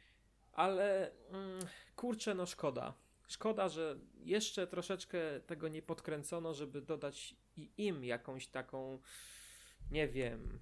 [0.52, 2.94] ale yy, kurczę, no szkoda.
[3.28, 9.00] Szkoda, że jeszcze troszeczkę tego nie podkręcono, żeby dodać i im jakąś taką,
[9.92, 10.60] nie wiem,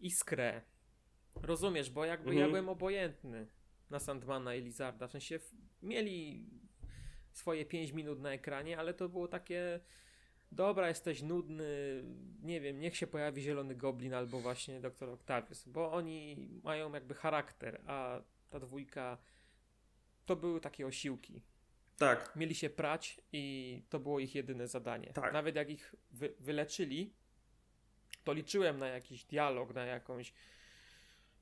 [0.00, 0.62] iskrę.
[1.34, 2.38] Rozumiesz, bo jakby mhm.
[2.38, 3.46] ja byłem obojętny
[3.90, 5.08] na Sandmana i Lizarda.
[5.08, 5.38] W sensie
[5.82, 6.46] mieli
[7.32, 9.80] swoje 5 minut na ekranie, ale to było takie
[10.52, 12.02] dobra, jesteś nudny,
[12.42, 17.14] nie wiem, niech się pojawi Zielony Goblin albo właśnie Doktor Octavius, bo oni mają jakby
[17.14, 18.20] charakter, a
[18.50, 19.18] ta dwójka
[20.26, 21.42] to były takie osiłki.
[21.98, 22.36] Tak.
[22.36, 25.12] Mieli się prać i to było ich jedyne zadanie.
[25.12, 25.32] Tak.
[25.32, 27.12] Nawet jak ich wy, wyleczyli,
[28.24, 30.32] to liczyłem na jakiś dialog, na jakąś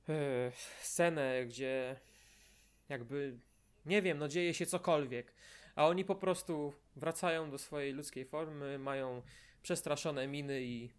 [0.09, 1.97] e, scenę, gdzie
[2.89, 3.39] jakby,
[3.87, 5.35] nie wiem, no dzieje się cokolwiek,
[5.81, 9.23] a oni po prostu wracają do swojej ludzkiej formy, mają
[9.62, 10.90] przestraszone miny i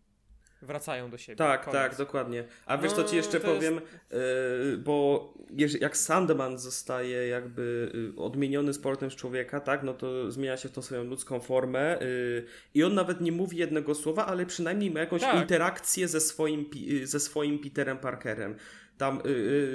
[0.61, 1.35] wracają do siebie.
[1.35, 1.73] Tak, Koniec.
[1.81, 2.43] tak, dokładnie.
[2.65, 3.81] A wiesz, No, co ci jeszcze to jest- powiem?
[4.11, 10.31] Yy, bo jeż- jak Sandman zostaje jakby yy, odmieniony sportem z człowieka, tak, no to
[10.31, 14.25] zmienia się w tą swoją ludzką formę yy, i on nawet nie mówi jednego słowa,
[14.25, 15.41] ale przynajmniej ma jakąś Tak.
[15.41, 16.65] interakcję ze swoim,
[17.03, 18.55] ze swoim Peterem Parkerem.
[18.97, 19.21] Tam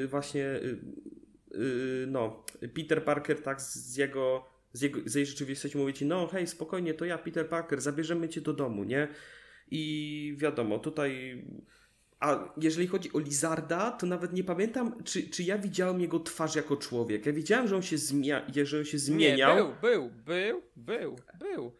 [0.07, 0.47] właśnie,
[2.07, 6.47] no, Peter Parker tak z jego, z jego z jej rzeczywistości mówi ci, no hej,
[6.47, 9.09] spokojnie, to ja, Peter Parker, zabierzemy cię do domu, nie?
[9.70, 11.43] I wiadomo, tutaj.
[12.20, 16.55] A jeżeli chodzi o Lizarda, to nawet nie pamiętam, czy, czy ja widziałem jego twarz
[16.57, 17.27] jako człowiek.
[17.27, 19.57] Ja widziałem, że on się, zmia- że on się zmieniał.
[19.57, 21.73] Nie, był, był, był, był, był.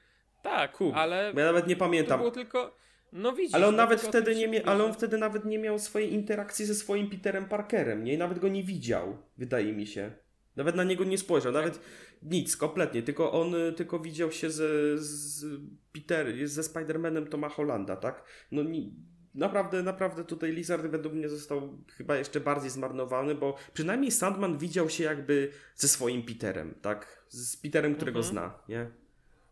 [0.43, 2.19] Tak, Ku, ale ja nawet nie to pamiętam.
[2.19, 2.75] było tylko,
[3.13, 3.55] no widzisz.
[3.55, 6.75] Ale on nawet wtedy nie mia- ale on wtedy nawet nie miał swojej interakcji ze
[6.75, 8.15] swoim Peterem Parkerem, nie?
[8.15, 10.11] I nawet go nie widział, wydaje mi się.
[10.57, 11.81] Nawet na niego nie spojrzał, nawet
[12.23, 13.03] nic, kompletnie.
[13.03, 15.45] Tylko on y, tylko widział się ze, z
[15.93, 18.25] Peter, ze Spider-Manem Toma Hollanda, tak?
[18.53, 18.95] No ni-
[19.35, 24.89] naprawdę, naprawdę tutaj Lizard według mnie został chyba jeszcze bardziej zmarnowany, bo przynajmniej Sandman widział
[24.91, 27.27] się jakby ze swoim Peterem, tak?
[27.29, 28.33] Z Peterem, którego Mhm.
[28.33, 28.91] zna, nie?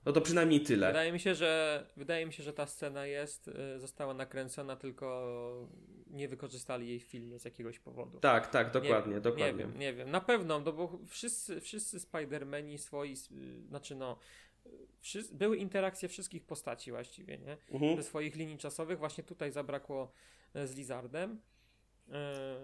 [0.06, 0.86] No to przynajmniej tyle.
[0.86, 5.68] Wydaje mi się, że wydaje mi się, że ta scena jest, y, została nakręcona, tylko
[6.06, 8.20] nie wykorzystali jej w filmie z jakiegoś powodu.
[8.20, 9.52] Tak, tak, dokładnie, nie, dokładnie.
[9.52, 10.10] Nie wiem, nie wiem.
[10.10, 14.18] Na pewno, no bo wszyscy, wszyscy Spider-Mani swoi, y, znaczy no,
[14.66, 14.70] y,
[15.00, 17.56] wszy- były interakcje wszystkich postaci właściwie, nie?
[17.70, 17.96] Mhm.
[17.96, 18.98] Ze swoich linii czasowych.
[18.98, 20.12] Właśnie tutaj zabrakło
[20.54, 21.40] e, z Lizardem.
[22.12, 22.56] E,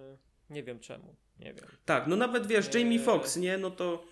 [0.51, 1.65] nie wiem czemu, nie wiem.
[1.85, 2.99] Tak, no nawet wiesz, Jamie.
[2.99, 3.59] Foxx, nie?
[3.59, 4.05] No to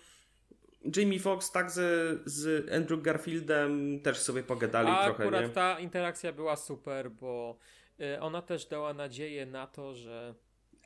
[0.95, 1.89] Jamie Foxx tak ze,
[2.25, 5.49] z Andrew Garfieldem też sobie pogadali A trochę, akurat nie?
[5.49, 7.57] ta interakcja była super, bo
[8.01, 10.35] y, ona też dała nadzieję na to, że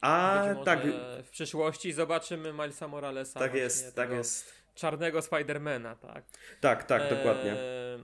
[0.02, 0.80] A, tak,
[1.24, 3.40] w przyszłości zobaczymy Milesa Moralesa.
[3.40, 4.54] tak jest, tak jest.
[4.76, 6.26] Czarnego Spidermana, tak.
[6.62, 7.52] Tak, tak, dokładnie.
[7.52, 8.00] E,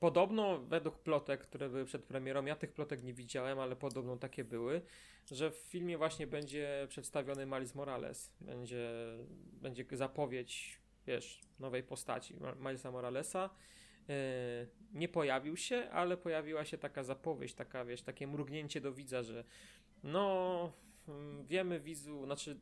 [0.00, 4.44] Podobno według plotek, które były przed premierą, ja tych plotek nie widziałem, ale podobno takie
[4.44, 4.82] były,
[5.30, 8.32] że w filmie właśnie będzie przedstawiony Miles Morales.
[8.40, 8.90] Będzie,
[9.52, 10.79] będzie zapowiedź,
[11.10, 13.50] wiesz, nowej postaci Milesa Moralesa.
[14.08, 19.22] E, Nie pojawił się, ale pojawiła się taka zapowiedź, taka, wiesz, takie mrugnięcie do widza,
[19.22, 19.44] że
[20.02, 20.72] no,
[21.08, 22.58] mm, wiemy widzu, znaczy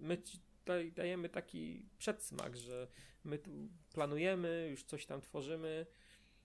[0.00, 2.88] my tutaj dajemy taki przedsmak, że
[3.24, 3.50] my tu
[3.92, 5.86] planujemy, już coś tam tworzymy.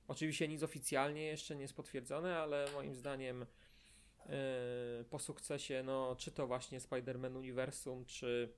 [0.07, 6.31] Oczywiście nic oficjalnie jeszcze nie jest potwierdzone, ale moim zdaniem yy, po sukcesie, no, czy
[6.31, 8.53] to właśnie Spider-Man Uniwersum, czy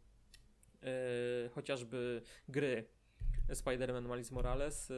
[0.81, 2.85] yy, chociażby gry
[3.49, 4.97] Spider-Man Miles Morales, yy,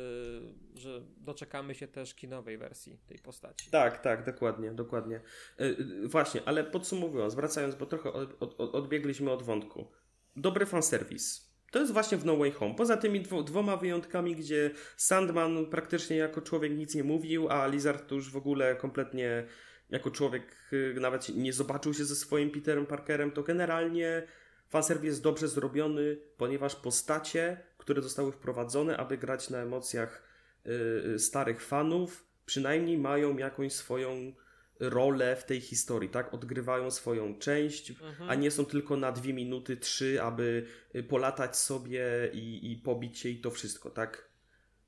[0.76, 3.72] że doczekamy się też kinowej wersji tej postaci.
[3.72, 5.16] Tak, tak, dokładnie, dokładnie.
[5.16, 5.76] E, e,
[6.08, 9.88] właśnie, ale podsumowując, wracając, bo trochę od, od, od, odbiegliśmy od wątku.
[10.36, 11.52] Dobry fanserwis.
[11.72, 12.76] To jest właśnie w No Way Home.
[12.76, 18.08] Poza tymi dwo, dwoma wyjątkami, gdzie Sandman praktycznie jako człowiek nic nie mówił, a Lizard
[18.08, 19.48] to już w ogóle kompletnie
[19.90, 24.28] jako człowiek y, nawet nie zobaczył się ze swoim Peterem Parkerem, to generalnie
[24.72, 30.24] fanserwis jest dobrze zrobiony, ponieważ postacie, które zostały wprowadzone, aby grać na emocjach
[30.66, 30.70] y,
[31.16, 34.34] y, starych fanów, przynajmniej mają jakąś swoją
[34.80, 36.34] rolę w tej historii, tak?
[36.34, 38.30] Odgrywają swoją część, Mhm.
[38.30, 40.66] a nie są tylko na dwie minuty, trzy, aby
[40.96, 42.04] y, polatać sobie
[42.34, 44.30] i, i pobić się i to wszystko, tak?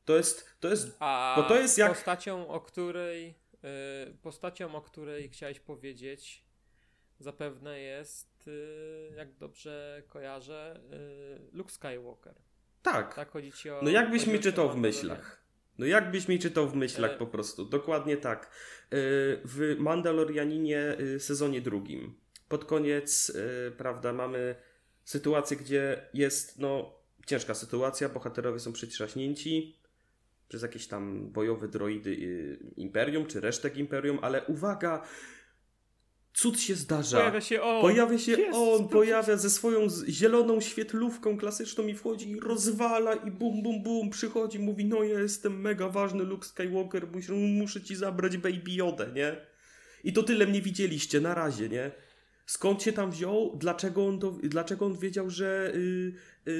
[0.05, 3.35] To jest, to jest, A bo to jest jak- postacią, o której
[4.10, 6.43] y, postacią, o której chciałeś powiedzieć,
[7.19, 8.32] zapewne jest,
[9.18, 12.36] jak dobrze kojarzę, y, Luke Skywalker.
[12.82, 13.15] tak.
[13.15, 13.80] Tak chodzi ci o.
[13.84, 15.44] No jakbyś mi czytał w myślach.
[15.78, 17.18] No jakbyś mi czytał w myślach E.
[17.18, 17.65] po prostu.
[17.65, 18.45] Dokładnie tak.
[18.45, 18.48] Y,
[19.45, 22.15] W Mandalorianinie y, sezonie drugim.
[22.49, 24.56] Pod koniec, y, prawda, mamy
[25.03, 28.10] sytuację, gdzie jest, no, ciężka sytuacja.
[28.10, 29.78] Bohaterowie są przytrzaśnięci
[30.49, 35.03] przez jakieś tam bojowe droidy y, Imperium, czy resztek Imperium, ale uwaga!
[36.34, 37.18] Cud się zdarza.
[37.18, 37.81] Pojawia się on!
[37.81, 38.57] Pojawia się Jest!
[38.57, 44.10] on, pojawia ze swoją zieloną świetlówką klasyczną i wchodzi i rozwala i bum, bum, bum,
[44.10, 47.07] przychodzi, mówi, no ja jestem mega ważny Luke Skywalker,
[47.39, 49.35] muszę, ci zabrać Baby Yodę, nie?
[50.03, 51.91] I to tyle mnie widzieliście, na razie, nie?
[52.45, 53.57] Skąd się tam wziął?
[53.57, 56.14] Dlaczego on, to, dlaczego on wiedział, że y,
[56.47, 56.51] y,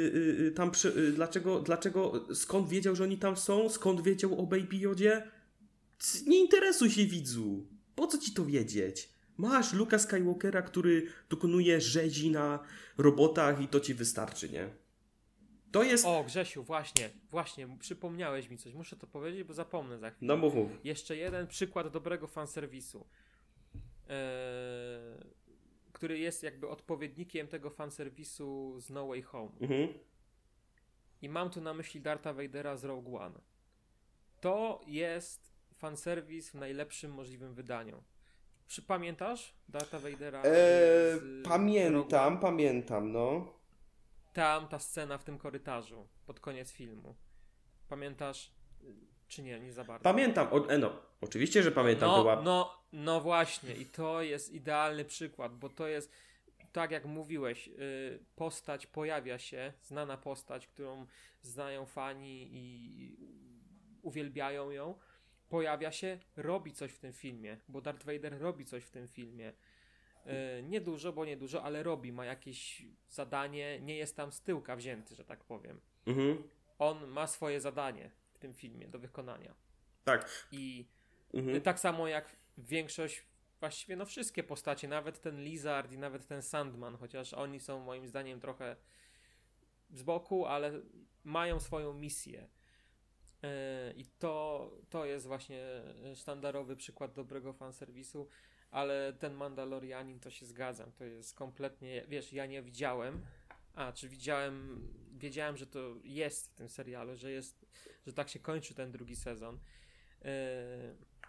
[0.48, 3.70] y, tam przy, y, dlaczego, dlaczego, skąd wiedział, że oni tam są?
[3.70, 5.32] Skąd wiedział o Baby Jodzie?
[6.28, 7.68] Nie interesuj się widzu.
[7.96, 9.13] Po co ci to wiedzieć?
[9.38, 12.60] Masz Luka Skywalkera, który dokonuje rzezi na
[12.98, 14.70] robotach i to ci wystarczy, nie?
[15.72, 16.06] To jest...
[16.06, 18.74] O, Grzesiu, właśnie, właśnie, przypomniałeś mi coś.
[18.74, 20.28] Muszę to powiedzieć, bo zapomnę za chwilę.
[20.28, 20.72] No mów, mów.
[20.84, 23.08] Jeszcze jeden przykład dobrego fanserwisu.
[24.10, 24.18] Eee,
[25.94, 29.52] który jest jakby odpowiednikiem tego fanserwisu z No Way Home.
[29.62, 29.90] Mhm.
[31.22, 33.40] I mam tu na myśli Darta Vadera z Rogue One.
[34.42, 38.04] To jest fanserwis w najlepszym możliwym wydaniu.
[38.68, 40.40] Czy pamiętasz Darta Vadera?
[40.40, 40.44] Eee,
[41.20, 43.54] z pamiętam, pamiętam, no.
[44.34, 47.16] Tam ta scena w tym korytarzu pod koniec filmu.
[47.90, 48.52] Pamiętasz?
[49.28, 50.04] Czy nie, nie za bardzo.
[50.04, 52.42] Pamiętam, o, e, no, oczywiście, że pamiętam, no, była...
[52.42, 56.12] no, no właśnie, i to jest idealny przykład, bo to jest,
[56.72, 61.06] tak jak mówiłeś, y, postać pojawia się, znana postać, którą
[61.42, 63.18] znają fani i
[64.02, 65.00] uwielbiają ją,
[65.54, 69.54] pojawia się, robi coś w tym filmie, bo Darth Vader robi coś w tym filmie.
[70.60, 74.42] Y, Nie dużo, bo nie dużo, ale robi, ma jakieś zadanie, nie jest tam z
[74.42, 75.82] tyłka wzięty, że tak powiem.
[76.06, 76.44] Mhm.
[76.80, 79.54] On ma swoje zadanie w tym filmie do wykonania.
[80.04, 80.48] Tak.
[80.52, 80.86] I
[81.34, 81.62] Mhm.
[81.62, 83.24] tak samo jak większość,
[83.60, 88.08] właściwie no wszystkie postacie, nawet ten Lizard i nawet ten Sandman, chociaż oni są moim
[88.08, 88.76] zdaniem trochę
[89.94, 90.82] z boku, ale
[91.24, 92.48] mają swoją misję.
[93.44, 95.66] Yy, I to, to jest właśnie
[96.16, 98.28] sztandarowy przykład dobrego fanserwisu,
[98.72, 103.26] ale ten Mandalorianin to się zgadzam, to jest kompletnie, wiesz, ja nie widziałem,
[103.76, 107.66] a czy widziałem, wiedziałem, że to jest w tym serialu, że jest,
[108.08, 109.60] że tak się kończy ten drugi sezon.
[110.22, 110.30] Yy,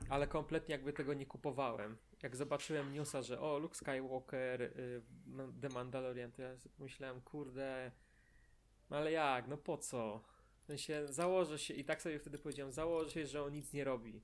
[0.08, 1.96] ale kompletnie jakby tego nie kupowałem.
[2.22, 4.72] Jak zobaczyłem newsa, że o, Luke Skywalker,
[5.26, 7.92] Ma- The Mandalorian, to ja sobie pomyślałem, kurde,
[8.90, 10.24] no ale jak, no po co?
[10.64, 13.84] W sensie, założę się, i tak sobie wtedy powiedziałem, założę się, że on nic nie
[13.84, 14.22] robi.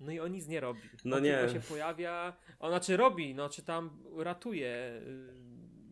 [0.00, 0.80] No i on nic nie robi.
[1.04, 1.38] No on nie.
[1.38, 5.00] tylko się pojawia, on znaczy robi, no czy tam ratuje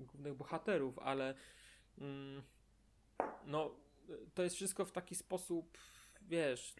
[0.00, 1.34] y, głównych bohaterów, ale
[1.98, 2.42] mm,
[3.46, 3.76] no
[4.34, 5.78] to jest wszystko w taki sposób,
[6.22, 6.74] wiesz,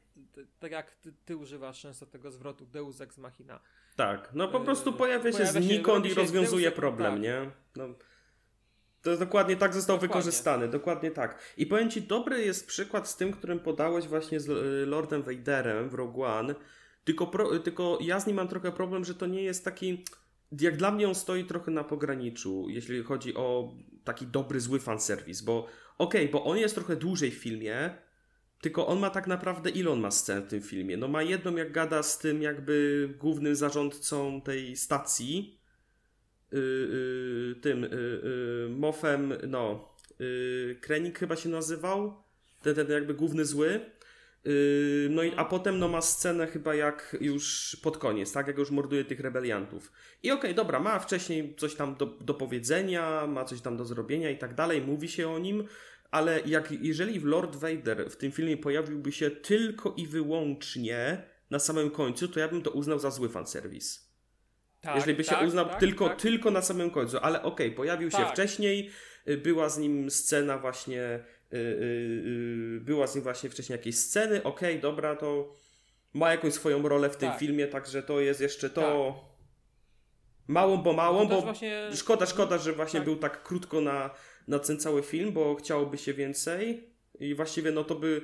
[0.58, 3.60] tak jak ty, ty używasz często tego zwrotu Deus Ex Machina.
[3.96, 7.12] Tak, no po Yy, prostu pojawia się pojawia się- znikąd robi i się rozwiązuje problem,
[7.12, 7.22] tak.
[7.22, 7.50] nie?
[7.76, 7.84] No,
[9.06, 10.08] to jest dokładnie tak został Dokładnie.
[10.08, 11.38] wykorzystany, dokładnie tak.
[11.56, 15.88] I powiem Ci, dobry jest przykład z tym, którym podałeś właśnie z y, Lordem Vaderem
[15.88, 16.54] w Rogue One,
[17.04, 20.04] tylko, pro, tylko ja z nim mam trochę problem, że to nie jest taki...
[20.60, 23.74] Jak dla mnie on stoi trochę na pograniczu, jeśli chodzi o
[24.04, 25.66] taki dobry, zły fanserwis, bo
[25.98, 27.94] okej, bo on jest trochę dłużej w filmie,
[28.60, 30.96] tylko on ma tak naprawdę ile on ma scen w tym filmie?
[30.96, 35.58] No ma jedną jak gada z tym jakby głównym zarządcą tej stacji,
[36.52, 42.22] yy, tym yy, Mofem, no, yy, Krenik chyba się nazywał,
[42.62, 43.80] ten, ten jakby główny zły.
[44.44, 48.46] Yy, no i a potem no ma scenę chyba jak już pod koniec, tak?
[48.46, 49.92] Jak już morduje tych rebeliantów.
[50.22, 54.30] I okej, dobra, ma wcześniej coś tam do, do powiedzenia, ma coś tam do zrobienia
[54.30, 55.64] i tak dalej, mówi się o nim,
[56.10, 61.90] ale jak, jeżeli Lord Vader w tym filmie pojawiłby się tylko i wyłącznie na samym
[61.90, 64.05] końcu, to ja bym to uznał za zły fanserwis.
[64.80, 66.20] Tak, jeżeli by się tak, uznał tak, tylko, tak.
[66.20, 68.32] tylko na samym końcu, ale okej, pojawił się Tak.
[68.32, 68.90] wcześniej,
[69.28, 71.58] y, była z nim scena właśnie, y, y,
[72.76, 75.54] y, była z nim właśnie wcześniej jakieś sceny, okej, dobra, to
[76.14, 77.38] ma jakąś swoją rolę w tym Tak.
[77.38, 79.14] filmie, także to jest jeszcze to
[80.48, 84.10] małą, bo małą, bo właśnie- szkoda, szkoda, że właśnie był tak krótko na,
[84.48, 86.90] na ten cały film, bo chciałoby się więcej
[87.20, 88.22] i właściwie no to by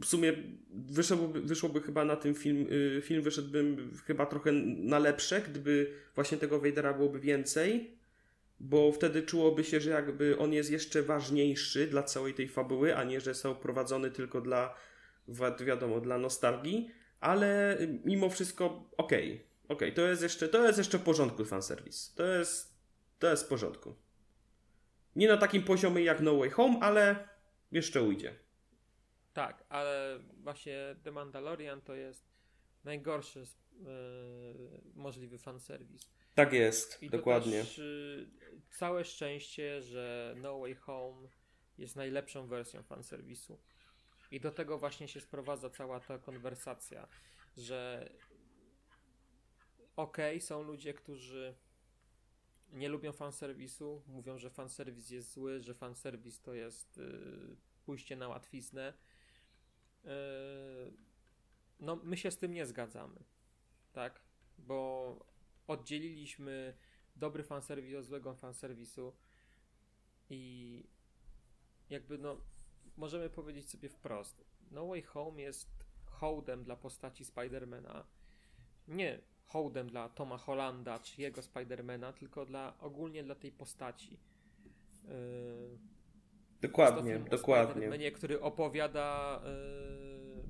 [0.00, 0.32] w sumie
[0.70, 6.38] wyszłoby, wyszłoby chyba na tym film, y, film wyszedłby chyba trochę na lepsze, gdyby właśnie
[6.38, 7.96] tego Vadera byłoby więcej,
[8.60, 13.04] bo wtedy czułoby się, że jakby on jest jeszcze ważniejszy dla całej tej fabuły, a
[13.04, 14.74] nie, że są prowadzony tylko dla,
[15.64, 16.90] wiadomo, dla nostalgii,
[17.20, 22.26] ale mimo wszystko okej, okej, to jest jeszcze, to jest jeszcze w porządku fanserwis, to
[22.26, 22.74] jest,
[23.18, 23.94] to jest w porządku.
[25.16, 27.28] Nie na takim poziomie jak No Way Home, ale
[27.72, 28.34] jeszcze ujdzie.
[29.32, 32.30] Tak, ale właśnie The Mandalorian to jest
[32.84, 33.86] najgorszy yy,
[34.94, 36.20] możliwy fanserwis.
[36.34, 37.60] Tak jest, I dokładnie.
[37.60, 38.30] Też, y,
[38.78, 41.28] całe szczęście, że No Way Home
[41.78, 43.58] jest najlepszą wersją fanserwisu.
[44.30, 47.08] I do tego właśnie się sprowadza cała ta konwersacja,
[47.56, 48.10] że
[49.96, 51.54] okej, są ludzie, którzy
[52.72, 58.28] nie lubią fanserwisu, mówią, że fanserwis jest zły, że fanserwis to jest y, pójście na
[58.28, 58.92] łatwiznę.
[60.04, 60.08] Y,
[61.80, 63.24] no, my się z tym nie zgadzamy,
[63.92, 64.20] tak?
[64.58, 65.16] Bo
[65.66, 66.74] oddzieliliśmy
[67.16, 69.12] dobry fanserwis od złego fanserwisu
[70.30, 70.84] i
[71.90, 72.36] jakby no
[72.96, 75.68] możemy powiedzieć sobie wprost No Way Home jest
[76.04, 78.04] hołdem dla postaci Spidermana
[78.88, 84.18] nie hołdem dla Toma Hollanda czy jego Spidermana, tylko dla ogólnie dla tej postaci.
[85.04, 85.78] Yy,
[86.62, 88.10] dokładnie, dokładnie.
[88.10, 90.42] który opowiada yy,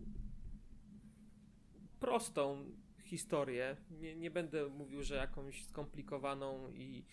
[2.00, 2.64] prostą
[3.04, 3.76] historię.
[3.90, 7.04] Nie, nie będę mówił, że jakąś skomplikowaną i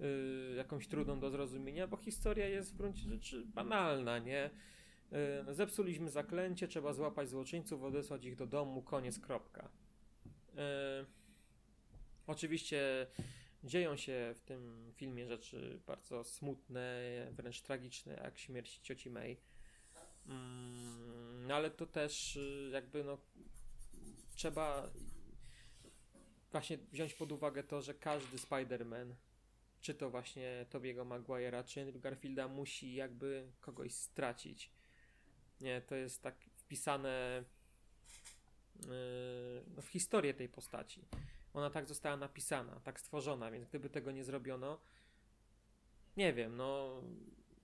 [0.00, 4.50] yy, jakąś trudną do zrozumienia, bo historia jest w gruncie rzeczy banalna, nie?
[5.46, 9.68] Yy, zepsuliśmy zaklęcie, trzeba złapać złoczyńców, odesłać ich do domu, koniec, kropka.
[12.26, 13.06] Oczywiście
[13.64, 17.02] dzieją się w tym filmie rzeczy bardzo smutne,
[17.32, 19.30] wręcz tragiczne, jak śmierć cioci May.
[19.30, 20.34] Yy,
[21.46, 23.18] no ale to też y, jakby no
[24.34, 24.90] trzeba
[26.52, 29.14] właśnie wziąć pod uwagę to, że każdy Spider-Man,
[29.80, 34.70] czy to właśnie Tobiego Maguire'a, czy Andrew Garfielda, musi jakby kogoś stracić.
[35.60, 37.44] Nie, to jest tak wpisane
[38.74, 38.88] yy,
[39.76, 41.04] no, w historię tej postaci.
[41.52, 44.80] Ona tak została napisana, tak stworzona, więc gdyby tego nie zrobiono,
[46.16, 47.02] nie wiem, no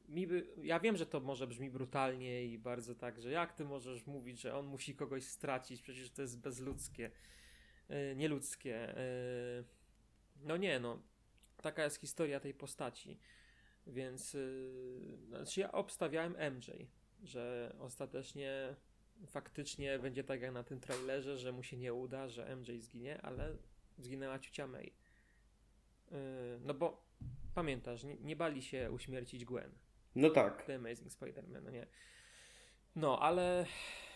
[0.08, 3.64] mi by, ja wiem, że to może brzmi brutalnie i bardzo tak, że jak ty
[3.64, 7.10] możesz mówić, że on musi kogoś stracić, przecież to jest bezludzkie,
[7.88, 8.94] yy, nieludzkie.
[9.58, 9.64] Yy,
[10.46, 11.02] no nie, no,
[11.62, 13.18] taka jest historia tej postaci.
[13.86, 16.70] Więc yy, znaczy ja obstawiałem MJ,
[17.22, 18.74] że ostatecznie
[19.26, 23.22] faktycznie będzie tak jak na tym trailerze, że mu się nie uda, że MJ zginie,
[23.22, 23.56] ale
[23.98, 24.92] zginęła ciucia May.
[26.10, 26.16] Yy,
[26.60, 27.02] no bo
[27.54, 29.72] pamiętasz, nie, nie bali się uśmiercić Gwen.
[30.14, 30.64] No tak.
[30.64, 31.86] The Amazing Spider-Man, no nie.
[32.96, 33.66] No, ale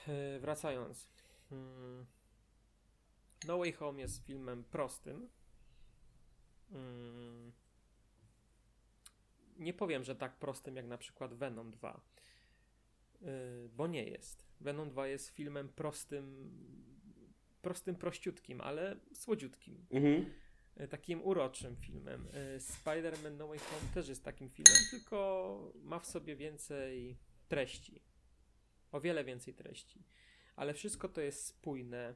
[0.07, 1.09] yy, wracając.
[1.51, 1.57] Yy,
[3.47, 5.29] no Way Home jest filmem prostym.
[6.71, 7.53] Yy,
[9.57, 12.01] nie powiem, że tak prostym jak na przykład Venom 2,
[13.21, 13.29] yy,
[13.77, 14.47] bo nie jest.
[14.61, 16.51] Venom 2 jest filmem prostym,
[17.63, 19.87] prostym, prościutkim, ale słodziutkim.
[19.91, 20.33] Mhm
[20.91, 22.29] takim uroczym filmem.
[22.59, 27.19] Spider-Man No Way Home też jest takim filmem, tylko ma w sobie więcej
[27.49, 28.03] treści.
[28.93, 30.05] O wiele więcej treści.
[30.57, 32.15] Ale wszystko to jest spójne.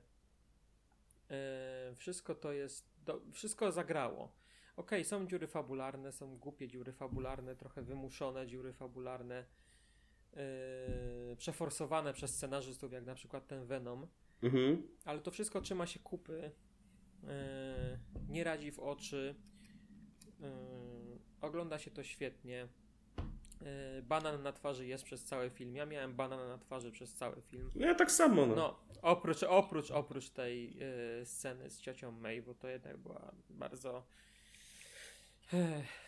[1.94, 2.88] Wszystko to jest.
[3.04, 4.32] Do, wszystko zagrało.
[4.76, 9.44] Okej, okay, są dziury fabularne, są głupie dziury fabularne, trochę wymuszone dziury fabularne,
[11.38, 14.06] przeforsowane przez scenarzystów, jak na przykład ten Venom.
[14.42, 14.82] Mhm.
[15.04, 16.50] Ale to wszystko trzyma się kupy
[17.28, 17.98] E,
[18.28, 19.34] nie radzi w oczy.
[20.42, 20.50] E,
[21.40, 22.68] ogląda się to świetnie.
[23.62, 25.76] E, banan na twarzy jest przez cały film.
[25.76, 27.70] Ja miałem banan na twarzy przez cały film.
[27.74, 28.46] Ja tak samo.
[28.46, 30.76] No, no oprócz, oprócz, oprócz tej
[31.24, 34.06] sceny z ciocią May, bo to jednak była bardzo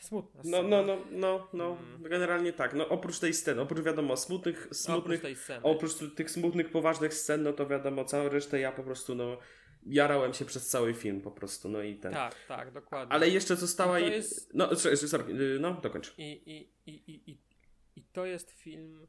[0.00, 0.62] smutna scena.
[0.62, 1.76] No, no, no, no, no.
[1.76, 2.02] Hmm.
[2.02, 2.74] generalnie tak.
[2.74, 7.52] No, oprócz tej sceny, oprócz wiadomo smutnych, smutnych oprócz, oprócz tych smutnych, poważnych scen, no
[7.52, 9.38] to wiadomo, całą resztę ja po prostu, no
[9.86, 12.12] jarałem się przez cały film po prostu, no i ten.
[12.12, 13.12] Tak, tak, dokładnie.
[13.12, 14.00] Ale jeszcze została...
[14.00, 14.54] I jest...
[14.54, 16.14] No, sorry, y, no, dokończ.
[16.18, 17.38] I, i, i, i, i,
[17.96, 19.06] i to jest film,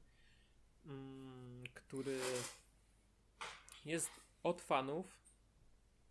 [0.85, 2.17] mm, który
[3.85, 4.09] jest
[4.43, 5.18] od fanów,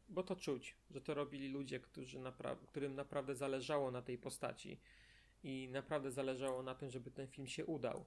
[0.09, 4.81] bo to czuć, że to robili ludzie, którzy napra- którym naprawdę zależało na tej postaci
[5.43, 8.05] i naprawdę zależało na tym, żeby ten film się udał.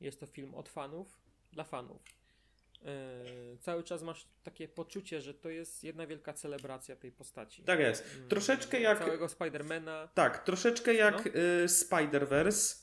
[0.00, 1.20] Jest to film od fanów,
[1.52, 2.02] dla fanów.
[2.82, 7.62] Yy, cały czas masz takie poczucie, że to jest jedna wielka celebracja tej postaci.
[7.62, 8.14] Tak jest.
[8.16, 8.98] Yy, troszeczkę jak.
[8.98, 10.08] Całego Spidermana.
[10.14, 11.40] Tak, troszeczkę jak no.
[11.40, 12.76] y, Spider-Verse,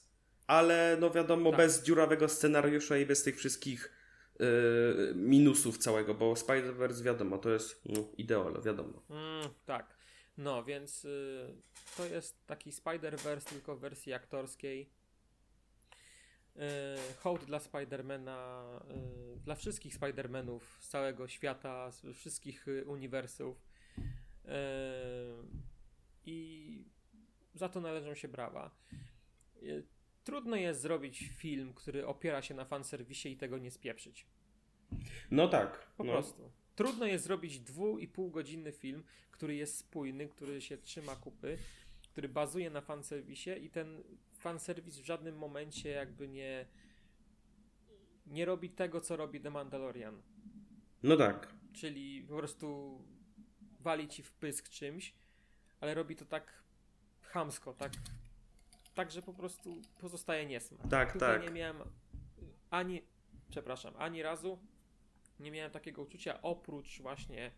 [0.47, 1.57] ale no wiadomo, tak.
[1.57, 3.94] bez dziurawego scenariusza i bez tych wszystkich
[5.16, 9.02] minusów całego, bo Spider-Verse wiadomo, to jest no, wiadomo.
[9.10, 9.95] Mm, tak.
[10.38, 11.56] No, więc y,
[11.98, 14.90] to jest taki Spider-Verse tylko w wersji aktorskiej
[16.60, 23.66] E, hołd dla Spidermana, e, dla wszystkich Spidermanów z całego świata, z wszystkich e, uniwersów.
[26.26, 26.86] I
[27.53, 28.76] za to należą się brawa.
[30.26, 34.26] Trudno jest zrobić film, który opiera się na fanserwisie i tego nie spieprzyć.
[35.31, 35.88] No tak.
[35.97, 36.11] Po no.
[36.11, 36.52] prostu.
[36.76, 41.57] Trudno jest zrobić dwu i pół godzinny film, który jest spójny, który się trzyma kupy,
[42.11, 44.03] który bazuje na fanserwisie i ten
[44.34, 46.65] fanserwis w żadnym momencie jakby nie
[48.27, 50.22] nie robi tego, co robi The Mandalorian.
[51.03, 51.53] No tak.
[51.73, 52.99] Czyli po prostu
[53.80, 55.14] wali ci w pysk czymś,
[55.81, 56.64] ale robi to tak
[57.22, 57.91] chamsko, tak,
[58.95, 60.88] tak że po prostu pozostaje niesmak.
[60.89, 61.43] Tak, Tutaj tak.
[61.43, 61.77] nie miałem
[62.69, 63.01] ani,
[63.49, 64.59] przepraszam, ani razu
[65.39, 67.51] nie miałem takiego uczucia oprócz właśnie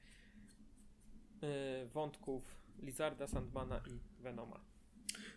[1.43, 2.43] y, wątków
[2.79, 4.59] Lizarda, Sandmana i Venoma.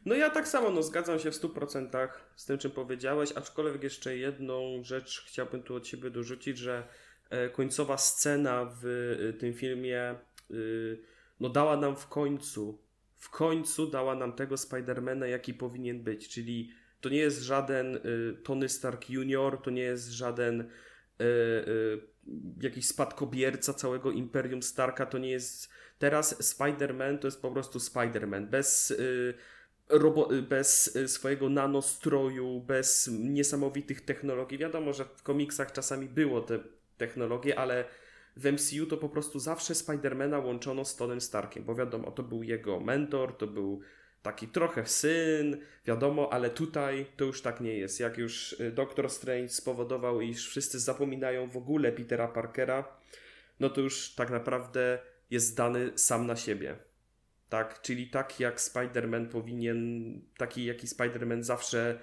[0.04, 4.16] No ja tak samo, no zgadzam się w 100% z tym, czym powiedziałeś, aczkolwiek jeszcze
[4.16, 6.88] jedną rzecz chciałbym tu od siebie dorzucić, że
[7.30, 10.14] e, końcowa scena w e, tym filmie
[10.50, 11.02] y,
[11.40, 12.78] no dała nam w końcu,
[13.20, 16.70] w końcu dała nam tego Spidermana, jaki powinien być, czyli
[17.00, 18.00] to nie jest żaden y,
[18.42, 20.66] Tony Stark Junior, to nie jest żaden y,
[22.60, 25.70] jakiś spadkobierca całego Imperium Starka, to nie jest...
[25.98, 28.94] Teraz Spider-Man to jest po prostu Spider-Man, bez
[29.90, 34.58] robo- bez y, swojego nanostroju, bez niesamowitych technologii.
[34.58, 36.58] Wiadomo, że w komiksach czasami było te
[36.96, 37.84] technologie, ale
[38.36, 42.42] w MCU to po prostu zawsze Spidermana łączono z Tonem Starkiem, bo wiadomo, to był
[42.42, 43.80] jego mentor, to był
[44.22, 48.00] taki trochę syn, wiadomo, ale tutaj to już tak nie jest.
[48.00, 53.00] Jak już y, Doctor Strange spowodował, iż wszyscy zapominają w ogóle Petera Parkera,
[53.60, 54.98] no to już tak naprawdę
[55.30, 56.76] jest zdany sam na siebie.
[57.48, 62.00] Tak, czyli tak jak Spider-Man powinien, taki jaki Spider-Man zawsze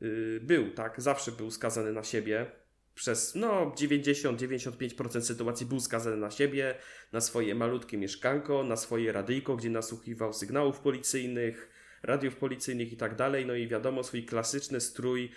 [0.00, 2.46] yy, był, tak, zawsze był skazany na siebie.
[2.94, 6.74] Przez no 90-95% sytuacji był skazany na siebie,
[7.12, 11.70] na swoje malutkie mieszkanko, na swoje radyjko, gdzie nasłuchiwał sygnałów policyjnych,
[12.02, 13.46] radiów policyjnych i tak dalej.
[13.46, 15.30] No i wiadomo, swój klasyczny strój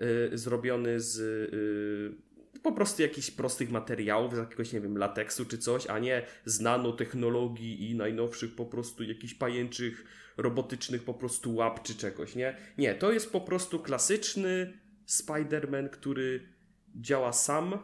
[0.00, 1.18] yy, zrobiony z
[1.52, 2.32] yy,
[2.62, 6.60] po prostu jakichś prostych materiałów, z jakiegoś, nie wiem, lateksu czy coś, a nie z
[6.60, 10.04] nanotechnologii i najnowszych po prostu jakichś pajęczych,
[10.36, 12.56] robotycznych po prostu łap czy czegoś, nie?
[12.78, 14.78] Nie, to jest po prostu klasyczny
[15.08, 16.48] Spider-Man, który
[16.94, 17.78] działa sam,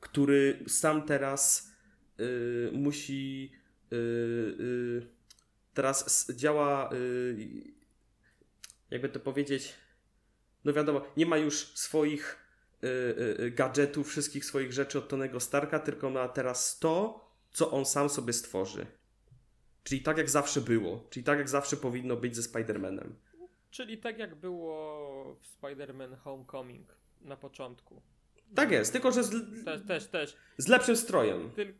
[0.00, 1.72] który sam teraz
[2.18, 3.52] yy, musi
[3.90, 3.98] yy,
[4.58, 5.06] yy,
[5.74, 7.72] teraz działa y,
[8.90, 9.74] jakby to powiedzieć
[10.64, 12.42] no wiadomo, nie ma już swoich
[12.84, 17.86] Y, y, gadżetów, wszystkich swoich rzeczy od Tonego Starka, tylko ma teraz to, co on
[17.86, 18.86] sam sobie stworzy.
[19.84, 21.06] Czyli tak jak zawsze było.
[21.10, 23.10] Czyli tak jak zawsze powinno być ze Spider-Manem.
[23.70, 28.02] Czyli tak jak było w Spider-Man Homecoming na początku.
[28.54, 30.36] Tak jest, tylko że z, też, też, też.
[30.58, 31.50] z lepszym strojem.
[31.50, 31.74] Tyl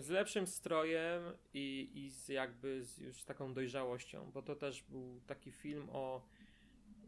[0.00, 1.22] z lepszym strojem
[1.54, 6.22] i, i z jakby z już taką dojrzałością, bo to też był taki film o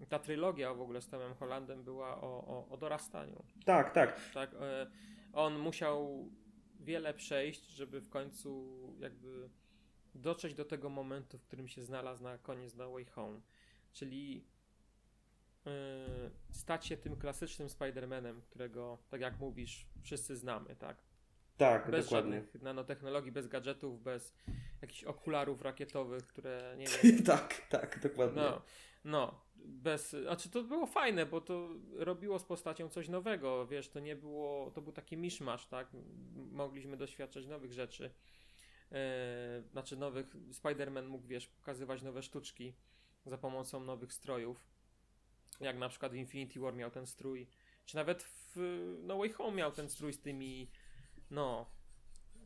[0.09, 3.45] ta trylogia w ogóle z Tomem Hollandem była o, o, o dorastaniu.
[3.65, 4.31] Tak, tak.
[4.35, 4.90] tak e,
[5.32, 6.28] on musiał
[6.81, 8.69] wiele przejść, żeby w końcu
[9.01, 9.51] jakby
[10.15, 13.40] dotrzeć do tego momentu, w którym się znalazł na koniec No Way Home.
[13.93, 14.45] Czyli
[16.51, 20.97] stać się tym klasycznym Spider-Manem, którego, tak jak mówisz, wszyscy znamy, tak?
[21.57, 22.32] Tak, bez dokładnie.
[22.32, 24.35] żadnych nanotechnologii, bez gadżetów, bez
[24.82, 27.23] jakichś okularów rakietowych, które nie wiem.
[27.23, 28.43] tak, tak, dokładnie.
[28.43, 28.62] No,
[29.05, 34.01] no, bez, znaczy to było fajne, bo to robiło z postacią coś nowego, wiesz, to
[34.01, 35.89] nie było, to był taki miszmasz, tak,
[36.35, 38.11] mogliśmy doświadczać nowych rzeczy,
[38.93, 42.74] e, znaczy nowych, Spider-Man mógł, wiesz, pokazywać nowe sztuczki
[43.27, 44.65] za pomocą nowych strojów,
[45.60, 47.48] jak na przykład w Infinity War miał ten strój,
[47.85, 48.56] czy nawet w
[49.02, 50.70] No Way Home miał ten strój z tymi,
[51.30, 51.70] no,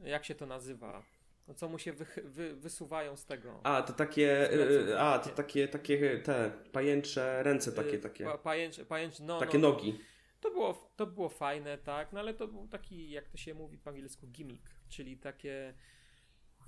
[0.05, 1.03] jak się to nazywa,
[1.49, 3.61] no co mu się wy, wy, wysuwają z tego?
[3.63, 4.49] A, to takie.
[4.53, 8.25] Pleców, y, a, to takie, takie te pajęcze ręce takie, takie.
[8.25, 9.99] Pa, pajęcze, pajęcze, no, takie no, nogi.
[10.41, 13.79] To było, to było fajne, tak, no ale to był taki, jak to się mówi
[13.79, 15.75] po angielsku, gimmick, czyli takie.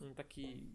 [0.01, 0.73] Mm, taki.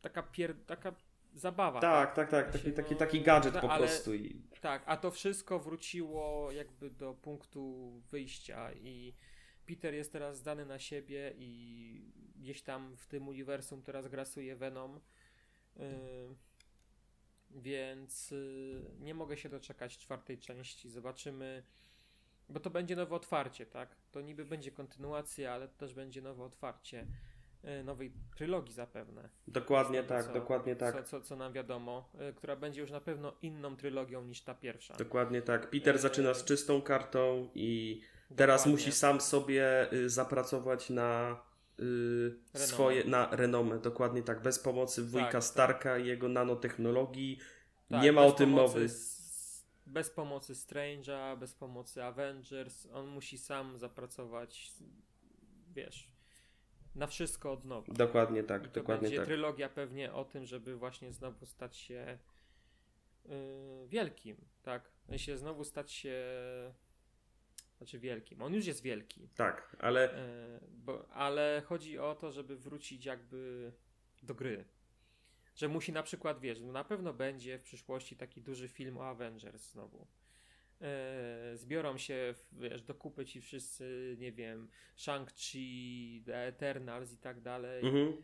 [0.00, 0.94] Taka pier, taka
[1.34, 1.80] zabawa.
[1.80, 2.52] Tak, tak, tak.
[2.52, 4.14] Taki, taki, taki gadżet po ale, prostu.
[4.14, 4.42] I...
[4.60, 9.14] Tak, a to wszystko wróciło jakby do punktu wyjścia i
[9.66, 15.00] Peter jest teraz zdany na siebie i gdzieś tam w tym uniwersum teraz grasuje Venom.
[15.76, 15.84] Yy,
[17.50, 20.88] więc yy, nie mogę się doczekać czwartej części.
[20.88, 21.62] Zobaczymy,
[22.48, 23.96] bo to będzie nowe otwarcie, tak?
[24.10, 27.06] To niby będzie kontynuacja, ale to też będzie nowe otwarcie
[27.84, 29.28] nowej trylogii zapewne.
[29.48, 30.94] Dokładnie tak, co, dokładnie tak.
[30.94, 34.54] Co, co, co nam wiadomo, yy, która będzie już na pewno inną trylogią niż ta
[34.54, 34.94] pierwsza.
[34.96, 35.70] Dokładnie tak.
[35.70, 38.00] Peter zaczyna z czystą kartą i
[38.36, 38.72] teraz Dokładnie.
[38.72, 41.42] musi sam sobie y, zapracować na
[41.80, 45.44] y, swoje, na renomę, dokładnie tak, bez pomocy wujka tak, tak.
[45.44, 46.04] Starka tak.
[46.04, 47.38] i jego nanotechnologii.
[47.88, 48.86] Tak, nie ma o tym mowy.
[49.86, 54.72] bez pomocy Strange'a, bez pomocy Avengers, on musi sam zapracować,
[55.74, 56.11] wiesz,
[56.94, 57.92] na wszystko od nowa.
[57.92, 59.26] Dokładnie tak, I to dokładnie będzie tak.
[59.26, 62.18] trylogia pewnie o tym, żeby właśnie znowu stać się
[63.24, 63.32] yy,
[63.88, 64.90] wielkim, tak?
[65.16, 66.14] Się znowu stać się
[67.82, 68.42] znaczy wielkim.
[68.42, 69.28] On już jest wielki.
[69.34, 70.14] Tak, ale.
[70.14, 73.72] E, bo, ale chodzi o to, żeby wrócić jakby
[74.22, 74.64] do gry.
[75.54, 79.06] Że musi na przykład, wiesz, no na pewno będzie w przyszłości taki duży film o
[79.06, 80.06] Avengers znowu.
[80.82, 87.40] E, zbiorą się, wiesz, do kupy ci wszyscy, nie wiem, Shang-Chi, The Eternals i tak
[87.40, 87.86] dalej.
[87.86, 88.22] Mhm.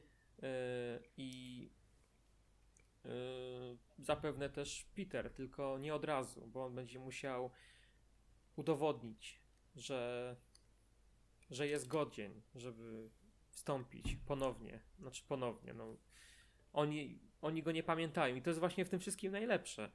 [1.17, 1.71] i
[3.99, 7.51] zapewne też Peter, tylko nie od razu, bo on będzie musiał
[8.57, 9.41] udowodnić,
[9.77, 10.37] że,
[11.51, 13.11] że jest godzien, żeby
[13.51, 14.81] wstąpić ponownie.
[14.99, 15.97] Znaczy ponownie, no.
[16.73, 19.91] Oni, oni go nie pamiętają i to jest właśnie w tym wszystkim najlepsze,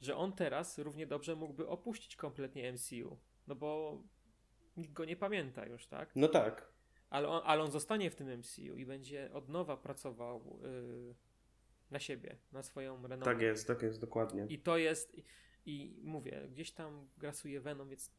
[0.00, 4.02] że on teraz równie dobrze mógłby opuścić kompletnie MCU, no bo
[4.76, 6.12] nikt go nie pamięta już, tak?
[6.16, 6.72] No tak.
[7.10, 11.14] Ale on, ale on zostanie w tym MCU i będzie od nowa pracował yy,
[11.90, 13.24] na siebie, na swoją renomę.
[13.24, 14.46] Tak jest, tak jest, dokładnie.
[14.48, 15.24] I to jest, i,
[15.66, 18.12] i mówię, gdzieś tam grasuje Venom, więc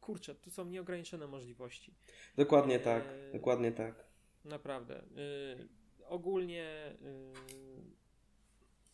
[0.00, 1.94] kurczę, tu są nieograniczone możliwości.
[2.36, 4.04] Dokładnie tak, e, dokładnie tak.
[4.44, 5.02] Naprawdę.
[5.02, 5.68] Y,
[6.04, 7.32] ogólnie y,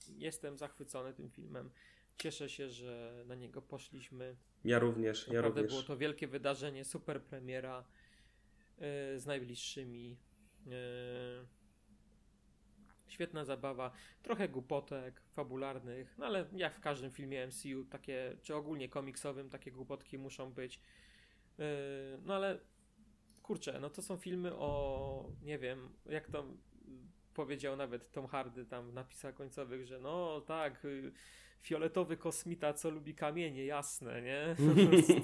[0.09, 1.71] jestem zachwycony tym filmem.
[2.19, 4.37] Cieszę się, że na niego poszliśmy.
[4.65, 5.73] Ja również, ja Naprawdę również.
[5.73, 7.85] było to wielkie wydarzenie, super premiera
[8.79, 10.17] y, z najbliższymi.
[13.07, 18.89] Świetna zabawa, trochę głupotek fabularnych, no ale jak w każdym filmie MCU, takie, czy ogólnie
[18.89, 20.81] komiksowym, takie głupotki muszą być.
[22.23, 22.59] No ale
[23.43, 26.47] kurczę, no to są filmy o, nie wiem, jak to
[27.35, 31.13] powiedział nawet Tom Hardy tam w napisach końcowych, że no tak, y,
[31.63, 34.57] fioletowy kosmita, co lubi kamienie, jasne, nie?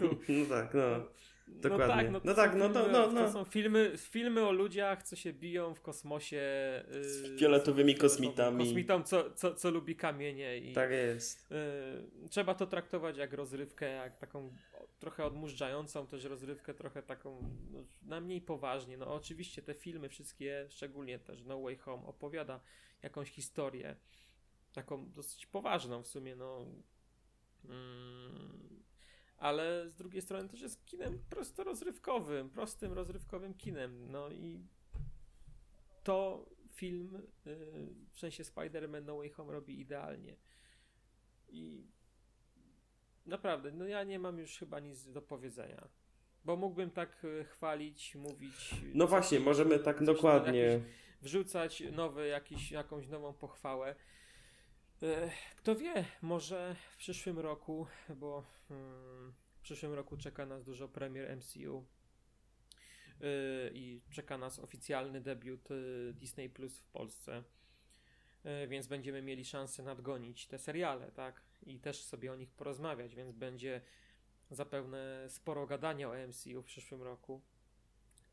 [0.00, 1.06] no tak, no.
[1.48, 2.10] Dokładnie.
[2.10, 3.26] No tak, no, no, tak, no, to, no, no.
[3.26, 6.42] to są filmy, filmy o ludziach, co się biją w kosmosie.
[6.90, 8.64] Yy, z fioletowymi kosmitami.
[8.64, 10.58] Kosmitą, co, co, co lubi kamienie.
[10.58, 11.50] I, tak jest.
[11.50, 14.50] Yy, trzeba to traktować jak rozrywkę, jak taką
[14.98, 18.96] trochę odmurzającą też rozrywkę, trochę taką no, na mniej poważnie.
[18.96, 22.60] No oczywiście te filmy wszystkie, szczególnie też No Way Home opowiada
[23.02, 23.96] jakąś historię,
[24.72, 26.66] taką dosyć poważną w sumie, no.
[27.64, 28.82] Mm,
[29.36, 34.10] ale z drugiej strony też jest kinem prosto rozrywkowym, prostym rozrywkowym kinem.
[34.10, 34.66] No i
[36.04, 37.14] to film
[37.46, 37.56] y,
[38.12, 40.36] w sensie Spider-Man No Way Home robi idealnie.
[41.48, 41.86] I
[43.26, 45.88] naprawdę, no ja nie mam już chyba nic do powiedzenia.
[46.44, 48.74] Bo mógłbym tak y, chwalić, mówić.
[48.94, 50.60] No właśnie, możemy tak dokładnie.
[50.60, 50.88] Jakieś,
[51.22, 53.94] wrzucać nowy, jakiś, jakąś nową pochwałę.
[55.56, 61.36] Kto wie, może w przyszłym roku, bo hmm, w przyszłym roku czeka nas dużo premier
[61.36, 61.84] MCU
[63.20, 63.26] yy,
[63.74, 67.42] i czeka nas oficjalny debiut yy, Disney Plus w Polsce.
[68.44, 71.42] Yy, więc będziemy mieli szansę nadgonić te seriale, tak?
[71.66, 73.80] I też sobie o nich porozmawiać, więc będzie
[74.50, 77.40] zapewne sporo gadania o MCU w przyszłym roku.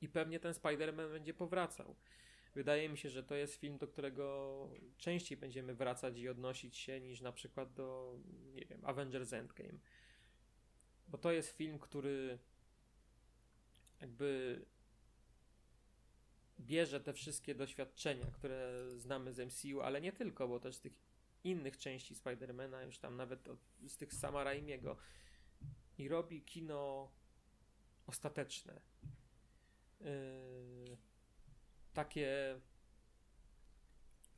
[0.01, 1.95] I pewnie ten Spider-Man będzie powracał.
[2.55, 7.01] Wydaje mi się, że to jest film, do którego częściej będziemy wracać i odnosić się
[7.01, 8.17] niż na przykład do,
[8.53, 9.79] nie wiem, Avengers Endgame.
[11.07, 12.39] Bo to jest film, który
[14.01, 14.61] jakby
[16.59, 20.93] bierze te wszystkie doświadczenia, które znamy z MCU, ale nie tylko, bo też z tych
[21.43, 24.97] innych części Spidermana, już tam nawet od, z tych sama Raimiego
[25.97, 27.11] i robi kino
[28.07, 28.81] ostateczne.
[30.01, 30.97] Yy
[31.95, 32.59] takie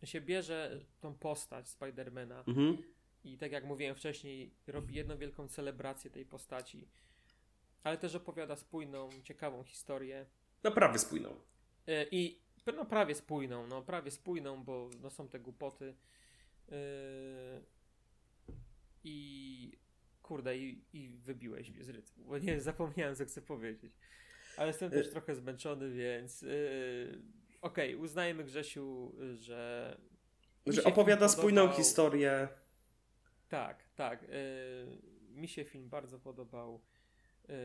[0.04, 2.78] się bierze tą postać Spidermana mhm.
[3.24, 6.88] i tak jak mówiłem wcześniej, robi jedną wielką celebrację tej postaci,
[7.84, 10.26] ale też opowiada spójną, ciekawą historię.
[10.64, 11.30] No prawie spójną.
[11.88, 12.42] E, I
[12.76, 15.96] no prawie spójną, no prawie spójną, bo no, są te głupoty.
[16.68, 16.78] Yy,
[19.04, 19.80] I
[20.22, 23.94] kurde, i, i wybiłeś mnie z rytmu, bo nie zapomniałem, co chcę powiedzieć.
[24.58, 27.22] Ale jestem też e, trochę zmęczony, więc yy,
[27.62, 29.98] okej, okay, uznajmy Grzesiu, że.
[30.66, 32.48] Że opowiada spójną historię.
[33.50, 34.22] Tak, tak.
[34.22, 34.28] Yy,
[35.30, 36.82] mi się film bardzo podobał.
[37.48, 37.56] Yy,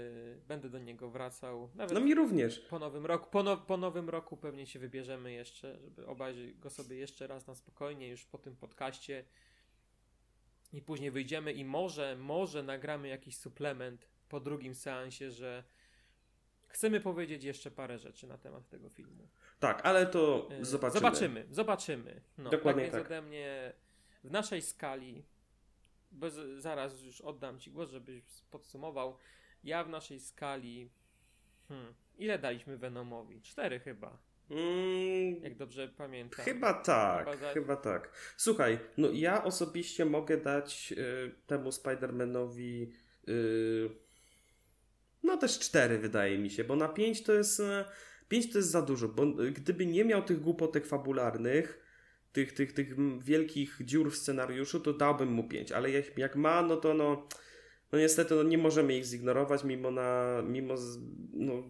[0.48, 1.70] będę do niego wracał.
[1.74, 2.60] Nawet no mi również.
[2.60, 6.70] Po nowym, roku, po, no, po nowym roku pewnie się wybierzemy jeszcze, żeby obejrzeć go
[6.70, 9.24] sobie jeszcze raz na spokojnie, już po tym podcaście.
[10.72, 15.64] I później wyjdziemy i może, może nagramy jakiś suplement po drugim seansie, że
[16.72, 19.28] chcemy powiedzieć jeszcze parę rzeczy na temat tego filmu.
[19.60, 21.00] Tak, ale to y, zobaczymy.
[21.00, 22.20] Zobaczymy, zobaczymy.
[22.38, 22.92] No, Dokładnie tak.
[22.92, 23.12] Więc tak.
[23.12, 23.72] ode mnie
[24.24, 25.24] w naszej skali,
[26.10, 29.16] bez, zaraz już oddam Ci głos, żebyś podsumował.
[29.64, 30.90] Ja w naszej skali,
[31.68, 33.42] hmm, ile daliśmy Venomowi?
[33.42, 34.18] Cztery chyba.
[34.50, 36.44] Mm, Jak dobrze pamiętam.
[36.44, 38.12] Chyba tak, chyba, chyba tak.
[38.36, 42.86] Słuchaj, no ja osobiście mogę dać y, temu Spider-Manowi
[43.28, 43.90] y,
[45.22, 47.60] no też cztery wydaje mi się, bo na pięć to jest...
[47.60, 47.84] Y,
[48.32, 51.78] 5 to jest za dużo, bo gdyby nie miał tych głupotek fabularnych,
[52.32, 56.62] tych, tych, tych wielkich dziur w scenariuszu, to dałbym mu 5, ale jak, jak ma,
[56.62, 57.28] no to no,
[57.92, 60.74] no niestety no nie możemy ich zignorować, mimo, na, mimo
[61.32, 61.62] no,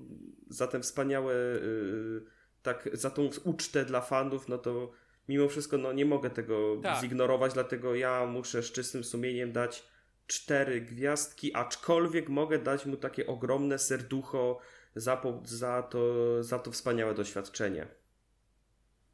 [0.48, 2.22] za te wspaniałe y,
[2.62, 4.92] tak za tą ucztę dla fanów, no to
[5.28, 7.00] mimo wszystko no, nie mogę tego tak.
[7.00, 9.86] zignorować, dlatego ja muszę z czystym sumieniem dać
[10.32, 14.60] cztery gwiazdki, aczkolwiek mogę dać mu takie ogromne serducho
[14.94, 17.86] za, za, to, za to wspaniałe doświadczenie.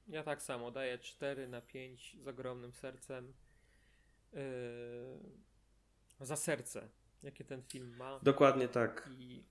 [0.08, 3.32] Ja tak samo daję 4 na 5 z ogromnym sercem.
[4.32, 4.40] Yy,
[6.20, 6.88] za serce,
[7.22, 8.20] jakie ten film ma.
[8.22, 9.10] Dokładnie tak.
[9.18, 9.44] I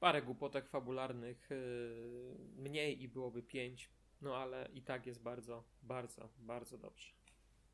[0.00, 3.90] parę głupotek fabularnych, yy, mniej i byłoby 5,
[4.20, 7.17] no ale i tak jest bardzo, bardzo, bardzo dobrze.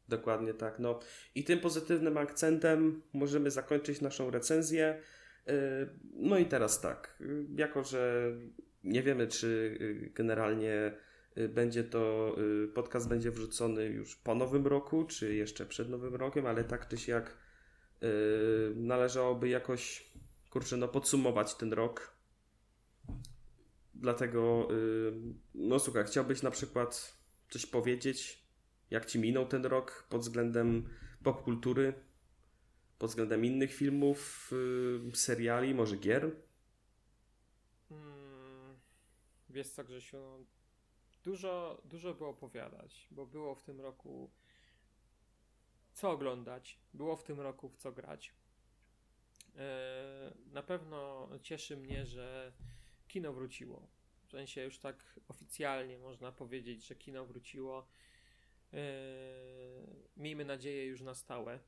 [0.08, 0.78] Dokładnie tak.
[0.78, 1.00] No
[1.34, 5.00] i tym pozytywnym akcentem możemy zakończyć naszą recenzję.
[5.46, 5.52] Yy,
[6.12, 7.18] no i teraz tak,
[7.56, 8.32] jako że
[8.84, 10.96] nie wiemy, czy yy, generalnie
[11.48, 12.36] będzie to,
[12.74, 16.98] podcast będzie wrzucony już po nowym roku, czy jeszcze przed nowym rokiem, ale tak czy
[16.98, 17.38] siak
[18.74, 20.12] należałoby jakoś,
[20.50, 22.16] kurczę, no podsumować ten rok.
[23.94, 24.68] Dlatego,
[25.54, 27.18] no słuchaj, chciałbyś na przykład
[27.50, 28.43] coś powiedzieć,
[28.94, 30.88] jak ci minął ten rok pod względem
[31.22, 31.94] popkultury,
[32.98, 34.50] pod względem innych filmów,
[35.04, 36.36] yy, seriali, może gier?
[37.88, 38.76] Hmm,
[39.48, 40.38] wiesz co, Grzesiu, no,
[41.24, 44.30] dużo, dużo było opowiadać, bo było w tym roku
[45.92, 48.34] co oglądać, było w tym roku w co grać.
[49.54, 49.60] Yy,
[50.52, 52.52] na pewno cieszy mnie, że
[53.08, 53.88] kino wróciło.
[54.26, 57.86] W sensie już tak oficjalnie można powiedzieć, że kino wróciło.
[58.74, 58.80] Yy,
[60.16, 61.58] miejmy nadzieję już na stałe,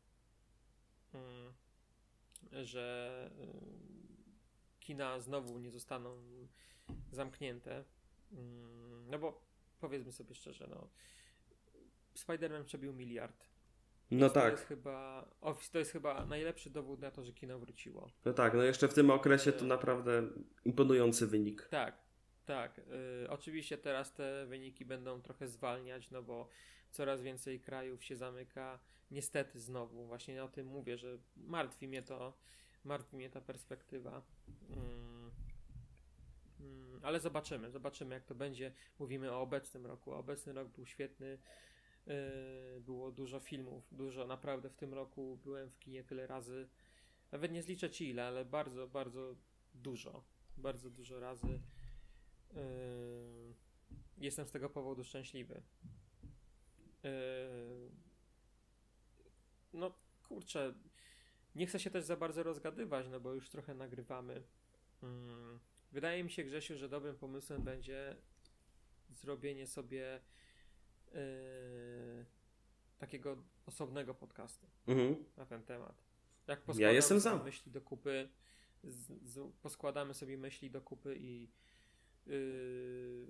[2.53, 3.47] yy, że yy,
[4.81, 6.19] kina znowu nie zostaną
[7.13, 7.85] zamknięte.
[9.07, 9.47] No bo
[9.81, 10.89] powiedzmy sobie szczerze, no
[12.15, 13.47] Spider-Man przebił miliard.
[14.11, 14.45] No tak.
[14.45, 15.29] To jest, chyba,
[15.73, 18.11] to jest chyba najlepszy dowód na to, że kino wróciło.
[18.25, 20.23] No tak, no jeszcze w tym okresie to naprawdę
[20.65, 21.69] imponujący wynik.
[21.71, 21.99] Tak,
[22.45, 22.79] tak.
[22.79, 26.49] Yy, oczywiście teraz te wyniki będą trochę zwalniać, no bo
[26.97, 28.79] coraz więcej krajów się zamyka.
[29.11, 32.39] Niestety znowu, właśnie o tym mówię, że martwi mnie to,
[32.85, 34.23] martwi mnie ta perspektywa.
[34.71, 35.31] Mm.
[36.61, 37.01] Mm.
[37.03, 38.73] Ale zobaczymy, zobaczymy jak to będzie.
[38.99, 40.13] Mówimy o obecnym roku.
[40.13, 41.39] Obecny rok był świetny.
[42.07, 46.69] Yy, było dużo filmów, dużo naprawdę w tym roku byłem w kinie tyle razy.
[47.33, 49.37] Nawet nie zliczę ci ile, ale bardzo, bardzo
[49.75, 50.25] dużo.
[50.57, 51.61] Bardzo dużo razy.
[52.55, 53.55] Yy,
[54.19, 55.63] jestem z tego powodu szczęśliwy.
[57.03, 57.91] Yy,
[59.73, 59.93] no
[60.29, 60.75] kurczę,
[61.55, 64.43] nie chcę się też za bardzo rozgadywać, no bo już trochę nagrywamy.
[65.03, 65.59] Mm,
[65.93, 68.17] wydaje mi się, Grzesiu, że dobrym pomysłem będzie
[69.11, 70.21] zrobienie sobie
[71.13, 72.27] yy,
[72.99, 73.37] takiego
[73.67, 75.25] osobnego podcastu mhm.
[75.37, 76.05] na ten temat.
[76.47, 77.37] Jak ja jestem za.
[77.37, 78.29] myśli do kupy,
[78.85, 81.51] z, z, poskładamy sobie myśli do kupy i
[82.27, 83.27] yy,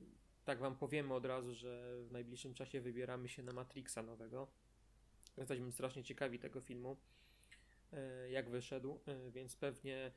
[0.46, 4.48] tak wam powiemy od razu, że w najbliższym czasie wybieramy się na Matrixa nowego.
[5.36, 6.96] Jesteśmy strasznie ciekawi tego filmu,
[7.92, 10.12] e, jak wyszedł, e, więc pewnie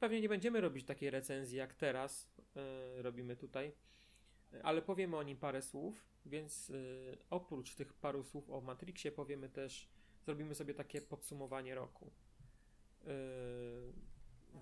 [0.00, 3.72] pewnie nie będziemy robić takiej recenzji jak teraz e, robimy tutaj,
[4.62, 6.72] ale powiemy o nim parę słów, więc
[7.30, 9.88] oprócz tych paru słów o Matrixie powiemy też,
[10.24, 12.10] zrobimy sobie takie podsumowanie roku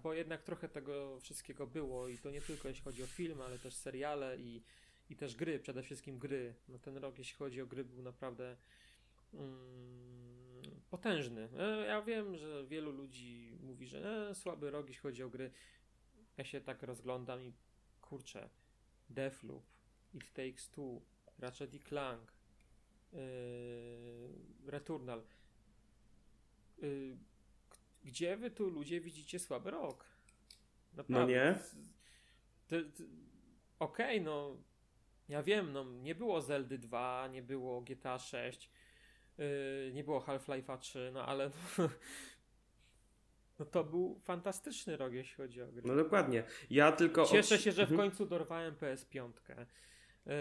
[0.02, 3.59] bo jednak trochę tego wszystkiego było i to nie tylko jeśli chodzi o film, ale
[3.59, 4.62] też seriale i,
[5.10, 6.54] i też gry, przede wszystkim gry.
[6.68, 8.56] No ten rok, jeśli chodzi o gry, był naprawdę
[9.34, 11.48] mm, potężny.
[11.58, 15.50] E, ja wiem, że wielu ludzi mówi, że e, słaby rok, jeśli chodzi o gry.
[16.36, 17.52] Ja się tak rozglądam i
[18.00, 18.48] kurczę,
[19.10, 19.64] Deathloop,
[20.14, 21.00] It Takes Two,
[21.38, 22.32] Ratchet i Clank,
[23.12, 23.20] yy,
[24.66, 25.22] Returnal.
[26.78, 27.16] Yy,
[28.04, 30.04] gdzie wy tu ludzie widzicie słaby rok?
[30.94, 31.20] Naprawdę.
[31.20, 31.58] No nie?
[33.78, 34.56] Okej, okay, no
[35.28, 38.70] ja wiem, no nie było Zeldy 2, nie było GTA 6,
[39.39, 39.44] yy,
[39.94, 41.89] nie było Half-Life'a 3, no ale no,
[43.59, 45.82] no, to był fantastyczny rok, jeśli chodzi o gry.
[45.85, 46.44] No dokładnie.
[46.70, 47.24] Ja tylko...
[47.24, 48.11] Cieszę się, że w mhm.
[48.11, 49.31] końcu dorwałem PS5.
[50.27, 50.32] Yy,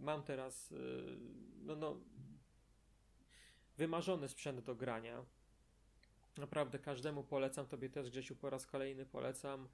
[0.00, 1.18] mam teraz yy,
[1.62, 2.00] no, no,
[3.76, 5.24] wymarzony sprzęt do grania
[6.38, 9.68] Naprawdę każdemu polecam, tobie też Grzesiu po raz kolejny polecam.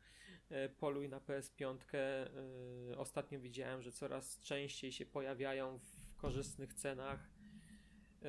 [0.50, 1.76] E, poluj na PS5.
[1.94, 7.30] E, ostatnio widziałem, że coraz częściej się pojawiają w korzystnych cenach.
[8.22, 8.28] E,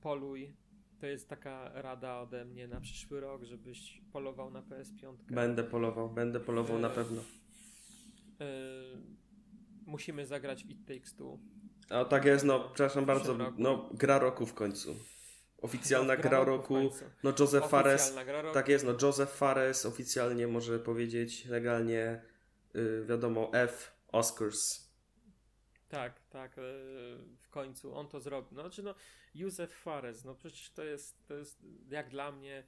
[0.00, 0.54] poluj.
[1.00, 5.16] To jest taka rada ode mnie na przyszły rok, żebyś polował na PS5.
[5.30, 7.22] Będę polował, będę polował na pewno.
[9.86, 11.38] Musimy zagrać w It Takes Two.
[11.90, 14.96] A tak jest, no, przepraszam bardzo, no, gra roku w końcu.
[15.62, 16.74] Oficjalna gra, gra roku.
[17.22, 18.14] No Joseph Fares.
[18.52, 22.22] Tak jest, no Joseph Fares oficjalnie może powiedzieć legalnie,
[22.74, 24.92] yy, wiadomo, F Oscars.
[25.88, 26.62] Tak, tak, e,
[27.38, 28.56] w końcu on to zrobił.
[28.56, 28.94] No, znaczy, no,
[29.34, 32.66] Józef Fares, no przecież to jest, to jest jak dla mnie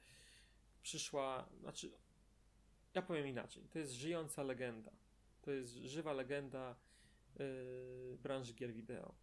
[0.81, 1.91] przyszła, znaczy,
[2.93, 4.91] ja powiem inaczej, to jest żyjąca legenda.
[5.41, 6.75] To jest żywa legenda
[7.39, 9.15] yy, branży gier wideo.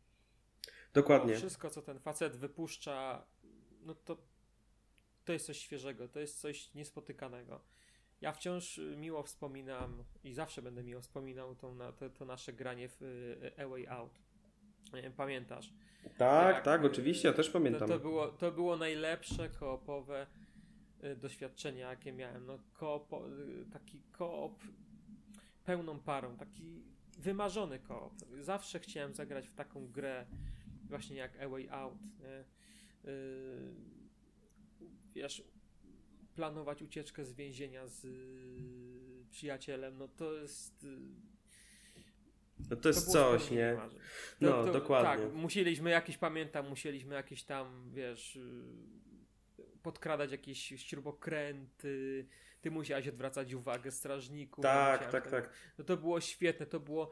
[0.94, 1.36] Dokładnie.
[1.36, 3.26] Wszystko, co ten facet wypuszcza,
[3.82, 4.16] no to
[5.24, 7.60] to jest coś świeżego, to jest coś niespotykanego.
[8.20, 12.88] Ja wciąż miło wspominam i zawsze będę miło wspominał to, na, to, to nasze granie
[12.88, 14.18] w y, A Way Out.
[15.16, 15.72] Pamiętasz?
[16.18, 17.88] Tak, Jak, tak, oczywiście, ja też pamiętam.
[17.88, 20.26] To, to, było, to było najlepsze koopowe
[21.04, 22.46] y, doświadczenie, jakie miałem.
[22.46, 24.62] No, koop, y, taki koop
[25.64, 26.84] pełną parą, taki
[27.18, 28.12] wymarzony koop.
[28.40, 30.26] Zawsze chciałem zagrać w taką grę,
[30.84, 31.98] właśnie jak A Way Out.
[32.20, 32.44] Nie?
[35.14, 35.42] Wiesz,
[36.34, 40.84] planować ucieczkę z więzienia z y, przyjacielem, no to jest.
[40.84, 40.98] Y,
[42.70, 43.76] no to jest to coś, nie?
[43.76, 43.88] To,
[44.40, 45.24] no, to, dokładnie.
[45.24, 48.64] Tak, musieliśmy jakieś, pamiętam, musieliśmy jakieś tam, wiesz, y,
[49.82, 52.26] podkradać jakieś śrubokręty,
[52.60, 54.62] ty musiałeś odwracać uwagę strażników.
[54.62, 55.52] Tak, tak, tak.
[55.78, 57.10] No to było świetne, to było.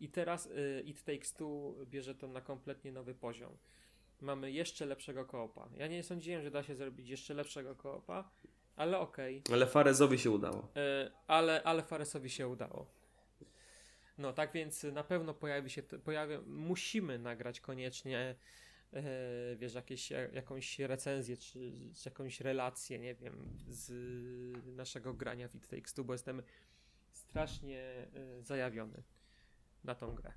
[0.00, 0.48] I teraz
[0.84, 3.56] It Takes Two bierze to na kompletnie nowy poziom
[4.20, 5.68] mamy jeszcze lepszego koopa.
[5.76, 8.30] Ja nie sądziłem, że da się zrobić jeszcze lepszego koopa,
[8.76, 9.38] ale okej.
[9.38, 9.54] Okay.
[9.54, 10.68] Ale Farezowi się udało.
[10.76, 12.86] E, ale, ale Faresowi się udało.
[14.18, 18.34] No, tak więc na pewno pojawi się, pojawi, musimy nagrać koniecznie,
[18.92, 19.02] e,
[19.56, 25.68] wiesz, jakieś, jakąś recenzję, czy, czy, jakąś relację, nie wiem, z naszego grania w It
[25.68, 26.42] Takes Two, bo jestem
[27.12, 29.02] strasznie e, zajawiony
[29.84, 30.32] na tą grę.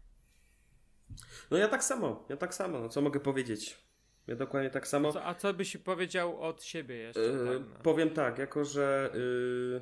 [1.51, 3.77] No ja tak samo, ja tak samo, no co mogę powiedzieć?
[4.27, 5.13] Ja dokładnie tak samo.
[5.13, 7.21] Co, a co byś powiedział od siebie jeszcze?
[7.21, 7.83] Yy, tak, no.
[7.83, 9.81] Powiem tak, jako że yy,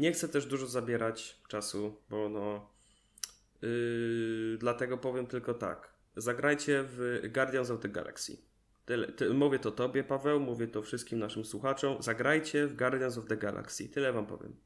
[0.00, 2.70] nie chcę też dużo zabierać czasu, bo no
[3.62, 5.92] yy, dlatego powiem tylko tak.
[6.16, 8.36] Zagrajcie w Guardians of the Galaxy.
[8.84, 12.02] Tyle, ty, mówię to tobie, Paweł, mówię to wszystkim naszym słuchaczom.
[12.02, 13.88] Zagrajcie w Guardians of the Galaxy.
[13.88, 14.56] Tyle wam powiem.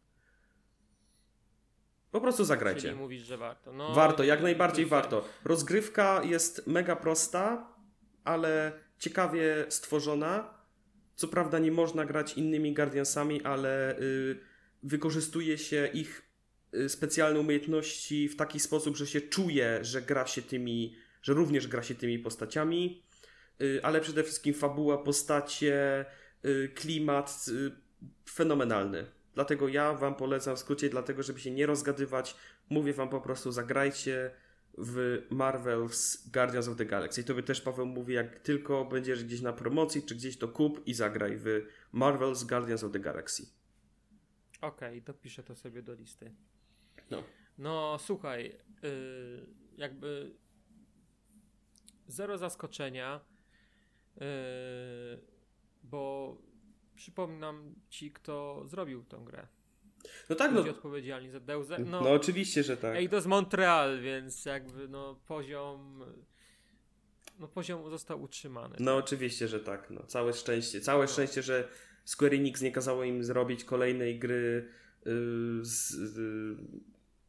[2.17, 2.81] Po prostu zagrajcie.
[2.81, 3.73] Czyli mówisz, że warto.
[3.73, 5.29] No, warto, jak najbardziej warto.
[5.45, 7.75] Rozgrywka jest mega prosta,
[8.25, 10.55] ale ciekawie stworzona.
[11.15, 14.41] Co prawda nie można grać innymi Guardiansami, ale y,
[14.83, 16.23] wykorzystuje się ich
[16.75, 21.69] y, specjalne umiejętności w taki sposób, że się czuje, że gra się tymi, że również
[21.69, 23.03] gra się tymi postaciami,
[23.63, 26.05] y, ale przede wszystkim fabuła, postacie,
[26.45, 27.73] y, klimat y,
[28.31, 29.16] fenomenalny.
[29.37, 32.37] Dlatego ja Wam polecam w skrócie, dlatego żeby się nie rozgadywać,
[32.69, 34.31] mówię Wam po prostu zagrajcie
[34.79, 37.21] w Marvel's Guardians of the Galaxy.
[37.21, 40.49] I to by też Paweł mówi, jak tylko będziesz gdzieś na promocji, czy gdzieś to
[40.49, 43.47] kup i zagraj w Marvel's Guardians of the Galaxy.
[44.61, 46.35] Okej, okay, dopiszę to sobie do listy.
[47.11, 47.23] No.
[47.59, 49.47] No, słuchaj, yy,
[49.77, 50.35] jakby
[52.07, 53.21] zero zaskoczenia,
[54.17, 54.25] yy,
[55.83, 56.37] bo
[56.97, 59.47] przypominam ci, kto zrobił tą grę.
[60.31, 60.77] No tak, Ludzie no.
[60.77, 62.97] odpowiedzialni za Deus no, no oczywiście, że tak.
[62.97, 66.05] Ej, to jest Montreal, więc jakby no poziom
[67.39, 68.77] no poziom został utrzymany.
[68.81, 69.91] No oczywiście, że tak.
[69.91, 70.81] No, całe szczęście.
[70.81, 71.13] Całe no.
[71.13, 71.69] szczęście, że
[72.05, 74.69] Square Enix nie kazało im zrobić kolejnej gry
[75.05, 75.13] yy,
[75.63, 76.57] z yy,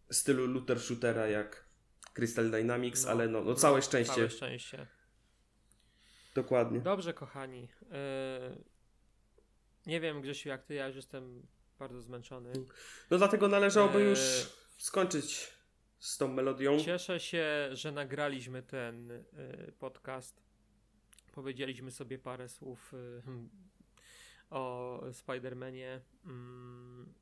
[0.09, 1.65] stylu looter shootera jak
[2.13, 4.15] Crystal Dynamics, no, ale no, no całe szczęście.
[4.15, 4.87] Całe szczęście.
[6.35, 6.79] Dokładnie.
[6.79, 7.67] Dobrze, kochani.
[7.81, 8.76] Yy
[9.87, 11.47] nie wiem, Grzesiu, jak ty, ja już jestem
[11.79, 12.53] bardzo zmęczony.
[13.11, 14.45] No dlatego należałoby już e,
[14.77, 15.53] skończyć
[15.99, 16.79] z tą melodią.
[16.79, 19.23] Cieszę się, że nagraliśmy ten y,
[19.79, 20.41] podcast.
[21.31, 23.21] Powiedzieliśmy sobie parę słów y,
[24.49, 25.99] o Spider-Manie.
[26.25, 27.13] Mm,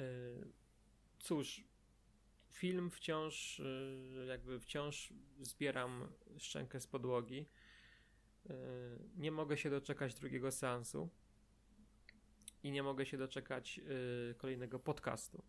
[0.00, 0.46] y,
[1.18, 1.64] cóż,
[2.50, 3.62] film wciąż,
[4.28, 6.08] jakby wciąż zbieram
[6.38, 7.48] szczękę z podłogi.
[9.16, 11.10] Nie mogę się doczekać drugiego seansu
[12.66, 13.80] i nie mogę się doczekać
[14.30, 15.42] y, kolejnego podcastu.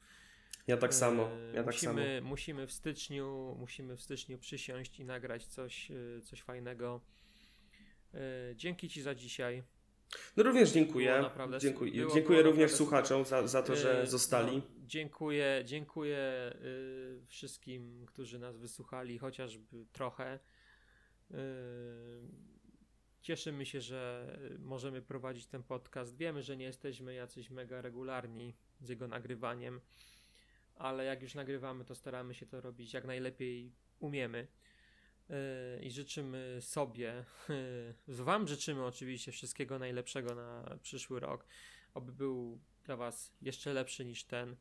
[0.68, 1.30] Ja tak samo.
[1.54, 2.30] Ja tak musimy, samo.
[2.30, 7.02] musimy w styczniu, musimy w styczniu przysiąść i nagrać coś, y, coś fajnego.
[8.14, 9.64] Y, dzięki Ci za dzisiaj.
[10.38, 11.20] No również dziękuję.
[11.22, 14.58] Naprawdę, dziękuję było, dziękuję było również słuchaczom za, za to, że y, zostali.
[14.58, 20.40] No, dziękuję, dziękuję y, wszystkim, którzy nas wysłuchali, chociażby trochę.
[23.20, 26.18] Y, Cieszymy się, że y, możemy prowadzić ten podcast.
[26.18, 29.82] Wiemy, że nie jesteśmy jacyś mega regularni z jego nagrywaniem,
[30.76, 34.48] ale jak już nagrywamy, to staramy się to robić jak najlepiej umiemy.
[35.30, 35.34] Y,
[35.84, 37.26] I życzymy sobie,
[38.08, 41.48] Wam życzymy oczywiście wszystkiego najlepszego na przyszły rok,
[41.94, 44.56] aby był dla Was jeszcze lepszy niż ten.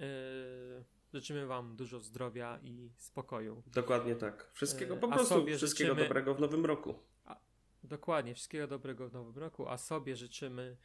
[0.00, 3.62] Y, życzymy Wam dużo zdrowia i spokoju.
[3.66, 4.50] Dokładnie tak.
[4.52, 6.94] Wszystkiego, E, po a prostu wszystkiego życzymy- dobrego w nowym roku.
[7.84, 10.76] Dokładnie, wszystkiego dobrego w nowym roku, a sobie życzymy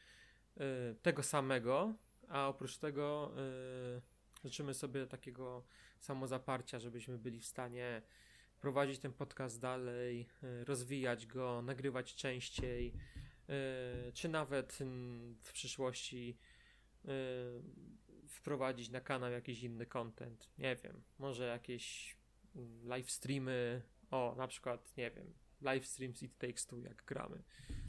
[0.57, 0.61] y,
[1.01, 1.93] tego samego,
[2.27, 3.31] a oprócz tego
[4.43, 5.63] y, życzymy sobie takiego
[5.99, 8.01] samozaparcia, żebyśmy byli w stanie
[8.59, 12.93] prowadzić ten podcast dalej, y, rozwijać go, nagrywać częściej,
[14.13, 16.37] czy nawet mm, w przyszłości
[18.33, 20.49] wprowadzić na kanał jakiś inny content.
[20.57, 22.15] Nie wiem, może jakieś
[22.55, 23.81] mm, live streamy,
[24.11, 27.43] o, na przykład, nie wiem, live stream z It Takes Two, jak gramy.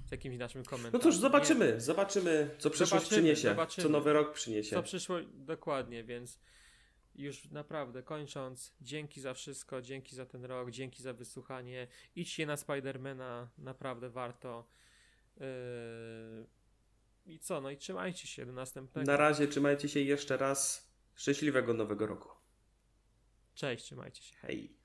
[0.08, 1.00] Z jakimś naszym No komentarzem.
[1.00, 3.82] cóż, zobaczymy, zobaczymy, co przyszłość Zobaczymy, przyniesie, zobaczymy.
[3.86, 4.76] co nowy rok Nie, przyniesie.
[4.76, 6.38] co przyszło, dokładnie, więc
[7.14, 11.86] już naprawdę kończąc, dzięki za wszystko, dzięki za ten rok, dzięki za wysłuchanie.
[12.16, 14.68] Idźcie na Spidermana, naprawdę warto.
[15.36, 15.46] Yy...
[17.26, 19.12] I co, no i trzymajcie się do następnego.
[19.12, 22.28] Na razie trzymajcie się jeszcze raz szczęśliwego nowego roku.
[23.54, 24.36] Cześć, trzymajcie się.
[24.36, 24.81] Hej.